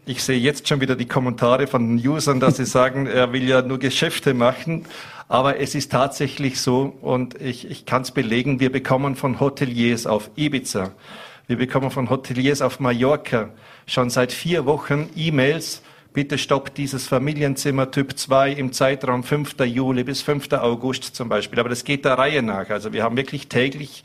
Ich 0.06 0.22
sehe 0.22 0.38
jetzt 0.38 0.68
schon 0.68 0.80
wieder 0.80 0.94
die 0.94 1.08
Kommentare 1.08 1.66
von 1.66 1.96
Usern, 1.96 2.38
dass 2.38 2.58
sie 2.58 2.64
sagen, 2.64 3.06
er 3.06 3.32
will 3.32 3.48
ja 3.48 3.60
nur 3.60 3.78
Geschäfte 3.78 4.34
machen. 4.34 4.86
Aber 5.28 5.58
es 5.58 5.74
ist 5.74 5.90
tatsächlich 5.90 6.60
so, 6.60 6.96
und 7.02 7.40
ich, 7.40 7.68
ich 7.68 7.86
kann 7.86 8.02
es 8.02 8.12
belegen, 8.12 8.60
wir 8.60 8.70
bekommen 8.70 9.16
von 9.16 9.40
Hoteliers 9.40 10.06
auf 10.06 10.30
Ibiza, 10.36 10.92
wir 11.48 11.56
bekommen 11.56 11.90
von 11.90 12.08
Hoteliers 12.08 12.62
auf 12.62 12.78
Mallorca 12.78 13.48
schon 13.86 14.10
seit 14.10 14.32
vier 14.32 14.64
Wochen 14.64 15.08
E-Mails, 15.16 15.82
bitte 16.12 16.38
stoppt 16.38 16.78
dieses 16.78 17.08
Familienzimmer 17.08 17.90
Typ 17.90 18.16
2 18.16 18.52
im 18.52 18.72
Zeitraum 18.72 19.24
5. 19.24 19.56
Juli 19.64 20.04
bis 20.04 20.22
5. 20.22 20.52
August 20.52 21.16
zum 21.16 21.28
Beispiel. 21.28 21.58
Aber 21.58 21.68
das 21.68 21.84
geht 21.84 22.04
der 22.04 22.18
Reihe 22.18 22.42
nach. 22.42 22.70
Also 22.70 22.92
wir 22.92 23.02
haben 23.02 23.16
wirklich 23.16 23.48
täglich 23.48 24.04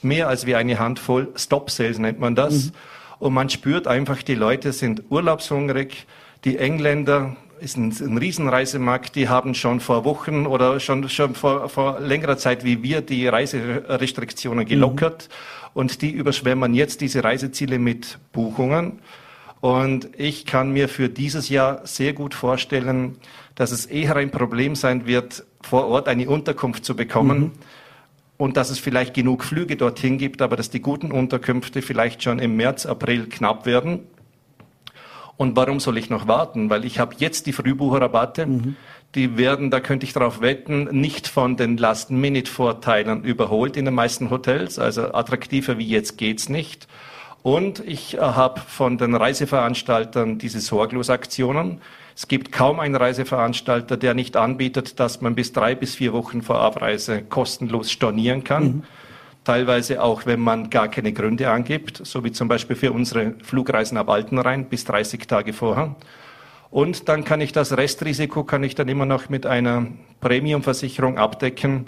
mehr 0.00 0.28
als 0.28 0.46
wie 0.46 0.54
eine 0.54 0.78
Handvoll 0.78 1.28
Stop-Sales 1.36 1.98
nennt 1.98 2.18
man 2.18 2.34
das. 2.34 2.66
Mhm. 2.66 2.72
Und 3.18 3.34
man 3.34 3.48
spürt 3.50 3.86
einfach, 3.86 4.22
die 4.22 4.34
Leute 4.34 4.72
sind 4.72 5.04
urlaubshungrig. 5.10 6.06
Die 6.44 6.58
Engländer 6.58 7.36
ist 7.60 7.76
ein, 7.76 7.90
ein 7.90 8.18
Riesenreisemarkt. 8.18 9.16
Die 9.16 9.28
haben 9.28 9.54
schon 9.54 9.80
vor 9.80 10.04
Wochen 10.04 10.46
oder 10.46 10.78
schon, 10.80 11.08
schon 11.08 11.34
vor, 11.34 11.68
vor 11.68 12.00
längerer 12.00 12.36
Zeit 12.36 12.64
wie 12.64 12.82
wir 12.82 13.00
die 13.00 13.26
Reiserestriktionen 13.26 14.64
mhm. 14.64 14.68
gelockert. 14.68 15.28
Mhm. 15.28 15.70
Und 15.74 16.02
die 16.02 16.10
überschwemmen 16.10 16.74
jetzt 16.74 17.00
diese 17.00 17.24
Reiseziele 17.24 17.78
mit 17.78 18.18
Buchungen. 18.32 19.00
Und 19.60 20.08
ich 20.16 20.46
kann 20.46 20.72
mir 20.72 20.88
für 20.88 21.08
dieses 21.08 21.48
Jahr 21.48 21.84
sehr 21.84 22.12
gut 22.12 22.34
vorstellen, 22.34 23.16
dass 23.56 23.72
es 23.72 23.86
eher 23.86 24.14
ein 24.16 24.30
Problem 24.30 24.76
sein 24.76 25.06
wird, 25.06 25.44
vor 25.62 25.88
Ort 25.88 26.06
eine 26.06 26.28
Unterkunft 26.28 26.84
zu 26.84 26.94
bekommen. 26.94 27.38
Mhm. 27.40 27.52
Und 28.38 28.56
dass 28.56 28.70
es 28.70 28.78
vielleicht 28.78 29.12
genug 29.12 29.44
Flüge 29.44 29.76
dorthin 29.76 30.16
gibt, 30.16 30.40
aber 30.40 30.56
dass 30.56 30.70
die 30.70 30.80
guten 30.80 31.12
Unterkünfte 31.12 31.82
vielleicht 31.82 32.22
schon 32.22 32.38
im 32.38 32.56
März, 32.56 32.86
April 32.86 33.26
knapp 33.28 33.66
werden. 33.66 34.00
Und 35.36 35.54
warum 35.56 35.80
soll 35.80 35.98
ich 35.98 36.08
noch 36.08 36.26
warten? 36.26 36.70
Weil 36.70 36.84
ich 36.84 36.98
habe 36.98 37.14
jetzt 37.18 37.46
die 37.46 37.52
Frühbucherrabatte. 37.52 38.46
Mhm. 38.46 38.76
Die 39.14 39.36
werden, 39.36 39.70
da 39.70 39.80
könnte 39.80 40.04
ich 40.04 40.12
darauf 40.12 40.40
wetten, 40.40 40.84
nicht 40.90 41.28
von 41.28 41.56
den 41.56 41.76
Last-Minute-Vorteilen 41.76 43.24
überholt 43.24 43.76
in 43.76 43.84
den 43.84 43.94
meisten 43.94 44.30
Hotels. 44.30 44.78
Also 44.78 45.14
attraktiver 45.14 45.78
wie 45.78 45.88
jetzt 45.88 46.18
geht's 46.18 46.48
nicht. 46.48 46.88
Und 47.42 47.80
ich 47.86 48.14
äh, 48.14 48.20
habe 48.20 48.60
von 48.60 48.98
den 48.98 49.14
Reiseveranstaltern 49.14 50.38
diese 50.38 50.60
Sorglosaktionen. 50.60 51.80
Es 52.18 52.26
gibt 52.26 52.50
kaum 52.50 52.80
einen 52.80 52.96
Reiseveranstalter, 52.96 53.96
der 53.96 54.12
nicht 54.12 54.36
anbietet, 54.36 54.98
dass 54.98 55.20
man 55.20 55.36
bis 55.36 55.52
drei 55.52 55.76
bis 55.76 55.94
vier 55.94 56.12
Wochen 56.12 56.42
vor 56.42 56.58
Abreise 56.58 57.22
kostenlos 57.22 57.92
stornieren 57.92 58.42
kann. 58.42 58.64
Mhm 58.64 58.82
teilweise 59.44 60.02
auch, 60.02 60.26
wenn 60.26 60.40
man 60.40 60.68
gar 60.68 60.88
keine 60.88 61.10
Gründe 61.14 61.48
angibt, 61.48 62.04
so 62.04 62.22
wie 62.22 62.32
zum 62.32 62.48
Beispiel 62.48 62.76
für 62.76 62.92
unsere 62.92 63.32
Flugreisen 63.42 63.96
ab 63.96 64.10
Altenrhein 64.10 64.66
bis 64.68 64.84
30 64.84 65.26
Tage 65.26 65.54
vorher. 65.54 65.96
Und 66.70 67.08
dann 67.08 67.24
kann 67.24 67.40
ich 67.40 67.52
das 67.52 67.74
Restrisiko 67.74 68.44
kann 68.44 68.62
ich 68.62 68.74
dann 68.74 68.88
immer 68.88 69.06
noch 69.06 69.30
mit 69.30 69.46
einer 69.46 69.86
Premiumversicherung 70.20 71.16
abdecken, 71.16 71.86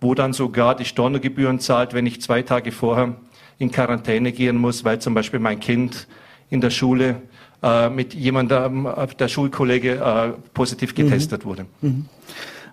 wo 0.00 0.14
dann 0.14 0.32
sogar 0.32 0.76
die 0.76 0.86
Stornogebühren 0.86 1.58
zahlt, 1.60 1.92
wenn 1.92 2.06
ich 2.06 2.22
zwei 2.22 2.40
Tage 2.40 2.72
vorher 2.72 3.16
in 3.58 3.70
Quarantäne 3.70 4.32
gehen 4.32 4.56
muss, 4.56 4.82
weil 4.84 4.98
zum 4.98 5.12
Beispiel 5.12 5.40
mein 5.40 5.60
Kind 5.60 6.06
in 6.50 6.60
der 6.60 6.70
Schule 6.70 7.22
äh, 7.62 7.88
mit 7.90 8.14
jemandem, 8.14 8.86
äh, 8.86 9.06
der 9.18 9.28
Schulkollege, 9.28 9.94
äh, 9.94 10.32
positiv 10.52 10.94
getestet 10.94 11.44
mhm. 11.44 11.48
wurde. 11.48 11.66
Mhm. 11.80 12.06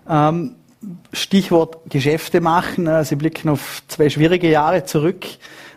Ähm 0.08 0.54
Stichwort 1.12 1.78
Geschäfte 1.90 2.40
machen. 2.40 2.86
Äh, 2.86 3.04
Sie 3.04 3.16
blicken 3.16 3.48
auf 3.48 3.82
zwei 3.88 4.10
schwierige 4.10 4.50
Jahre 4.50 4.84
zurück. 4.84 5.24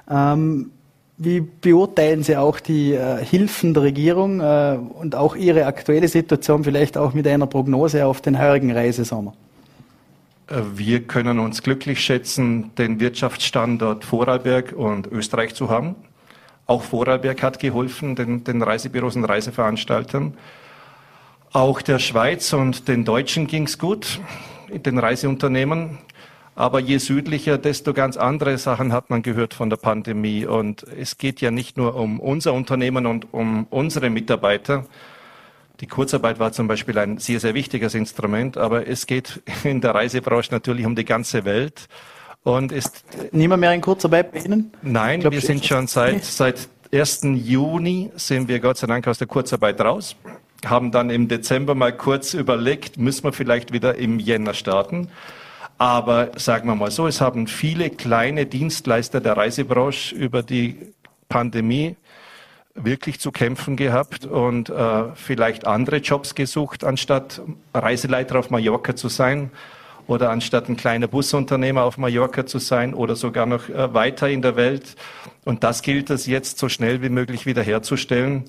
Ähm, 0.09 0.71
wie 1.17 1.39
beurteilen 1.39 2.23
Sie 2.23 2.35
auch 2.35 2.59
die 2.59 2.93
äh, 2.93 3.23
Hilfen 3.23 3.73
der 3.73 3.83
Regierung 3.83 4.41
äh, 4.41 4.77
und 4.77 5.15
auch 5.15 5.35
Ihre 5.35 5.65
aktuelle 5.65 6.07
Situation 6.07 6.63
vielleicht 6.63 6.97
auch 6.97 7.13
mit 7.13 7.27
einer 7.27 7.47
Prognose 7.47 8.05
auf 8.05 8.21
den 8.21 8.37
heurigen 8.37 8.71
Reisesommer? 8.71 9.33
Äh, 10.47 10.55
wir 10.75 11.03
können 11.03 11.39
uns 11.39 11.63
glücklich 11.63 12.01
schätzen, 12.01 12.71
den 12.77 12.99
Wirtschaftsstandort 12.99 14.03
Vorarlberg 14.03 14.73
und 14.73 15.07
Österreich 15.07 15.55
zu 15.55 15.69
haben. 15.69 15.95
Auch 16.67 16.83
Vorarlberg 16.83 17.43
hat 17.43 17.59
geholfen, 17.59 18.15
den, 18.15 18.43
den 18.43 18.61
Reisebüros 18.61 19.15
und 19.15 19.25
Reiseveranstaltern. 19.25 20.35
Auch 21.53 21.81
der 21.81 21.99
Schweiz 21.99 22.51
und 22.53 22.87
den 22.87 23.05
Deutschen 23.05 23.47
ging 23.47 23.63
es 23.63 23.77
gut, 23.77 24.19
den 24.69 24.97
Reiseunternehmen. 24.97 25.99
Aber 26.55 26.79
je 26.79 26.97
südlicher, 26.97 27.57
desto 27.57 27.93
ganz 27.93 28.17
andere 28.17 28.57
Sachen 28.57 28.93
hat 28.93 29.09
man 29.09 29.21
gehört 29.21 29.53
von 29.53 29.69
der 29.69 29.77
Pandemie. 29.77 30.45
Und 30.45 30.83
es 30.83 31.17
geht 31.17 31.39
ja 31.39 31.51
nicht 31.51 31.77
nur 31.77 31.95
um 31.95 32.19
unser 32.19 32.53
Unternehmen 32.53 33.05
und 33.05 33.33
um 33.33 33.67
unsere 33.69 34.09
Mitarbeiter. 34.09 34.85
Die 35.81 35.87
Kurzarbeit 35.87 36.39
war 36.39 36.53
zum 36.53 36.67
Beispiel 36.67 36.97
ein 36.97 37.17
sehr, 37.17 37.41
sehr 37.41 37.53
wichtiges 37.53 37.93
Instrument, 37.93 38.57
aber 38.57 38.87
es 38.87 39.05
geht 39.05 39.41
in 39.63 39.81
der 39.81 39.93
Reisebranche 39.93 40.51
natürlich 40.51 40.85
um 40.85 40.95
die 40.95 41.05
ganze 41.05 41.45
Welt. 41.45 41.89
Und 42.45 42.71
ist 42.71 43.03
niemand 43.31 43.61
mehr 43.61 43.73
in 43.73 43.81
Kurzarbeit 43.81 44.31
bei 44.31 44.39
Ihnen? 44.39 44.71
Nein, 44.83 45.19
glaub, 45.19 45.33
wir 45.33 45.41
sind 45.41 45.65
schon 45.65 45.87
seit, 45.87 46.23
seit 46.23 46.69
1. 46.93 47.21
Juni 47.23 48.11
sind 48.15 48.47
wir 48.47 48.59
Gott 48.59 48.77
sei 48.77 48.85
Dank 48.85 49.07
aus 49.07 49.17
der 49.17 49.25
Kurzarbeit 49.25 49.81
raus, 49.81 50.15
haben 50.63 50.91
dann 50.91 51.09
im 51.09 51.27
Dezember 51.27 51.73
mal 51.73 51.91
kurz 51.91 52.35
überlegt, 52.35 52.99
müssen 52.99 53.23
wir 53.23 53.33
vielleicht 53.33 53.73
wieder 53.73 53.95
im 53.95 54.19
Jänner 54.19 54.53
starten. 54.53 55.09
Aber 55.79 56.33
sagen 56.35 56.69
wir 56.69 56.75
mal 56.75 56.91
so, 56.91 57.07
es 57.07 57.19
haben 57.19 57.47
viele 57.47 57.89
kleine 57.89 58.45
Dienstleister 58.45 59.21
der 59.21 59.35
Reisebranche 59.35 60.13
über 60.13 60.43
die 60.43 60.77
Pandemie 61.27 61.95
wirklich 62.75 63.19
zu 63.19 63.31
kämpfen 63.31 63.75
gehabt 63.75 64.27
und 64.27 64.69
äh, 64.69 65.05
vielleicht 65.15 65.65
andere 65.65 65.97
Jobs 65.97 66.35
gesucht, 66.35 66.83
anstatt 66.83 67.41
Reiseleiter 67.73 68.37
auf 68.37 68.51
Mallorca 68.51 68.95
zu 68.95 69.09
sein 69.09 69.49
oder 70.07 70.29
anstatt 70.29 70.69
ein 70.69 70.77
kleiner 70.77 71.07
Busunternehmer 71.07 71.83
auf 71.83 71.97
Mallorca 71.97 72.45
zu 72.45 72.59
sein 72.59 72.93
oder 72.93 73.15
sogar 73.15 73.45
noch 73.45 73.69
äh, 73.69 73.93
weiter 73.93 74.29
in 74.29 74.41
der 74.41 74.55
Welt. 74.55 74.95
Und 75.43 75.63
das 75.63 75.81
gilt 75.81 76.09
es 76.09 76.25
jetzt 76.25 76.57
so 76.57 76.69
schnell 76.69 77.01
wie 77.01 77.09
möglich 77.09 77.45
wiederherzustellen 77.45 78.45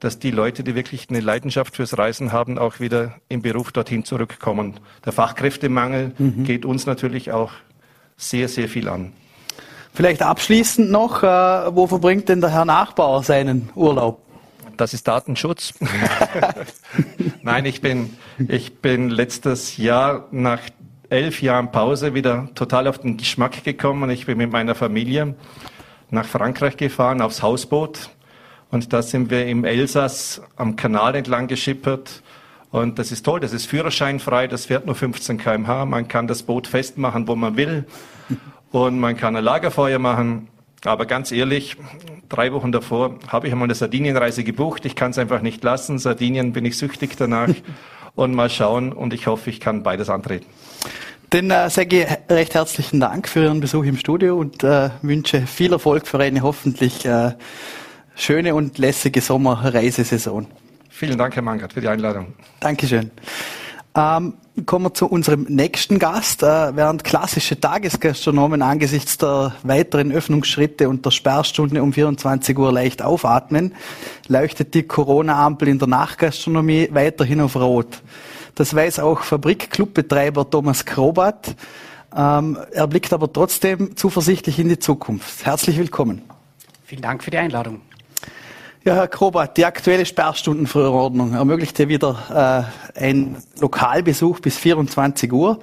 dass 0.00 0.18
die 0.18 0.30
Leute, 0.30 0.62
die 0.62 0.74
wirklich 0.74 1.08
eine 1.10 1.20
Leidenschaft 1.20 1.76
fürs 1.76 1.98
Reisen 1.98 2.32
haben, 2.32 2.58
auch 2.58 2.80
wieder 2.80 3.14
im 3.28 3.42
Beruf 3.42 3.72
dorthin 3.72 4.04
zurückkommen. 4.04 4.80
Der 5.04 5.12
Fachkräftemangel 5.12 6.12
mhm. 6.18 6.44
geht 6.44 6.64
uns 6.64 6.86
natürlich 6.86 7.32
auch 7.32 7.52
sehr, 8.16 8.48
sehr 8.48 8.68
viel 8.68 8.88
an. 8.88 9.12
Vielleicht 9.92 10.22
abschließend 10.22 10.90
noch, 10.90 11.22
äh, 11.22 11.26
wo 11.26 11.86
verbringt 11.86 12.28
denn 12.28 12.40
der 12.40 12.50
Herr 12.50 12.64
Nachbauer 12.64 13.22
seinen 13.22 13.70
Urlaub? 13.74 14.22
Das 14.76 14.94
ist 14.94 15.08
Datenschutz. 15.08 15.74
Nein, 17.42 17.64
ich 17.64 17.80
bin, 17.80 18.16
ich 18.46 18.78
bin 18.78 19.10
letztes 19.10 19.76
Jahr 19.76 20.28
nach 20.30 20.60
elf 21.10 21.42
Jahren 21.42 21.72
Pause 21.72 22.14
wieder 22.14 22.48
total 22.54 22.86
auf 22.86 22.98
den 22.98 23.16
Geschmack 23.16 23.64
gekommen. 23.64 24.10
Ich 24.10 24.26
bin 24.26 24.38
mit 24.38 24.52
meiner 24.52 24.74
Familie 24.74 25.34
nach 26.10 26.26
Frankreich 26.26 26.76
gefahren 26.76 27.20
aufs 27.20 27.42
Hausboot 27.42 28.10
und 28.70 28.92
da 28.92 29.02
sind 29.02 29.30
wir 29.30 29.46
im 29.46 29.64
Elsass 29.64 30.42
am 30.56 30.76
Kanal 30.76 31.14
entlang 31.14 31.46
geschippert. 31.46 32.22
Und 32.70 32.98
das 32.98 33.12
ist 33.12 33.24
toll, 33.24 33.40
das 33.40 33.54
ist 33.54 33.66
führerscheinfrei, 33.66 34.46
das 34.46 34.66
fährt 34.66 34.84
nur 34.84 34.94
15 34.94 35.38
kmh. 35.38 35.86
Man 35.86 36.06
kann 36.06 36.26
das 36.26 36.42
Boot 36.42 36.66
festmachen, 36.66 37.26
wo 37.26 37.34
man 37.34 37.56
will. 37.56 37.86
Und 38.70 39.00
man 39.00 39.16
kann 39.16 39.34
ein 39.36 39.44
Lagerfeuer 39.44 39.98
machen. 39.98 40.48
Aber 40.84 41.06
ganz 41.06 41.32
ehrlich, 41.32 41.76
drei 42.28 42.52
Wochen 42.52 42.70
davor 42.70 43.18
habe 43.28 43.46
ich 43.46 43.52
einmal 43.52 43.66
eine 43.66 43.74
Sardinienreise 43.74 44.44
gebucht. 44.44 44.84
Ich 44.84 44.94
kann 44.94 45.12
es 45.12 45.18
einfach 45.18 45.40
nicht 45.40 45.64
lassen. 45.64 45.98
Sardinien 45.98 46.52
bin 46.52 46.66
ich 46.66 46.76
süchtig 46.76 47.16
danach. 47.16 47.48
Und 48.18 48.34
mal 48.34 48.50
schauen. 48.50 48.92
Und 48.92 49.14
ich 49.14 49.28
hoffe, 49.28 49.48
ich 49.48 49.60
kann 49.60 49.84
beides 49.84 50.10
antreten. 50.10 50.46
Dann 51.30 51.52
äh, 51.52 51.70
sage 51.70 52.02
ich 52.02 52.34
recht 52.34 52.54
herzlichen 52.54 52.98
Dank 52.98 53.28
für 53.28 53.44
Ihren 53.44 53.60
Besuch 53.60 53.84
im 53.84 53.96
Studio 53.96 54.36
und 54.36 54.64
äh, 54.64 54.90
wünsche 55.02 55.46
viel 55.46 55.72
Erfolg 55.72 56.08
für 56.08 56.18
eine 56.18 56.42
hoffentlich 56.42 57.06
äh, 57.06 57.34
schöne 58.16 58.56
und 58.56 58.78
lässige 58.78 59.20
Sommerreisesaison. 59.20 60.48
Vielen 60.90 61.16
Dank, 61.16 61.36
Herr 61.36 61.42
Mangert, 61.42 61.74
für 61.74 61.80
die 61.80 61.86
Einladung. 61.86 62.34
Dankeschön. 62.58 63.12
Ähm, 63.94 64.34
kommen 64.66 64.86
wir 64.86 64.94
zu 64.94 65.06
unserem 65.06 65.44
nächsten 65.48 65.98
Gast. 65.98 66.42
Äh, 66.42 66.76
während 66.76 67.04
klassische 67.04 67.58
Tagesgastronomen 67.58 68.62
angesichts 68.62 69.18
der 69.18 69.54
weiteren 69.62 70.12
Öffnungsschritte 70.12 70.88
und 70.88 71.04
der 71.04 71.10
Sperrstunde 71.10 71.82
um 71.82 71.92
24 71.92 72.56
Uhr 72.58 72.72
leicht 72.72 73.02
aufatmen, 73.02 73.74
leuchtet 74.28 74.74
die 74.74 74.82
Corona-Ampel 74.82 75.68
in 75.68 75.78
der 75.78 75.88
Nachgastronomie 75.88 76.88
weiterhin 76.92 77.40
auf 77.40 77.56
Rot. 77.56 78.02
Das 78.54 78.74
weiß 78.74 78.98
auch 78.98 79.20
Fabrikclubbetreiber 79.22 80.48
Thomas 80.48 80.84
Krobat. 80.84 81.54
Ähm, 82.16 82.58
er 82.72 82.86
blickt 82.86 83.12
aber 83.12 83.32
trotzdem 83.32 83.96
zuversichtlich 83.96 84.58
in 84.58 84.68
die 84.68 84.78
Zukunft. 84.78 85.44
Herzlich 85.44 85.78
willkommen. 85.78 86.22
Vielen 86.84 87.02
Dank 87.02 87.22
für 87.22 87.30
die 87.30 87.38
Einladung. 87.38 87.82
Ja, 88.84 88.94
Herr 88.94 89.08
Krobat, 89.08 89.56
die 89.56 89.66
aktuelle 89.66 90.06
Sperrstundenverordnung 90.06 91.34
ermöglichte 91.34 91.88
wieder 91.88 92.70
äh, 92.94 93.00
einen 93.00 93.36
Lokalbesuch 93.60 94.38
bis 94.38 94.56
24 94.56 95.32
Uhr. 95.32 95.58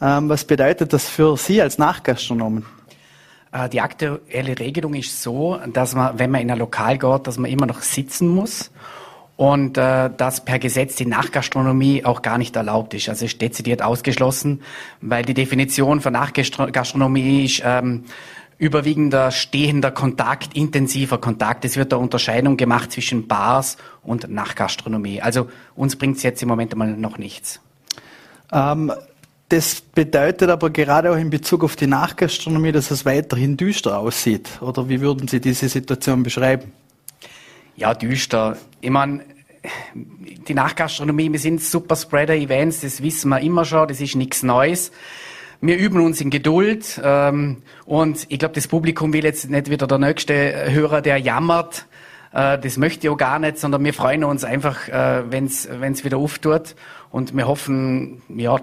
Ähm, 0.00 0.28
was 0.28 0.44
bedeutet 0.44 0.92
das 0.92 1.08
für 1.08 1.36
Sie 1.36 1.62
als 1.62 1.78
Nachgastronomen? 1.78 2.66
Äh, 3.52 3.68
die 3.68 3.80
aktuelle 3.80 4.58
Regelung 4.58 4.94
ist 4.94 5.22
so, 5.22 5.60
dass 5.72 5.94
man, 5.94 6.18
wenn 6.18 6.32
man 6.32 6.40
in 6.40 6.50
ein 6.50 6.58
Lokal 6.58 6.98
geht, 6.98 7.28
dass 7.28 7.38
man 7.38 7.48
immer 7.52 7.66
noch 7.66 7.82
sitzen 7.82 8.28
muss 8.28 8.72
und 9.36 9.78
äh, 9.78 10.10
dass 10.16 10.44
per 10.44 10.58
Gesetz 10.58 10.96
die 10.96 11.06
Nachgastronomie 11.06 12.04
auch 12.04 12.20
gar 12.20 12.36
nicht 12.36 12.56
erlaubt 12.56 12.94
ist. 12.94 13.08
Also 13.08 13.26
ist 13.26 13.40
dezidiert 13.40 13.80
ausgeschlossen, 13.80 14.62
weil 15.00 15.24
die 15.24 15.34
Definition 15.34 16.00
von 16.00 16.14
Nachgastronomie 16.14 17.44
ist 17.44 17.62
ähm, 17.64 18.04
überwiegender 18.58 19.30
stehender 19.30 19.90
Kontakt, 19.90 20.56
intensiver 20.56 21.18
Kontakt. 21.18 21.64
Es 21.64 21.76
wird 21.76 21.92
da 21.92 21.96
Unterscheidung 21.96 22.56
gemacht 22.56 22.92
zwischen 22.92 23.26
Bars 23.26 23.76
und 24.02 24.30
Nachgastronomie. 24.30 25.20
Also 25.20 25.48
uns 25.74 25.96
bringt 25.96 26.16
es 26.16 26.22
jetzt 26.22 26.42
im 26.42 26.48
Moment 26.48 26.72
einmal 26.72 26.96
noch 26.96 27.18
nichts. 27.18 27.60
Ähm, 28.52 28.92
das 29.48 29.80
bedeutet 29.80 30.50
aber 30.50 30.70
gerade 30.70 31.12
auch 31.12 31.16
in 31.16 31.30
Bezug 31.30 31.62
auf 31.62 31.76
die 31.76 31.86
Nachgastronomie, 31.86 32.72
dass 32.72 32.90
es 32.90 33.04
weiterhin 33.04 33.56
düster 33.56 33.98
aussieht. 33.98 34.48
Oder 34.60 34.88
wie 34.88 35.00
würden 35.00 35.28
Sie 35.28 35.40
diese 35.40 35.68
Situation 35.68 36.22
beschreiben? 36.22 36.72
Ja, 37.76 37.94
düster. 37.94 38.56
Ich 38.80 38.90
meine, 38.90 39.22
die 40.48 40.54
Nachgastronomie, 40.54 41.30
wir 41.30 41.38
sind 41.38 41.62
Superspreader-Events, 41.62 42.80
das 42.80 43.02
wissen 43.02 43.28
wir 43.28 43.40
immer 43.40 43.64
schon, 43.64 43.86
das 43.86 44.00
ist 44.00 44.16
nichts 44.16 44.42
Neues 44.42 44.90
wir 45.60 45.78
üben 45.78 46.00
uns 46.00 46.20
in 46.20 46.30
Geduld 46.30 47.00
ähm, 47.02 47.58
und 47.84 48.26
ich 48.28 48.38
glaube, 48.38 48.54
das 48.54 48.68
Publikum 48.68 49.12
will 49.12 49.24
jetzt 49.24 49.48
nicht 49.50 49.70
wieder 49.70 49.86
der 49.86 49.98
nächste 49.98 50.70
Hörer, 50.72 51.00
der 51.00 51.18
jammert. 51.18 51.86
Äh, 52.32 52.58
das 52.58 52.76
möchte 52.76 53.06
ich 53.06 53.10
auch 53.10 53.16
gar 53.16 53.38
nicht, 53.38 53.58
sondern 53.58 53.84
wir 53.84 53.94
freuen 53.94 54.24
uns 54.24 54.44
einfach, 54.44 54.88
äh, 54.88 55.22
wenn 55.30 55.44
es 55.46 56.04
wieder 56.04 56.18
auftut 56.18 56.74
und 57.10 57.34
wir 57.34 57.46
hoffen, 57.46 58.22
ja, 58.28 58.60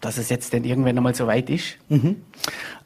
dass 0.00 0.18
es 0.18 0.28
jetzt 0.28 0.52
denn 0.52 0.64
irgendwann 0.64 0.96
einmal 0.96 1.14
so 1.14 1.26
weit 1.26 1.50
ist. 1.50 1.76
Mhm. 1.88 2.22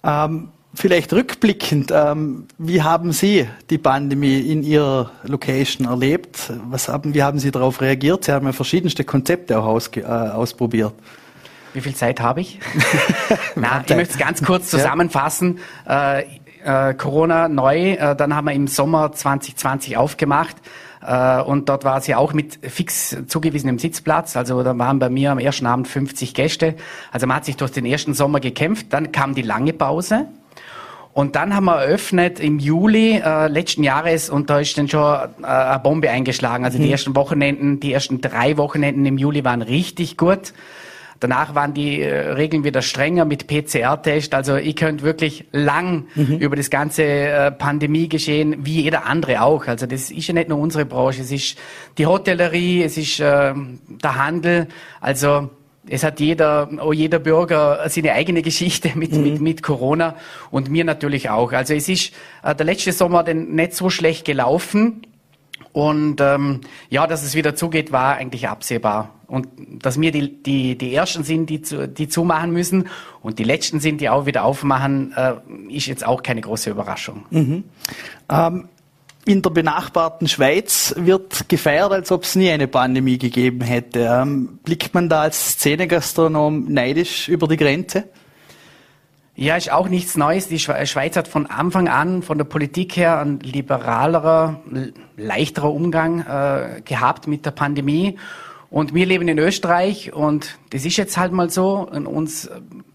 Ähm, 0.03 0.49
vielleicht 0.75 1.12
rückblickend, 1.12 1.93
ähm, 1.93 2.47
wie 2.59 2.83
haben 2.83 3.12
Sie 3.12 3.47
die 3.71 3.79
Pandemie 3.79 4.41
in 4.41 4.62
Ihrer 4.62 5.11
Location 5.25 5.87
erlebt? 5.87 6.53
Was 6.71 6.88
haben, 6.88 7.15
wie 7.15 7.23
haben 7.23 7.38
Sie 7.38 7.51
darauf 7.51 7.81
reagiert? 7.81 8.25
Sie 8.25 8.33
haben 8.33 8.47
ja 8.47 8.53
verschiedenste 8.53 9.05
Konzepte 9.05 9.59
auch 9.59 9.67
ausge, 9.67 10.01
äh, 10.01 10.05
ausprobiert. 10.05 10.95
Wie 11.75 11.81
viel 11.81 11.95
Zeit 11.95 12.21
habe 12.21 12.41
ich? 12.41 12.59
Na, 13.57 13.83
ich 13.87 13.95
möchte 13.95 14.15
es 14.15 14.19
ganz 14.19 14.43
kurz 14.43 14.69
zusammenfassen. 14.69 15.59
Äh, 15.89 16.25
äh, 16.65 16.95
Corona 16.95 17.49
neu, 17.49 17.93
äh, 17.93 18.17
dann 18.17 18.35
haben 18.37 18.47
wir 18.47 18.53
im 18.53 18.67
Sommer 18.67 19.13
2020 19.13 19.97
aufgemacht. 19.97 20.57
Äh, 21.05 21.41
und 21.41 21.69
dort 21.69 21.85
war 21.85 22.01
sie 22.01 22.15
auch 22.15 22.33
mit 22.33 22.59
fix 22.63 23.17
zugewiesenem 23.27 23.79
Sitzplatz. 23.79 24.37
Also 24.37 24.63
da 24.63 24.77
waren 24.79 24.99
bei 24.99 25.09
mir 25.09 25.33
am 25.33 25.39
ersten 25.39 25.67
Abend 25.67 25.89
50 25.89 26.35
Gäste. 26.35 26.75
Also 27.11 27.27
man 27.27 27.37
hat 27.37 27.45
sich 27.45 27.57
durch 27.57 27.73
den 27.73 27.87
ersten 27.87 28.15
Sommer 28.15 28.41
gekämpft. 28.41 28.87
Dann 28.91 29.13
kam 29.13 29.35
die 29.35 29.43
lange 29.43 29.73
Pause. 29.73 30.27
Und 31.14 31.37
dann 31.37 31.55
haben 31.55 31.66
wir 31.66 31.77
eröffnet 31.77 32.41
im 32.41 32.59
Juli 32.59 33.20
äh, 33.23 33.49
letzten 33.49 33.83
Jahres 33.83 34.31
und 34.31 34.49
da 34.49 34.61
ist 34.61 34.79
dann 34.79 34.89
schon 34.89 35.03
äh, 35.43 35.47
eine 35.47 35.79
Bombe 35.79 36.09
eingeschlagen. 36.09 36.64
Also 36.64 36.79
mhm. 36.79 36.85
die 36.85 36.93
ersten 36.93 37.14
Wochenenden, 37.14 37.81
die 37.81 37.93
ersten 37.93 38.23
drei 38.23 38.57
Wochenenden 38.57 39.05
im 39.05 39.18
Juli 39.18 39.45
waren 39.45 39.61
richtig 39.61 40.16
gut. 40.16 40.55
Danach 41.23 41.55
waren 41.55 41.73
die 41.73 42.01
äh, 42.01 42.33
Regeln 42.33 42.64
wieder 42.64 42.83
strenger 42.83 43.25
mit 43.25 43.47
PCR-Test. 43.47 44.35
Also 44.35 44.57
ich 44.57 44.75
könnte 44.75 45.05
wirklich 45.05 45.45
lang 45.53 46.07
mhm. 46.16 46.39
über 46.39 46.57
das 46.57 46.68
ganze 46.68 47.05
äh, 47.05 47.53
Pandemie-Geschehen, 47.53 48.66
wie 48.66 48.83
jeder 48.83 49.07
andere 49.07 49.41
auch. 49.41 49.68
Also 49.68 49.87
das 49.87 50.11
ist 50.11 50.27
ja 50.27 50.35
nicht 50.35 50.49
nur 50.49 50.59
unsere 50.59 50.85
Branche, 50.85 51.23
es 51.23 51.31
ist 51.31 51.57
die 51.97 52.07
Hotellerie, 52.07 52.83
es 52.83 52.97
ist 52.97 53.20
äh, 53.20 53.55
der 53.55 54.16
Handel. 54.16 54.66
Also 55.01 55.51
es 55.89 56.03
hat 56.03 56.18
jeder, 56.18 56.68
oh, 56.85 56.93
jeder 56.93 57.20
Bürger 57.20 57.89
seine 57.89 58.14
eigene 58.14 58.43
Geschichte 58.43 58.91
mit, 58.97 59.12
mhm. 59.12 59.23
mit, 59.23 59.41
mit 59.41 59.62
Corona 59.62 60.16
und 60.51 60.70
mir 60.70 60.83
natürlich 60.83 61.31
auch. 61.31 61.53
Also 61.53 61.73
es 61.73 61.89
ist 61.89 62.12
äh, 62.43 62.53
der 62.53 62.66
letzte 62.66 62.91
Sommer 62.91 63.23
denn 63.23 63.55
nicht 63.55 63.75
so 63.75 63.91
schlecht 63.91 64.25
gelaufen. 64.25 65.03
Und 65.73 66.20
ähm, 66.20 66.62
ja, 66.91 67.07
dass 67.07 67.23
es 67.23 67.37
wieder 67.37 67.55
zugeht, 67.55 67.93
war 67.93 68.16
eigentlich 68.16 68.49
absehbar. 68.49 69.14
Und 69.33 69.49
dass 69.83 69.99
wir 69.99 70.12
die, 70.12 70.43
die, 70.43 70.76
die 70.76 70.95
Ersten 70.95 71.24
sind, 71.24 71.49
die, 71.49 71.62
zu, 71.62 71.89
die 71.89 72.07
zumachen 72.07 72.53
müssen 72.53 72.89
und 73.22 73.39
die 73.39 73.45
Letzten 73.45 73.80
sind, 73.80 74.03
die 74.03 74.11
auch 74.11 74.26
wieder 74.26 74.45
aufmachen, 74.45 75.14
äh, 75.16 75.37
ist 75.74 75.87
jetzt 75.87 76.07
auch 76.07 76.22
keine 76.22 76.43
große 76.43 76.68
Überraschung. 76.68 77.24
Mhm. 77.30 77.64
Ähm, 78.28 78.68
in 79.24 79.41
der 79.41 79.49
benachbarten 79.49 80.28
Schweiz 80.28 80.95
wird 80.99 81.49
gefeiert, 81.49 81.93
als 81.93 82.12
ob 82.12 82.24
es 82.24 82.35
nie 82.35 82.51
eine 82.51 82.68
Pandemie 82.68 83.16
gegeben 83.16 83.62
hätte. 83.62 84.01
Ähm, 84.01 84.59
blickt 84.64 84.93
man 84.93 85.09
da 85.09 85.22
als 85.22 85.53
Szenegastronom 85.53 86.70
neidisch 86.70 87.30
über 87.30 87.49
die 87.49 87.57
Grenze? 87.57 88.05
Ja, 89.35 89.57
ist 89.57 89.72
auch 89.72 89.89
nichts 89.89 90.14
Neues. 90.14 90.49
Die 90.49 90.59
Schweiz 90.59 91.16
hat 91.16 91.26
von 91.26 91.47
Anfang 91.47 91.89
an 91.89 92.20
von 92.22 92.37
der 92.37 92.45
Politik 92.45 92.99
her 92.99 93.18
ein 93.20 93.41
liberalerer, 93.41 94.61
leichterer 95.16 95.72
Umgang 95.72 96.20
äh, 96.20 96.83
gehabt 96.83 97.28
mit 97.28 97.47
der 97.47 97.53
Pandemie. 97.53 98.18
Und 98.73 98.95
wir 98.95 99.05
leben 99.05 99.29
in 99.29 99.39
Österreich 99.39 100.14
und 100.14 100.59
das 100.70 100.87
ist 100.87 100.97
jetzt 100.97 101.18
halt 101.18 101.31
mal 101.31 101.51
so. 101.51 101.87
Und 101.87 102.07
uns, 102.07 102.49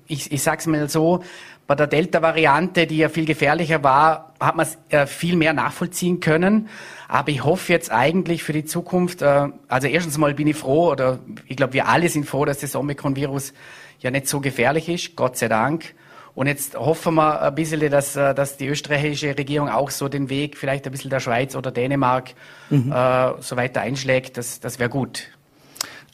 ich, 0.08 0.32
ich 0.32 0.42
sag's 0.42 0.66
mal 0.66 0.90
so, 0.90 1.24
bei 1.68 1.76
der 1.76 1.86
Delta-Variante, 1.86 2.88
die 2.88 2.98
ja 2.98 3.10
viel 3.10 3.26
gefährlicher 3.26 3.84
war, 3.84 4.34
hat 4.40 4.56
man 4.56 4.66
es 4.66 4.80
äh, 4.90 5.06
viel 5.06 5.36
mehr 5.36 5.54
nachvollziehen 5.54 6.20
können. 6.20 6.68
Aber 7.08 7.30
ich 7.30 7.46
hoffe 7.46 7.72
jetzt 7.72 7.92
eigentlich 7.92 8.42
für 8.42 8.54
die 8.54 8.66
Zukunft, 8.66 9.22
äh, 9.22 9.50
also 9.68 9.88
erstens 9.88 10.18
mal 10.18 10.34
bin 10.34 10.48
ich 10.48 10.56
froh, 10.56 10.90
oder 10.90 11.20
ich 11.46 11.56
glaube, 11.56 11.74
wir 11.74 11.88
alle 11.88 12.10
sind 12.10 12.26
froh, 12.26 12.44
dass 12.44 12.58
das 12.58 12.76
Omikron-Virus 12.76 13.54
ja 14.00 14.10
nicht 14.10 14.28
so 14.28 14.40
gefährlich 14.40 14.90
ist, 14.90 15.16
Gott 15.16 15.38
sei 15.38 15.48
Dank. 15.48 15.94
Und 16.34 16.48
jetzt 16.48 16.76
hoffen 16.76 17.14
wir 17.14 17.40
ein 17.44 17.54
bisschen, 17.54 17.92
dass, 17.92 18.16
äh, 18.16 18.34
dass 18.34 18.58
die 18.58 18.66
österreichische 18.66 19.38
Regierung 19.38 19.70
auch 19.70 19.92
so 19.92 20.10
den 20.10 20.32
Weg 20.32 20.58
vielleicht 20.58 20.88
ein 20.88 20.92
bisschen 20.92 21.12
der 21.12 21.20
Schweiz 21.20 21.56
oder 21.56 21.70
Dänemark 21.70 22.34
mhm. 22.72 22.92
äh, 22.92 23.40
so 23.42 23.58
weiter 23.58 23.82
einschlägt. 23.82 24.38
Das, 24.38 24.60
das 24.60 24.80
wäre 24.80 24.90
gut. 24.90 25.37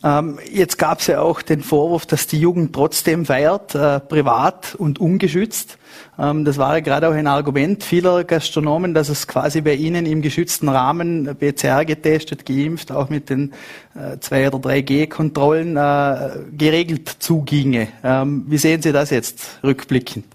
Ähm, 0.04 0.38
jetzt 0.52 0.78
gab 0.78 1.00
es 1.00 1.08
ja 1.08 1.22
auch 1.22 1.42
den 1.42 1.62
Vorwurf, 1.62 2.06
dass 2.06 2.28
die 2.28 2.40
Jugend 2.40 2.74
trotzdem 2.74 3.26
feiert, 3.26 3.74
äh, 3.74 4.02
privat 4.02 4.76
und 4.76 5.00
ungeschützt. 5.00 5.78
Ähm, 6.20 6.44
das 6.44 6.58
war 6.58 6.76
ja 6.76 6.80
gerade 6.82 7.08
auch 7.08 7.14
ein 7.14 7.28
Argument 7.28 7.84
vieler 7.84 8.26
Gastronomen, 8.26 8.94
dass 8.94 9.08
es 9.08 9.28
quasi 9.28 9.62
bei 9.62 9.76
ihnen 9.76 10.06
im 10.06 10.22
geschützten 10.22 10.68
Rahmen 10.68 11.36
PCR 11.38 11.86
getestet, 11.86 12.46
geimpft, 12.46 12.92
auch 12.92 13.10
mit 13.10 13.30
den 13.30 13.54
äh, 13.96 14.20
2 14.20 14.50
oder 14.50 14.58
3G-Kontrollen 14.58 15.78
äh, 15.78 16.32
geregelt 16.52 17.10
zuginge. 17.20 17.88
Ähm, 18.04 18.44
wie 18.48 18.58
sehen 18.58 18.82
Sie 18.82 18.92
das 18.92 19.10
jetzt 19.10 19.60
rückblickend? 19.64 20.26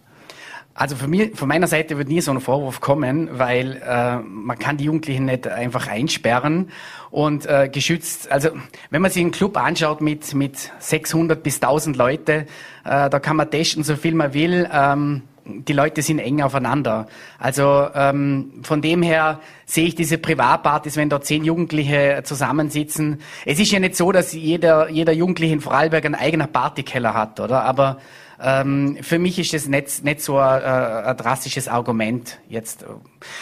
Also 0.79 0.95
von 0.95 1.11
mir, 1.11 1.35
von 1.35 1.49
meiner 1.49 1.67
Seite 1.67 1.99
wird 1.99 2.07
nie 2.07 2.21
so 2.21 2.31
ein 2.31 2.41
Vorwurf 2.41 2.81
kommen, 2.81 3.31
weil 3.33 3.83
äh, 3.85 4.19
man 4.19 4.57
kann 4.61 4.77
die 4.77 4.85
Jugendlichen 4.85 5.25
nicht 5.25 5.49
einfach 5.49 5.89
einsperren 5.89 6.71
und 7.11 7.47
äh, 7.47 7.69
geschützt. 7.69 8.31
Also 8.31 8.51
wenn 8.91 9.03
man 9.03 9.11
sich 9.11 9.23
einen 9.23 9.33
Club 9.33 9.57
anschaut 9.57 10.01
mit 10.01 10.35
mit 10.35 10.71
600 10.79 11.43
bis 11.43 11.57
1000 11.57 11.97
Leute, 11.97 12.47
äh, 12.85 13.11
da 13.11 13.19
kann 13.19 13.35
man 13.35 13.51
testen 13.51 13.83
so 13.83 13.97
viel 13.97 14.15
man 14.15 14.35
will. 14.35 14.71
Ähm, 14.73 15.23
die 15.45 15.73
Leute 15.73 16.01
sind 16.01 16.21
eng 16.21 16.43
aufeinander. 16.43 17.09
Also 17.41 17.89
ähm, 17.93 18.61
von 18.63 18.81
dem 18.81 19.03
her 19.03 19.41
sehe 19.67 19.89
ich 19.89 19.97
diese 19.97 20.17
Privatpartys, 20.17 20.97
wenn 20.97 21.09
da 21.09 21.21
zehn 21.21 21.43
Jugendliche 21.43 22.21
zusammensitzen. 22.23 23.21
Es 23.45 23.59
ist 23.59 23.73
ja 23.73 23.81
nicht 23.81 23.97
so, 23.97 24.13
dass 24.13 24.33
jeder 24.33 24.91
jeder 24.91 25.13
Jugendliche 25.13 25.55
in 25.55 25.61
Vorarlberg 25.61 26.05
einen 26.05 26.15
eigenen 26.15 26.53
Partykeller 26.53 27.15
hat, 27.15 27.41
oder? 27.41 27.65
Aber 27.65 27.99
ähm, 28.41 28.99
für 29.01 29.19
mich 29.19 29.39
ist 29.39 29.53
das 29.53 29.67
nicht, 29.67 30.05
nicht 30.05 30.21
so 30.21 30.39
ein, 30.39 30.63
ein 30.63 31.17
drastisches 31.17 31.69
Argument 31.69 32.39
jetzt. 32.49 32.85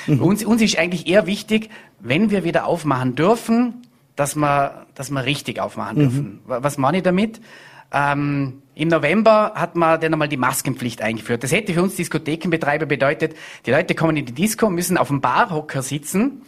Mhm. 0.07 0.23
Uns, 0.23 0.45
uns 0.45 0.63
ist 0.63 0.79
eigentlich 0.79 1.07
eher 1.07 1.27
wichtig, 1.27 1.71
wenn 2.01 2.31
wir 2.31 2.45
wieder 2.45 2.67
aufmachen 2.67 3.15
dürfen, 3.15 3.83
dass 4.17 4.37
wir, 4.37 4.87
dass 4.95 5.11
wir 5.11 5.25
richtig 5.25 5.61
aufmachen 5.61 5.97
mhm. 5.97 6.01
dürfen. 6.01 6.41
Was 6.47 6.79
meine 6.79 6.99
ich 6.99 7.03
damit? 7.03 7.41
Ähm, 7.93 8.63
Im 8.75 8.89
November 8.89 9.53
hat 9.55 9.77
man 9.77 10.01
dann 10.01 10.13
einmal 10.13 10.29
die 10.29 10.37
Maskenpflicht 10.37 11.03
eingeführt. 11.03 11.45
Das 11.45 11.53
hätte 11.53 11.75
für 11.75 11.83
uns 11.83 11.97
Diskothekenbetreiber 11.97 12.87
bedeutet, 12.87 13.37
die 13.65 13.71
Leute 13.71 13.95
kommen 13.95 14.17
in 14.17 14.27
die 14.27 14.33
Disco, 14.33 14.71
müssen 14.71 14.97
auf 14.97 15.09
dem 15.09 15.21
Barhocker 15.21 15.83
sitzen 15.83 16.43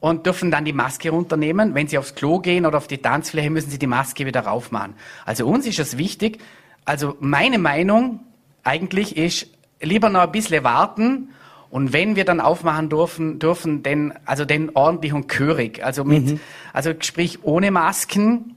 und 0.00 0.26
dürfen 0.26 0.50
dann 0.50 0.64
die 0.64 0.72
Maske 0.72 1.10
runternehmen. 1.10 1.74
Wenn 1.74 1.86
sie 1.86 1.98
aufs 1.98 2.14
Klo 2.14 2.40
gehen 2.40 2.66
oder 2.66 2.78
auf 2.78 2.88
die 2.88 2.98
Tanzfläche, 2.98 3.50
müssen 3.50 3.70
sie 3.70 3.78
die 3.78 3.86
Maske 3.86 4.26
wieder 4.26 4.40
raufmachen. 4.40 4.94
Also 5.24 5.46
uns 5.46 5.66
ist 5.66 5.78
es 5.78 5.96
wichtig, 5.96 6.40
also 6.84 7.16
meine 7.20 7.58
Meinung 7.58 8.20
eigentlich 8.64 9.16
ist, 9.16 9.46
lieber 9.80 10.08
noch 10.08 10.20
ein 10.20 10.32
bisschen 10.32 10.64
warten 10.64 11.30
und 11.70 11.92
wenn 11.92 12.16
wir 12.16 12.24
dann 12.24 12.40
aufmachen 12.40 12.88
dürfen, 12.88 13.38
dürfen 13.38 13.82
denn, 13.82 14.12
also 14.24 14.44
denn 14.44 14.70
ordentlich 14.74 15.12
und 15.12 15.28
chörig, 15.28 15.84
also 15.84 16.04
mit, 16.04 16.26
mhm. 16.26 16.40
also 16.72 16.92
sprich 17.00 17.44
ohne 17.44 17.70
Masken, 17.70 18.56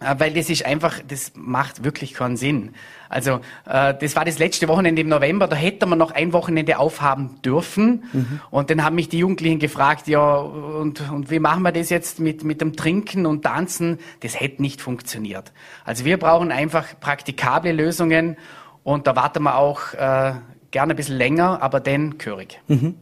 weil 0.00 0.32
das 0.32 0.48
ist 0.48 0.64
einfach, 0.64 1.00
das 1.06 1.32
macht 1.34 1.84
wirklich 1.84 2.14
keinen 2.14 2.36
Sinn. 2.36 2.74
Also 3.10 3.40
äh, 3.66 3.94
das 3.94 4.16
war 4.16 4.24
das 4.24 4.38
letzte 4.38 4.66
Wochenende 4.68 5.02
im 5.02 5.08
November, 5.08 5.46
da 5.46 5.56
hätte 5.56 5.84
man 5.86 5.98
noch 5.98 6.12
ein 6.12 6.32
Wochenende 6.32 6.78
aufhaben 6.78 7.40
dürfen. 7.42 8.04
Mhm. 8.12 8.40
Und 8.50 8.70
dann 8.70 8.82
haben 8.82 8.94
mich 8.94 9.08
die 9.10 9.18
Jugendlichen 9.18 9.58
gefragt, 9.58 10.08
ja, 10.08 10.36
und, 10.36 11.02
und 11.10 11.30
wie 11.30 11.38
machen 11.38 11.62
wir 11.62 11.72
das 11.72 11.90
jetzt 11.90 12.18
mit, 12.18 12.44
mit 12.44 12.60
dem 12.60 12.76
Trinken 12.76 13.26
und 13.26 13.42
Tanzen? 13.42 13.98
Das 14.20 14.40
hätte 14.40 14.62
nicht 14.62 14.80
funktioniert. 14.80 15.52
Also 15.84 16.04
wir 16.04 16.18
brauchen 16.18 16.50
einfach 16.50 16.98
praktikable 16.98 17.72
Lösungen 17.72 18.36
und 18.82 19.06
da 19.06 19.16
warten 19.16 19.42
wir 19.42 19.56
auch 19.56 19.92
äh, 19.92 20.32
gerne 20.70 20.94
ein 20.94 20.96
bisschen 20.96 21.16
länger, 21.16 21.60
aber 21.62 21.80
dann 21.80 22.16
gehörig. 22.16 22.58
Mhm. 22.68 22.94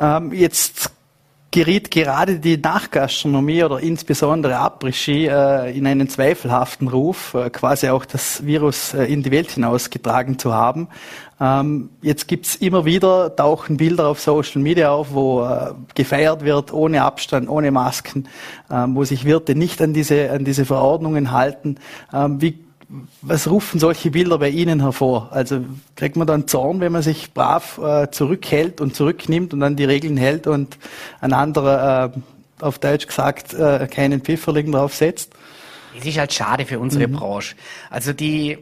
Ähm, 0.00 0.32
jetzt 0.32 0.90
geriet 1.52 1.90
gerade 1.90 2.40
die 2.40 2.56
Nachgastronomie 2.56 3.62
oder 3.62 3.78
insbesondere 3.78 4.56
Après-Ski 4.56 5.26
äh, 5.26 5.76
in 5.76 5.86
einen 5.86 6.08
zweifelhaften 6.08 6.88
Ruf, 6.88 7.34
äh, 7.34 7.50
quasi 7.50 7.90
auch 7.90 8.04
das 8.04 8.44
Virus 8.44 8.94
äh, 8.94 9.04
in 9.04 9.22
die 9.22 9.30
Welt 9.30 9.52
hinausgetragen 9.52 10.38
zu 10.38 10.52
haben. 10.52 10.88
Ähm, 11.38 11.90
jetzt 12.00 12.26
gibt's 12.26 12.56
immer 12.56 12.84
wieder, 12.84 13.36
tauchen 13.36 13.76
Bilder 13.76 14.08
auf 14.08 14.20
Social 14.20 14.62
Media 14.62 14.92
auf, 14.92 15.12
wo 15.12 15.44
äh, 15.44 15.72
gefeiert 15.94 16.42
wird, 16.42 16.72
ohne 16.72 17.02
Abstand, 17.02 17.48
ohne 17.48 17.70
Masken, 17.70 18.28
ähm, 18.70 18.94
wo 18.94 19.04
sich 19.04 19.24
Wirte 19.24 19.54
nicht 19.54 19.82
an 19.82 19.92
diese, 19.92 20.30
an 20.30 20.44
diese 20.44 20.64
Verordnungen 20.64 21.32
halten. 21.32 21.76
Ähm, 22.14 22.40
wie 22.40 22.64
was 23.22 23.48
rufen 23.48 23.80
solche 23.80 24.10
Bilder 24.10 24.38
bei 24.38 24.50
Ihnen 24.50 24.80
hervor? 24.80 25.28
Also 25.32 25.64
kriegt 25.96 26.16
man 26.16 26.26
dann 26.26 26.46
Zorn, 26.46 26.80
wenn 26.80 26.92
man 26.92 27.02
sich 27.02 27.32
brav 27.32 27.78
äh, 27.78 28.10
zurückhält 28.10 28.80
und 28.80 28.94
zurücknimmt 28.94 29.54
und 29.54 29.62
an 29.62 29.76
die 29.76 29.84
Regeln 29.84 30.16
hält 30.16 30.46
und 30.46 30.78
ein 31.20 31.32
anderer, 31.32 32.12
äh, 32.14 32.64
auf 32.64 32.78
Deutsch 32.78 33.06
gesagt, 33.06 33.54
äh, 33.54 33.88
keinen 33.90 34.20
Pfifferling 34.20 34.72
drauf 34.72 34.94
setzt? 34.94 35.32
Es 35.98 36.06
ist 36.06 36.18
halt 36.18 36.32
schade 36.32 36.64
für 36.64 36.78
unsere 36.78 37.08
mhm. 37.08 37.12
Branche. 37.12 37.54
Also 37.90 38.12
die 38.12 38.58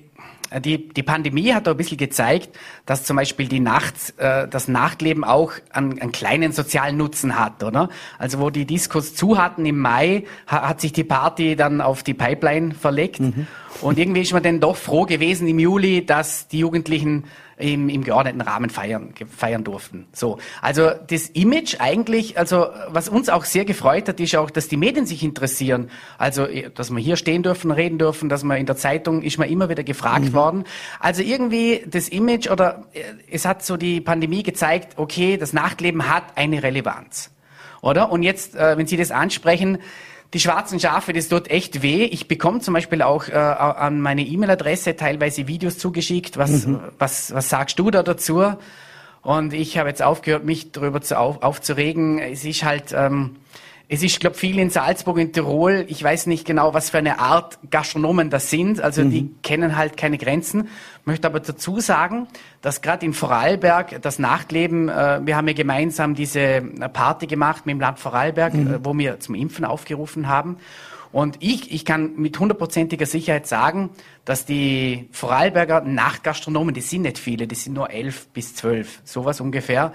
die, 0.59 0.89
die 0.89 1.03
Pandemie 1.03 1.53
hat 1.55 1.67
da 1.67 1.71
ein 1.71 1.77
bisschen 1.77 1.97
gezeigt, 1.97 2.59
dass 2.87 3.05
zum 3.05 3.17
Beispiel 3.17 3.47
die 3.47 3.61
Nacht, 3.61 3.95
äh, 4.19 4.49
das 4.49 4.67
Nachtleben 4.67 5.23
auch 5.23 5.53
einen, 5.71 6.01
einen 6.01 6.11
kleinen 6.11 6.53
sozialen 6.53 6.97
Nutzen 6.97 7.39
hat, 7.39 7.63
oder? 7.63 7.89
Also 8.19 8.41
wo 8.41 8.51
die 8.51 8.65
Diskos 8.65 9.15
zu 9.15 9.39
hatten 9.39 9.65
im 9.65 9.79
Mai, 9.79 10.25
ha, 10.49 10.69
hat 10.69 10.81
sich 10.81 10.93
die 10.93 11.05
Party 11.05 11.55
dann 11.55 11.81
auf 11.81 12.03
die 12.03 12.15
Pipeline 12.15 12.75
verlegt. 12.75 13.21
Mhm. 13.21 13.47
Und 13.81 13.99
irgendwie 13.99 14.23
ist 14.23 14.33
man 14.33 14.43
dann 14.43 14.61
doch 14.61 14.77
froh 14.77 15.07
gewesen 15.07 15.47
im 15.47 15.59
Juli, 15.59 16.05
dass 16.05 16.49
die 16.49 16.59
Jugendlichen 16.59 17.25
im, 17.61 17.89
im 17.89 18.05
geordneten 18.05 18.41
Rahmen 18.41 18.71
feiern, 18.71 19.15
feiern 19.35 19.65
durften. 19.65 20.07
So. 20.13 20.39
Also 20.63 20.91
das 21.09 21.29
Image 21.29 21.77
eigentlich, 21.79 22.39
also 22.39 22.67
was 22.89 23.09
uns 23.09 23.29
auch 23.29 23.45
sehr 23.45 23.65
gefreut 23.65 24.09
hat, 24.09 24.21
ist 24.21 24.35
auch, 24.37 24.51
dass 24.51 24.69
die 24.69 24.77
Medien 24.77 25.07
sich 25.07 25.23
interessieren. 25.23 25.91
Also, 26.19 26.47
dass 26.75 26.91
wir 26.91 26.99
hier 26.99 27.17
stehen 27.17 27.43
dürfen, 27.43 27.71
reden 27.71 27.99
dürfen, 27.99 28.29
dass 28.29 28.43
man 28.43 28.59
in 28.59 28.67
der 28.67 28.77
Zeitung 28.77 29.23
ist 29.23 29.39
man 29.39 29.49
immer 29.49 29.69
wieder 29.69 29.85
gefragt 29.85 30.27
mhm. 30.27 30.33
worden. 30.33 30.65
Also 30.99 31.23
irgendwie 31.23 31.85
das 31.87 32.09
Image 32.09 32.51
oder 32.51 32.85
äh, 32.93 33.03
es 33.31 33.45
hat 33.45 33.65
so 33.65 33.77
die 33.77 34.01
Pandemie 34.01 34.43
gezeigt, 34.43 34.99
okay, 34.99 35.37
das 35.37 35.53
Nachtleben 35.53 36.09
hat 36.09 36.25
eine 36.37 36.63
Relevanz. 36.63 37.31
Oder? 37.83 38.13
Und 38.13 38.23
jetzt, 38.23 38.55
äh, 38.55 38.77
wenn 38.77 38.87
Sie 38.87 38.97
das 38.97 39.11
ansprechen, 39.11 39.79
die 40.33 40.41
schwarzen 40.41 40.79
Schafe, 40.79 41.13
das 41.13 41.29
tut 41.29 41.51
echt 41.51 41.83
weh. 41.83 42.05
Ich 42.05 42.29
bekomme 42.29 42.61
zum 42.61 42.75
Beispiel 42.75 43.03
auch 43.03 43.29
äh, 43.29 43.33
an 43.33 44.01
meine 44.01 44.23
E-Mail-Adresse 44.23 44.95
teilweise 44.97 45.49
Videos 45.49 45.79
zugeschickt. 45.79 46.37
Was, 46.37 46.67
mhm. 46.67 46.81
was, 46.99 47.35
was 47.35 47.49
sagst 47.49 47.79
du 47.79 47.91
da 47.91 48.03
dazu? 48.03 48.55
Und 49.23 49.53
ich 49.53 49.77
habe 49.77 49.89
jetzt 49.89 50.03
aufgehört, 50.03 50.45
mich 50.45 50.73
darüber 50.73 51.01
zu 51.01 51.19
auf, 51.19 51.43
aufzuregen. 51.43 52.21
Es 52.21 52.45
ist 52.45 52.65
halt, 52.65 52.95
ähm, 52.95 53.37
es 53.93 54.05
ist, 54.05 54.21
glaube 54.21 54.37
viel 54.37 54.61
in 54.61 54.71
Salzburg, 54.71 55.19
in 55.19 55.33
Tirol. 55.33 55.85
Ich 55.89 56.01
weiß 56.01 56.27
nicht 56.27 56.47
genau, 56.47 56.75
was 56.75 56.91
für 56.91 56.99
eine 56.99 57.19
Art 57.19 57.59
Gastronomen 57.71 58.31
das 58.31 58.49
sind. 58.49 58.81
Also 58.81 59.03
mhm. 59.03 59.11
die 59.11 59.35
kennen 59.43 59.77
halt 59.77 59.97
keine 59.97 60.17
Grenzen. 60.17 60.69
Möchte 61.05 61.27
aber 61.27 61.41
dazu 61.41 61.81
sagen, 61.81 62.29
dass 62.63 62.83
gerade 62.83 63.05
in 63.05 63.13
Vorarlberg 63.13 64.01
das 64.01 64.21
Nachtleben, 64.21 64.89
äh, 64.89 65.21
wir 65.25 65.37
haben 65.37 65.49
ja 65.49 65.55
gemeinsam 65.55 66.15
diese 66.15 66.63
Party 66.93 67.27
gemacht 67.27 67.67
mit 67.67 67.75
dem 67.75 67.81
Land 67.81 67.99
Vorarlberg, 67.99 68.55
mhm. 68.55 68.75
äh, 68.75 68.85
wo 68.85 68.97
wir 68.97 69.19
zum 69.19 69.35
Impfen 69.35 69.65
aufgerufen 69.65 70.29
haben. 70.29 70.59
Und 71.11 71.39
ich, 71.41 71.73
ich 71.73 71.85
kann 71.85 72.15
mit 72.15 72.39
hundertprozentiger 72.39 73.07
Sicherheit 73.07 73.49
sagen, 73.49 73.91
dass 74.25 74.45
die 74.45 75.09
Vorarlberger 75.11 75.81
Nachtgastronomen, 75.81 76.75
die 76.75 76.81
sind 76.81 77.03
nicht 77.03 77.19
viele, 77.19 77.49
die 77.49 77.57
sind 77.57 77.73
nur 77.73 77.91
elf 77.91 78.29
bis 78.29 78.55
zwölf, 78.55 79.01
sowas 79.03 79.41
ungefähr. 79.41 79.93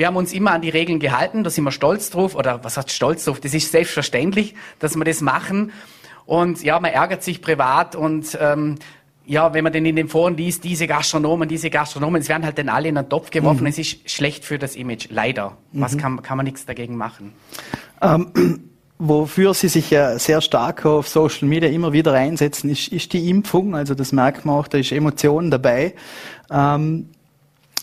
Wir 0.00 0.06
haben 0.06 0.16
uns 0.16 0.32
immer 0.32 0.52
an 0.52 0.62
die 0.62 0.70
Regeln 0.70 0.98
gehalten, 0.98 1.44
da 1.44 1.50
sind 1.50 1.62
wir 1.64 1.72
stolz 1.72 2.08
drauf, 2.08 2.34
oder 2.34 2.64
was 2.64 2.78
heißt 2.78 2.90
stolz 2.90 3.26
drauf? 3.26 3.38
Das 3.38 3.52
ist 3.52 3.70
selbstverständlich, 3.70 4.54
dass 4.78 4.96
wir 4.96 5.04
das 5.04 5.20
machen. 5.20 5.72
Und 6.24 6.64
ja, 6.64 6.80
man 6.80 6.90
ärgert 6.90 7.22
sich 7.22 7.42
privat 7.42 7.96
und 7.96 8.38
ähm, 8.40 8.76
ja, 9.26 9.52
wenn 9.52 9.62
man 9.62 9.74
denn 9.74 9.84
in 9.84 9.96
den 9.96 10.08
Foren 10.08 10.38
liest, 10.38 10.64
diese 10.64 10.86
Gastronomen, 10.86 11.50
diese 11.50 11.68
Gastronomen, 11.68 12.22
es 12.22 12.30
werden 12.30 12.46
halt 12.46 12.56
dann 12.56 12.70
alle 12.70 12.88
in 12.88 12.96
einen 12.96 13.10
Topf 13.10 13.28
geworfen. 13.28 13.64
Mhm. 13.64 13.66
Es 13.66 13.78
ist 13.78 14.10
schlecht 14.10 14.46
für 14.46 14.58
das 14.58 14.74
Image, 14.74 15.08
leider. 15.10 15.58
Mhm. 15.72 15.80
Was 15.82 15.98
kann, 15.98 16.22
kann 16.22 16.38
man 16.38 16.46
nichts 16.46 16.64
dagegen 16.64 16.96
machen? 16.96 17.34
Ähm, 18.00 18.70
wofür 18.98 19.52
Sie 19.52 19.68
sich 19.68 19.90
ja 19.90 20.18
sehr 20.18 20.40
stark 20.40 20.86
auf 20.86 21.08
Social 21.08 21.46
Media 21.46 21.68
immer 21.68 21.92
wieder 21.92 22.14
einsetzen, 22.14 22.70
ist, 22.70 22.88
ist 22.88 23.12
die 23.12 23.28
Impfung. 23.28 23.76
Also 23.76 23.94
das 23.94 24.12
merkt 24.12 24.46
man 24.46 24.54
auch, 24.54 24.66
da 24.66 24.78
ist 24.78 24.92
Emotion 24.92 25.50
dabei. 25.50 25.94
Ähm, 26.50 27.10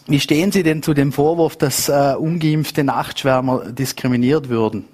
wie 0.07 0.19
stehen 0.19 0.51
Sie 0.51 0.63
denn 0.63 0.83
zu 0.83 0.93
dem 0.93 1.11
Vorwurf, 1.11 1.57
dass 1.57 1.89
äh, 1.89 2.15
ungeimpfte 2.17 2.83
Nachtschwärmer 2.83 3.71
diskriminiert 3.71 4.49
würden? 4.49 4.85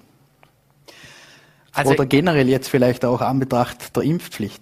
Also, 1.71 1.91
Oder 1.91 2.05
generell 2.05 2.49
jetzt 2.49 2.69
vielleicht 2.69 3.03
auch 3.05 3.21
an 3.21 3.39
Betracht 3.39 3.95
der 3.95 4.03
Impfpflicht? 4.03 4.61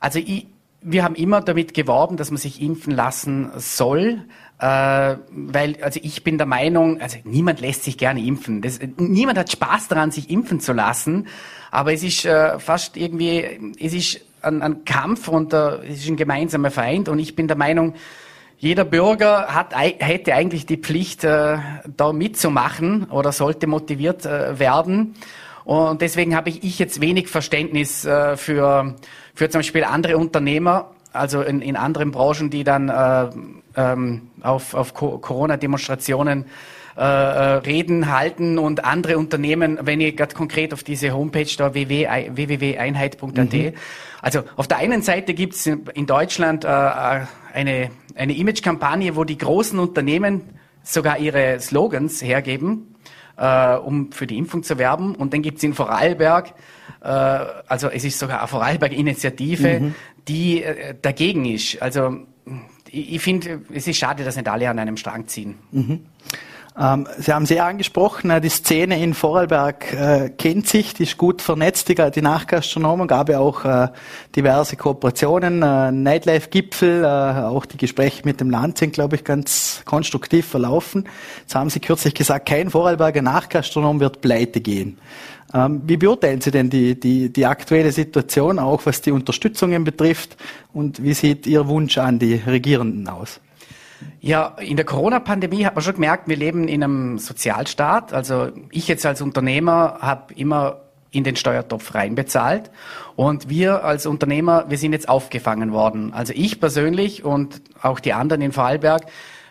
Also 0.00 0.18
ich, 0.18 0.46
wir 0.82 1.02
haben 1.02 1.14
immer 1.14 1.40
damit 1.40 1.72
geworben, 1.72 2.18
dass 2.18 2.30
man 2.30 2.36
sich 2.36 2.60
impfen 2.60 2.92
lassen 2.92 3.50
soll. 3.56 4.24
Äh, 4.58 5.16
weil, 5.30 5.76
also 5.82 5.98
ich 6.02 6.22
bin 6.22 6.36
der 6.36 6.46
Meinung, 6.46 7.00
also 7.00 7.18
niemand 7.24 7.60
lässt 7.60 7.84
sich 7.84 7.96
gerne 7.96 8.22
impfen. 8.22 8.60
Das, 8.60 8.80
niemand 8.98 9.38
hat 9.38 9.50
Spaß 9.50 9.88
daran, 9.88 10.10
sich 10.10 10.30
impfen 10.30 10.60
zu 10.60 10.74
lassen. 10.74 11.26
Aber 11.70 11.92
es 11.92 12.02
ist 12.02 12.24
äh, 12.26 12.58
fast 12.58 12.96
irgendwie, 12.96 13.74
es 13.80 13.94
ist 13.94 14.20
ein, 14.42 14.62
ein 14.62 14.84
Kampf 14.84 15.28
und 15.28 15.54
äh, 15.54 15.86
es 15.86 16.00
ist 16.00 16.08
ein 16.08 16.16
gemeinsamer 16.16 16.70
Feind. 16.70 17.08
Und 17.08 17.18
ich 17.18 17.34
bin 17.34 17.48
der 17.48 17.56
Meinung, 17.56 17.94
jeder 18.58 18.84
Bürger 18.84 19.54
hat, 19.54 19.74
hätte 19.76 20.34
eigentlich 20.34 20.66
die 20.66 20.76
Pflicht, 20.76 21.24
äh, 21.24 21.58
da 21.96 22.12
mitzumachen 22.12 23.04
oder 23.10 23.32
sollte 23.32 23.66
motiviert 23.66 24.24
äh, 24.26 24.58
werden. 24.58 25.14
Und 25.64 26.02
deswegen 26.02 26.36
habe 26.36 26.50
ich, 26.50 26.78
jetzt 26.78 27.00
wenig 27.00 27.28
Verständnis 27.28 28.04
äh, 28.04 28.36
für, 28.36 28.94
für 29.34 29.48
zum 29.48 29.60
Beispiel 29.60 29.84
andere 29.84 30.18
Unternehmer, 30.18 30.90
also 31.12 31.42
in, 31.42 31.62
in 31.62 31.76
anderen 31.76 32.10
Branchen, 32.10 32.50
die 32.50 32.64
dann 32.64 32.88
äh, 32.88 33.30
ähm, 33.76 34.30
auf, 34.42 34.74
auf 34.74 34.94
Corona-Demonstrationen 34.94 36.46
äh, 36.96 37.00
äh, 37.00 37.56
Reden 37.58 38.12
halten 38.12 38.58
und 38.58 38.84
andere 38.84 39.18
Unternehmen, 39.18 39.78
wenn 39.82 40.00
ich 40.00 40.16
gerade 40.16 40.34
konkret 40.34 40.72
auf 40.72 40.82
diese 40.82 41.12
Homepage 41.12 41.50
da 41.56 41.74
www.einheit.at, 41.74 43.52
mhm. 43.52 43.72
also 44.22 44.42
auf 44.56 44.68
der 44.68 44.78
einen 44.78 45.02
Seite 45.02 45.34
gibt 45.34 45.54
es 45.54 45.66
in 45.66 46.06
Deutschland 46.06 46.64
äh, 46.64 46.68
äh, 46.68 47.20
eine, 47.52 47.90
eine 48.14 48.36
Image-Kampagne, 48.36 49.16
wo 49.16 49.24
die 49.24 49.38
großen 49.38 49.78
Unternehmen 49.78 50.42
sogar 50.82 51.18
ihre 51.18 51.60
Slogans 51.60 52.22
hergeben 52.22 52.94
äh, 53.36 53.74
um 53.76 54.12
für 54.12 54.26
die 54.26 54.38
Impfung 54.38 54.62
zu 54.62 54.78
werben. 54.78 55.14
Und 55.14 55.32
dann 55.32 55.42
gibt's 55.42 55.62
in 55.62 55.74
Vorarlberg, 55.74 56.54
äh, 57.02 57.08
also 57.08 57.88
es 57.88 58.04
ist 58.04 58.18
sogar 58.18 58.40
eine 58.40 58.48
Vorarlberg-Initiative, 58.48 59.80
mhm. 59.80 59.94
die 60.28 60.62
äh, 60.62 60.94
dagegen 61.00 61.44
ist. 61.44 61.80
Also 61.82 62.18
ich, 62.90 63.14
ich 63.14 63.22
finde, 63.22 63.62
es 63.72 63.86
ist 63.86 63.96
schade, 63.96 64.24
dass 64.24 64.36
nicht 64.36 64.48
alle 64.48 64.68
an 64.68 64.78
einem 64.78 64.96
Strang 64.96 65.26
ziehen. 65.26 65.56
Mhm. 65.72 66.06
Ähm, 66.76 67.06
Sie 67.18 67.32
haben 67.32 67.46
sehr 67.46 67.64
angesprochen, 67.64 68.30
äh, 68.30 68.40
die 68.40 68.48
Szene 68.48 69.00
in 69.00 69.14
Vorarlberg 69.14 69.92
äh, 69.92 70.30
kennt 70.30 70.66
sich, 70.66 70.92
die 70.92 71.04
ist 71.04 71.16
gut 71.16 71.40
vernetzt, 71.40 71.88
die, 71.88 72.20
Nachgastronomen, 72.20 73.06
gab 73.06 73.28
ja 73.28 73.38
auch 73.38 73.64
äh, 73.64 73.88
diverse 74.34 74.76
Kooperationen, 74.76 76.02
Nightlife-Gipfel, 76.02 77.06
auch 77.06 77.64
die 77.66 77.76
Gespräche 77.76 78.22
mit 78.24 78.40
dem 78.40 78.50
Land 78.50 78.78
sind, 78.78 78.92
glaube 78.92 79.16
ich, 79.16 79.24
ganz 79.24 79.82
konstruktiv 79.84 80.46
verlaufen. 80.46 81.08
Jetzt 81.42 81.54
haben 81.54 81.70
Sie 81.70 81.78
kürzlich 81.78 82.14
gesagt, 82.14 82.46
kein 82.46 82.70
Vorarlberger 82.70 83.22
Nachgastronom 83.22 84.00
wird 84.00 84.20
pleite 84.20 84.60
gehen. 84.60 84.98
Ähm, 85.52 85.82
wie 85.86 85.96
beurteilen 85.96 86.40
Sie 86.40 86.50
denn 86.50 86.70
die, 86.70 86.98
die, 86.98 87.32
die 87.32 87.46
aktuelle 87.46 87.92
Situation, 87.92 88.58
auch 88.58 88.84
was 88.86 89.00
die 89.00 89.12
Unterstützungen 89.12 89.84
betrifft, 89.84 90.36
und 90.72 91.00
wie 91.00 91.14
sieht 91.14 91.46
Ihr 91.46 91.68
Wunsch 91.68 91.98
an 91.98 92.18
die 92.18 92.34
Regierenden 92.34 93.08
aus? 93.08 93.40
Ja, 94.20 94.56
in 94.58 94.76
der 94.76 94.86
Corona-Pandemie 94.86 95.66
hat 95.66 95.74
man 95.74 95.84
schon 95.84 95.94
gemerkt, 95.94 96.28
wir 96.28 96.36
leben 96.36 96.66
in 96.66 96.82
einem 96.82 97.18
Sozialstaat. 97.18 98.12
Also 98.12 98.52
ich 98.70 98.88
jetzt 98.88 99.04
als 99.04 99.20
Unternehmer 99.20 99.98
habe 100.00 100.32
immer 100.34 100.80
in 101.10 101.24
den 101.24 101.36
Steuertopf 101.36 101.94
reinbezahlt. 101.94 102.70
Und 103.16 103.48
wir 103.48 103.84
als 103.84 104.06
Unternehmer, 104.06 104.64
wir 104.68 104.78
sind 104.78 104.92
jetzt 104.92 105.08
aufgefangen 105.08 105.72
worden. 105.72 106.12
Also 106.12 106.32
ich 106.34 106.60
persönlich 106.60 107.24
und 107.24 107.62
auch 107.80 108.00
die 108.00 108.12
anderen 108.12 108.42
in 108.42 108.52
Vorarlberg, 108.52 109.06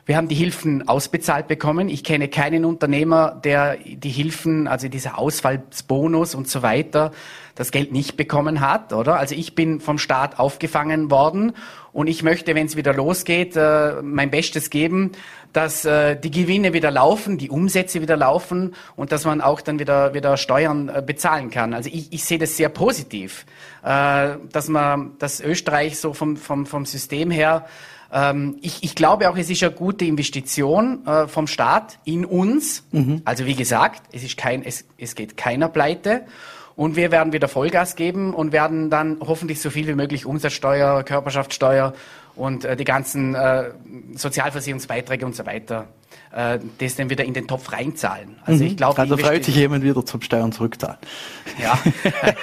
wir 0.06 0.18
haben 0.18 0.28
die 0.28 0.36
Hilfen 0.36 0.88
ausbezahlt 0.88 1.48
bekommen. 1.48 1.88
Ich 1.88 2.04
kenne 2.04 2.28
keinen 2.28 2.66
Unternehmer, 2.66 3.40
der 3.44 3.78
die 3.78 4.10
Hilfen, 4.10 4.68
also 4.68 4.90
dieser 4.90 5.18
Ausfallsbonus 5.18 6.36
und 6.36 6.50
so 6.50 6.62
weiter, 6.62 7.12
das 7.56 7.72
Geld 7.72 7.94
nicht 7.94 8.18
bekommen 8.18 8.60
hat, 8.60 8.92
oder? 8.92 9.18
Also 9.18 9.36
ich 9.36 9.56
bin 9.56 9.80
vom 9.80 9.98
Staat 9.98 10.40
aufgefangen 10.40 11.10
worden 11.10 11.54
und 11.94 12.08
ich 12.08 12.22
möchte, 12.24 12.54
wenn 12.54 12.66
es 12.66 12.76
wieder 12.76 12.94
losgeht, 12.94 13.56
äh, 13.56 14.02
mein 14.02 14.30
Bestes 14.30 14.70
geben, 14.70 15.12
dass 15.54 15.86
äh, 15.86 16.20
die 16.20 16.32
Gewinne 16.32 16.74
wieder 16.74 16.92
laufen, 16.92 17.38
die 17.38 17.50
Umsätze 17.50 18.02
wieder 18.02 18.18
laufen 18.18 18.74
und 18.96 19.12
dass 19.12 19.24
man 19.24 19.40
auch 19.40 19.62
dann 19.62 19.80
wieder, 19.80 20.14
wieder 20.14 20.36
Steuern 20.36 20.90
äh, 20.90 21.04
bezahlen 21.06 21.50
kann. 21.50 21.74
Also 21.74 21.90
ich, 21.94 22.12
ich 22.12 22.26
sehe 22.26 22.40
das 22.40 22.58
sehr 22.58 22.70
positiv, 22.70 23.46
dass 23.84 24.70
man, 24.70 25.18
dass 25.20 25.42
Österreich 25.42 26.00
so 26.00 26.14
vom, 26.14 26.38
vom, 26.38 26.66
vom 26.66 26.86
System 26.86 27.32
her 27.32 27.66
ähm, 28.14 28.58
ich, 28.62 28.84
ich 28.84 28.96
glaube 28.96 29.30
auch, 29.30 29.38
es 29.38 29.50
ist 29.50 29.64
eine 29.64 29.72
gute 29.72 30.06
Investition 30.06 31.06
äh, 31.08 31.28
vom 31.28 31.48
Staat 31.48 31.98
in 32.06 32.26
uns. 32.26 32.84
Mhm. 32.92 33.24
Also 33.26 33.46
wie 33.46 33.56
gesagt, 33.56 34.04
es 34.14 34.24
ist 34.24 34.38
kein, 34.38 34.64
es, 34.64 34.86
es 34.98 35.16
geht 35.16 35.36
keiner 35.36 35.68
pleite. 35.68 36.26
Und 36.76 36.96
wir 36.96 37.12
werden 37.12 37.34
wieder 37.34 37.48
Vollgas 37.48 37.96
geben 37.96 38.34
und 38.34 38.52
werden 38.52 38.90
dann 38.90 39.18
hoffentlich 39.20 39.62
so 39.62 39.70
viel 39.70 39.88
wie 39.88 39.94
möglich 39.94 40.26
Umsatzsteuer, 40.26 41.04
Körperschaftssteuer 41.04 41.94
und 42.36 42.66
äh, 42.66 42.76
die 42.76 42.84
ganzen 42.84 43.36
äh, 43.36 43.72
Sozialversicherungsbeiträge 44.16 45.26
und 45.26 45.36
so 45.36 45.46
weiter, 45.46 45.88
äh, 46.34 46.60
das 46.80 46.96
dann 46.96 47.10
wieder 47.10 47.24
in 47.24 47.34
den 47.34 47.48
Topf 47.48 47.72
reinzahlen. 47.72 48.38
Also 48.46 48.64
mhm. 48.64 48.70
ich 48.70 48.78
glaube, 48.78 49.00
also 49.00 49.18
freut 49.18 49.46
sich 49.46 49.56
jemand 49.56 49.84
wieder 49.84 50.06
zum 50.06 50.22
Steuern 50.22 50.52
zurückzahlen. 50.52 50.98
Ja, 51.62 51.78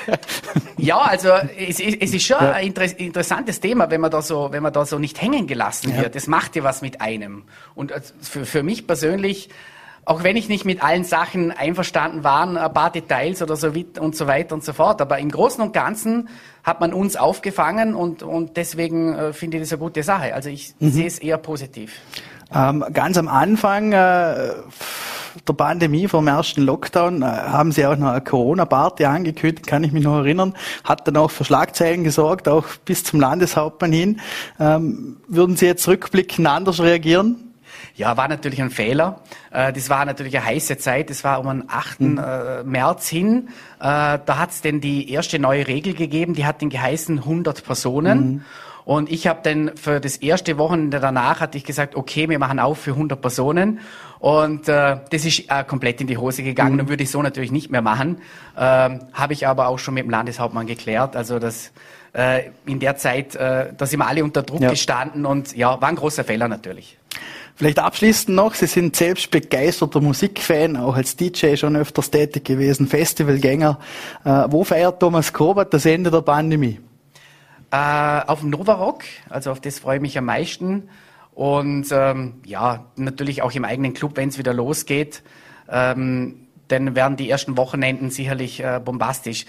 ja, 0.76 0.98
also 0.98 1.30
es, 1.30 1.80
es 1.80 2.14
ist 2.14 2.24
schon 2.24 2.38
ja. 2.40 2.52
ein 2.52 2.68
inter 2.68 2.98
interessantes 2.98 3.60
Thema, 3.60 3.90
wenn 3.90 4.00
man 4.00 4.10
da 4.10 4.22
so, 4.22 4.48
wenn 4.52 4.62
man 4.62 4.72
da 4.72 4.84
so 4.86 4.98
nicht 4.98 5.20
hängen 5.20 5.46
gelassen 5.46 5.92
wird. 5.92 6.02
Ja. 6.02 6.08
Das 6.08 6.26
macht 6.26 6.56
ja 6.56 6.62
was 6.62 6.82
mit 6.82 7.00
einem. 7.00 7.44
Und 7.74 7.90
äh, 7.90 8.00
für, 8.20 8.46
für 8.46 8.62
mich 8.62 8.86
persönlich 8.86 9.48
auch 10.06 10.24
wenn 10.24 10.36
ich 10.36 10.48
nicht 10.48 10.64
mit 10.64 10.82
allen 10.82 11.04
Sachen 11.04 11.52
einverstanden 11.52 12.24
war, 12.24 12.48
ein 12.48 12.72
paar 12.72 12.90
Details 12.90 13.42
oder 13.42 13.54
so 13.54 13.70
und 14.00 14.16
so 14.16 14.26
weiter 14.26 14.54
und 14.54 14.64
so 14.64 14.72
fort. 14.72 15.00
Aber 15.00 15.18
im 15.18 15.30
Großen 15.30 15.62
und 15.62 15.72
Ganzen 15.72 16.28
hat 16.64 16.80
man 16.80 16.92
uns 16.92 17.16
aufgefangen 17.16 17.94
und, 17.94 18.22
und 18.22 18.56
deswegen 18.56 19.14
äh, 19.14 19.32
finde 19.32 19.58
ich 19.58 19.64
das 19.64 19.72
eine 19.72 19.78
gute 19.78 20.02
Sache. 20.02 20.34
Also 20.34 20.48
ich 20.48 20.74
mhm. 20.80 20.90
sehe 20.90 21.06
es 21.06 21.18
eher 21.18 21.38
positiv. 21.38 21.92
Ähm, 22.52 22.84
ganz 22.92 23.16
am 23.16 23.28
Anfang 23.28 23.92
äh, 23.92 24.52
der 25.46 25.52
Pandemie, 25.56 26.08
vom 26.08 26.26
ersten 26.26 26.62
Lockdown, 26.62 27.22
äh, 27.22 27.24
haben 27.24 27.72
Sie 27.72 27.86
auch 27.86 27.96
noch 27.96 28.10
eine 28.10 28.20
Corona-Party 28.20 29.04
angekündigt, 29.04 29.66
kann 29.66 29.84
ich 29.84 29.92
mich 29.92 30.04
noch 30.04 30.18
erinnern, 30.18 30.54
hat 30.84 31.06
dann 31.06 31.16
auch 31.16 31.30
für 31.30 31.44
Schlagzeilen 31.44 32.04
gesorgt, 32.04 32.48
auch 32.48 32.64
bis 32.84 33.04
zum 33.04 33.20
Landeshauptmann 33.20 33.92
hin. 33.92 34.20
Ähm, 34.58 35.18
würden 35.28 35.56
Sie 35.56 35.66
jetzt 35.66 35.86
rückblickend 35.86 36.46
anders 36.46 36.80
reagieren? 36.80 37.50
Ja, 37.94 38.16
war 38.16 38.28
natürlich 38.28 38.60
ein 38.60 38.70
Fehler. 38.70 39.20
Äh, 39.50 39.72
das 39.72 39.90
war 39.90 40.04
natürlich 40.04 40.36
eine 40.36 40.46
heiße 40.46 40.78
Zeit. 40.78 41.10
Das 41.10 41.24
war 41.24 41.40
um 41.40 41.46
den 41.46 41.64
8. 41.68 42.00
Mhm. 42.00 42.18
Äh, 42.18 42.62
März 42.64 43.08
hin. 43.08 43.48
Äh, 43.78 44.18
da 44.24 44.38
hat 44.38 44.50
es 44.50 44.60
denn 44.62 44.80
die 44.80 45.10
erste 45.10 45.38
neue 45.38 45.66
Regel 45.66 45.94
gegeben, 45.94 46.34
die 46.34 46.46
hat 46.46 46.62
den 46.62 46.70
geheißen 46.70 47.18
100 47.18 47.64
Personen. 47.64 48.18
Mhm. 48.18 48.44
Und 48.90 49.08
ich 49.08 49.28
habe 49.28 49.38
dann 49.44 49.76
für 49.76 50.00
das 50.00 50.16
erste 50.16 50.58
Wochenende 50.58 50.98
danach 50.98 51.38
hatte 51.38 51.56
ich 51.56 51.62
gesagt, 51.62 51.94
okay, 51.94 52.28
wir 52.28 52.40
machen 52.40 52.58
auf 52.58 52.76
für 52.76 52.90
100 52.90 53.20
Personen. 53.20 53.78
Und 54.18 54.68
äh, 54.68 54.96
das 55.12 55.24
ist 55.24 55.44
äh, 55.48 55.62
komplett 55.62 56.00
in 56.00 56.08
die 56.08 56.18
Hose 56.18 56.42
gegangen 56.42 56.72
mhm. 56.72 56.80
und 56.80 56.88
würde 56.88 57.04
ich 57.04 57.10
so 57.12 57.22
natürlich 57.22 57.52
nicht 57.52 57.70
mehr 57.70 57.82
machen. 57.82 58.20
Ähm, 58.58 58.98
habe 59.12 59.32
ich 59.32 59.46
aber 59.46 59.68
auch 59.68 59.78
schon 59.78 59.94
mit 59.94 60.02
dem 60.02 60.10
Landeshauptmann 60.10 60.66
geklärt. 60.66 61.14
Also 61.14 61.38
das 61.38 61.70
äh, 62.14 62.50
in 62.66 62.80
der 62.80 62.96
Zeit, 62.96 63.36
äh, 63.36 63.72
da 63.78 63.86
sind 63.86 64.00
wir 64.00 64.08
alle 64.08 64.24
unter 64.24 64.42
Druck 64.42 64.60
ja. 64.60 64.70
gestanden 64.70 65.24
und 65.24 65.56
ja, 65.56 65.80
war 65.80 65.88
ein 65.88 65.94
großer 65.94 66.24
Fehler 66.24 66.48
natürlich. 66.48 66.98
Vielleicht 67.54 67.78
abschließend 67.78 68.34
noch, 68.34 68.54
Sie 68.54 68.66
sind 68.66 68.96
selbst 68.96 69.30
begeisterter 69.30 70.00
Musikfan, 70.00 70.76
auch 70.76 70.96
als 70.96 71.14
DJ 71.14 71.54
schon 71.54 71.76
öfters 71.76 72.10
tätig 72.10 72.44
gewesen, 72.44 72.88
Festivalgänger. 72.88 73.78
Äh, 74.24 74.46
wo 74.48 74.64
feiert 74.64 74.98
Thomas 74.98 75.32
Korbert 75.32 75.72
das 75.72 75.86
Ende 75.86 76.10
der 76.10 76.22
Pandemie? 76.22 76.80
Äh, 77.72 78.22
auf 78.26 78.42
Novarock, 78.42 79.04
also 79.28 79.52
auf 79.52 79.60
das 79.60 79.78
freue 79.78 79.96
ich 79.96 80.02
mich 80.02 80.18
am 80.18 80.24
meisten. 80.24 80.88
Und 81.32 81.86
ähm, 81.92 82.40
ja, 82.44 82.86
natürlich 82.96 83.42
auch 83.42 83.52
im 83.52 83.64
eigenen 83.64 83.94
Club, 83.94 84.16
wenn 84.16 84.28
es 84.28 84.38
wieder 84.38 84.52
losgeht. 84.52 85.22
Ähm, 85.70 86.48
dann 86.70 86.94
werden 86.94 87.16
die 87.16 87.28
ersten 87.28 87.56
Wochenenden 87.56 88.10
sicherlich 88.10 88.62
äh, 88.62 88.80
bombastisch, 88.84 89.44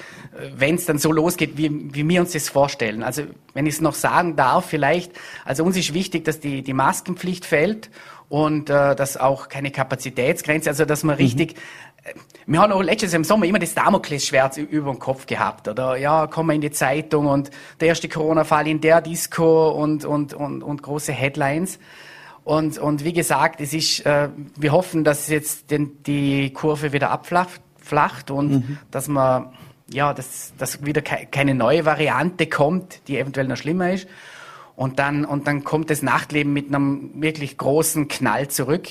wenn 0.56 0.76
es 0.76 0.86
dann 0.86 0.98
so 0.98 1.12
losgeht, 1.12 1.58
wie, 1.58 1.94
wie 1.94 2.08
wir 2.08 2.22
uns 2.22 2.34
das 2.34 2.50
vorstellen. 2.50 3.04
Also 3.04 3.24
wenn 3.54 3.66
ich 3.66 3.76
es 3.76 3.82
noch 3.82 3.94
sagen 3.94 4.36
darf, 4.36 4.66
vielleicht, 4.66 5.12
also 5.46 5.64
uns 5.64 5.78
ist 5.78 5.94
wichtig, 5.94 6.26
dass 6.26 6.40
die, 6.40 6.64
die 6.64 6.74
Maskenpflicht 6.74 7.46
fällt 7.46 7.92
und 8.30 8.70
äh, 8.70 8.96
dass 8.96 9.18
auch 9.18 9.50
keine 9.50 9.72
Kapazitätsgrenze, 9.72 10.70
also 10.70 10.86
dass 10.86 11.04
man 11.04 11.16
mhm. 11.16 11.22
Wir 12.48 12.60
haben 12.60 12.72
auch 12.72 12.82
letztes 12.82 13.12
Jahr 13.12 13.18
im 13.18 13.24
Sommer 13.24 13.46
immer 13.46 13.60
das 13.60 13.76
Damoklesschwert 13.76 14.58
über 14.58 14.92
den 14.92 15.00
Kopf 15.00 15.26
gehabt, 15.28 15.68
oder? 15.68 15.98
Ja, 15.98 16.28
kommen 16.28 16.50
wir 16.50 16.56
in 16.56 16.62
die 16.62 16.72
Zeitung 16.72 17.28
und 17.28 17.52
der 17.80 17.90
erste 17.90 18.10
Corona-Fall 18.10 18.68
in 18.68 18.82
der 18.82 19.02
Disco 19.02 19.70
und, 19.70 20.04
und, 20.06 20.34
und, 20.34 20.64
und 20.64 20.82
große 20.82 21.12
Headlines. 21.12 21.80
Und, 22.44 22.80
und 22.80 23.04
wie 23.04 23.14
gesagt, 23.14 23.62
es 23.62 23.74
ist, 23.74 24.06
äh, 24.06 24.30
wir 24.56 24.72
hoffen, 24.72 25.04
dass 25.04 25.30
jetzt 25.30 25.70
den, 25.70 26.02
die 26.04 26.52
Kurve 26.52 26.92
wieder 26.92 27.12
abflacht 27.12 28.32
und 28.32 28.52
mhm. 28.52 28.78
dass 28.90 29.08
man, 29.08 29.54
ja, 29.92 30.14
dass, 30.14 30.54
dass 30.58 30.84
wieder 30.84 31.04
ke 31.04 31.28
keine 31.30 31.54
neue 31.54 31.86
Variante 31.86 32.48
kommt, 32.48 33.08
die 33.08 33.20
eventuell 33.20 33.48
noch 33.48 33.58
schlimmer 33.58 33.94
ist. 33.94 34.08
Und 34.76 34.98
dann, 34.98 35.24
und 35.24 35.46
dann 35.46 35.64
kommt 35.64 35.92
das 35.92 36.02
Nachtleben 36.02 36.52
mit 36.52 36.70
einem 36.70 37.12
wirklich 37.22 37.60
großen 37.60 38.08
Knall 38.08 38.48
zurück 38.48 38.88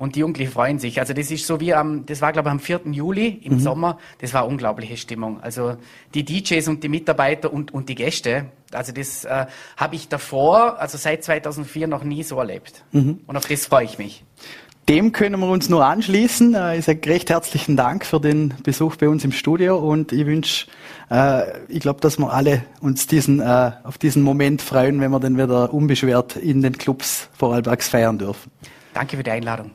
und 0.00 0.16
die 0.16 0.20
Jugendlichen 0.20 0.50
freuen 0.50 0.78
sich. 0.78 0.98
Also 0.98 1.12
das 1.12 1.30
ist 1.30 1.46
so 1.46 1.60
wie 1.60 1.74
am, 1.74 2.06
das 2.06 2.22
war 2.22 2.32
glaube 2.32 2.48
ich 2.48 2.52
am 2.52 2.58
4. 2.58 2.80
Juli 2.86 3.38
im 3.42 3.54
mhm. 3.54 3.60
Sommer, 3.60 3.98
das 4.18 4.32
war 4.32 4.48
unglaubliche 4.48 4.96
Stimmung. 4.96 5.42
Also 5.42 5.76
die 6.14 6.24
DJs 6.24 6.68
und 6.68 6.82
die 6.82 6.88
Mitarbeiter 6.88 7.52
und, 7.52 7.74
und 7.74 7.90
die 7.90 7.96
Gäste, 7.96 8.46
also 8.72 8.92
das 8.92 9.26
äh, 9.26 9.44
habe 9.76 9.96
ich 9.96 10.08
davor, 10.08 10.78
also 10.78 10.96
seit 10.96 11.22
2004 11.22 11.86
noch 11.86 12.02
nie 12.02 12.22
so 12.22 12.38
erlebt. 12.38 12.82
Mhm. 12.92 13.20
Und 13.26 13.36
auf 13.36 13.46
das 13.46 13.66
freue 13.66 13.84
ich 13.84 13.98
mich. 13.98 14.24
Dem 14.88 15.12
können 15.12 15.38
wir 15.38 15.50
uns 15.50 15.68
nur 15.68 15.84
anschließen. 15.84 16.54
Äh, 16.54 16.78
ich 16.78 16.86
sage 16.86 17.06
recht 17.10 17.28
herzlichen 17.28 17.76
Dank 17.76 18.06
für 18.06 18.20
den 18.20 18.54
Besuch 18.62 18.96
bei 18.96 19.06
uns 19.06 19.22
im 19.22 19.32
Studio 19.32 19.76
und 19.76 20.12
ich 20.12 20.24
wünsche, 20.24 20.66
äh, 21.10 21.42
ich 21.68 21.80
glaube, 21.80 22.00
dass 22.00 22.18
wir 22.18 22.32
alle 22.32 22.62
uns 22.80 23.06
diesen, 23.06 23.40
äh, 23.40 23.72
auf 23.84 23.98
diesen 23.98 24.22
Moment 24.22 24.62
freuen, 24.62 24.98
wenn 25.02 25.10
wir 25.10 25.20
dann 25.20 25.36
wieder 25.36 25.74
unbeschwert 25.74 26.36
in 26.36 26.62
den 26.62 26.78
Clubs 26.78 27.28
Vorarlbergs 27.36 27.90
feiern 27.90 28.16
dürfen. 28.16 28.50
Danke 28.94 29.18
für 29.18 29.22
die 29.22 29.30
Einladung. 29.30 29.72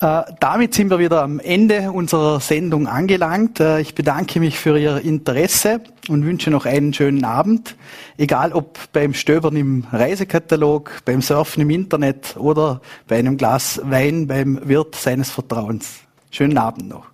Äh, 0.00 0.22
damit 0.40 0.72
sind 0.72 0.90
wir 0.90 0.98
wieder 0.98 1.22
am 1.22 1.40
Ende 1.40 1.92
unserer 1.92 2.40
Sendung 2.40 2.86
angelangt. 2.86 3.60
Äh, 3.60 3.82
ich 3.82 3.94
bedanke 3.94 4.40
mich 4.40 4.58
für 4.58 4.78
Ihr 4.78 5.02
Interesse 5.02 5.82
und 6.08 6.24
wünsche 6.24 6.50
noch 6.50 6.64
einen 6.64 6.94
schönen 6.94 7.22
Abend. 7.24 7.76
Egal 8.16 8.52
ob 8.54 8.78
beim 8.92 9.12
Stöbern 9.12 9.56
im 9.56 9.84
Reisekatalog, 9.92 11.02
beim 11.04 11.20
Surfen 11.20 11.62
im 11.62 11.70
Internet 11.70 12.36
oder 12.38 12.80
bei 13.08 13.18
einem 13.18 13.36
Glas 13.36 13.78
Wein 13.84 14.26
beim 14.26 14.58
Wirt 14.66 14.94
seines 14.94 15.30
Vertrauens. 15.30 16.00
Schönen 16.30 16.56
Abend 16.56 16.88
noch. 16.88 17.06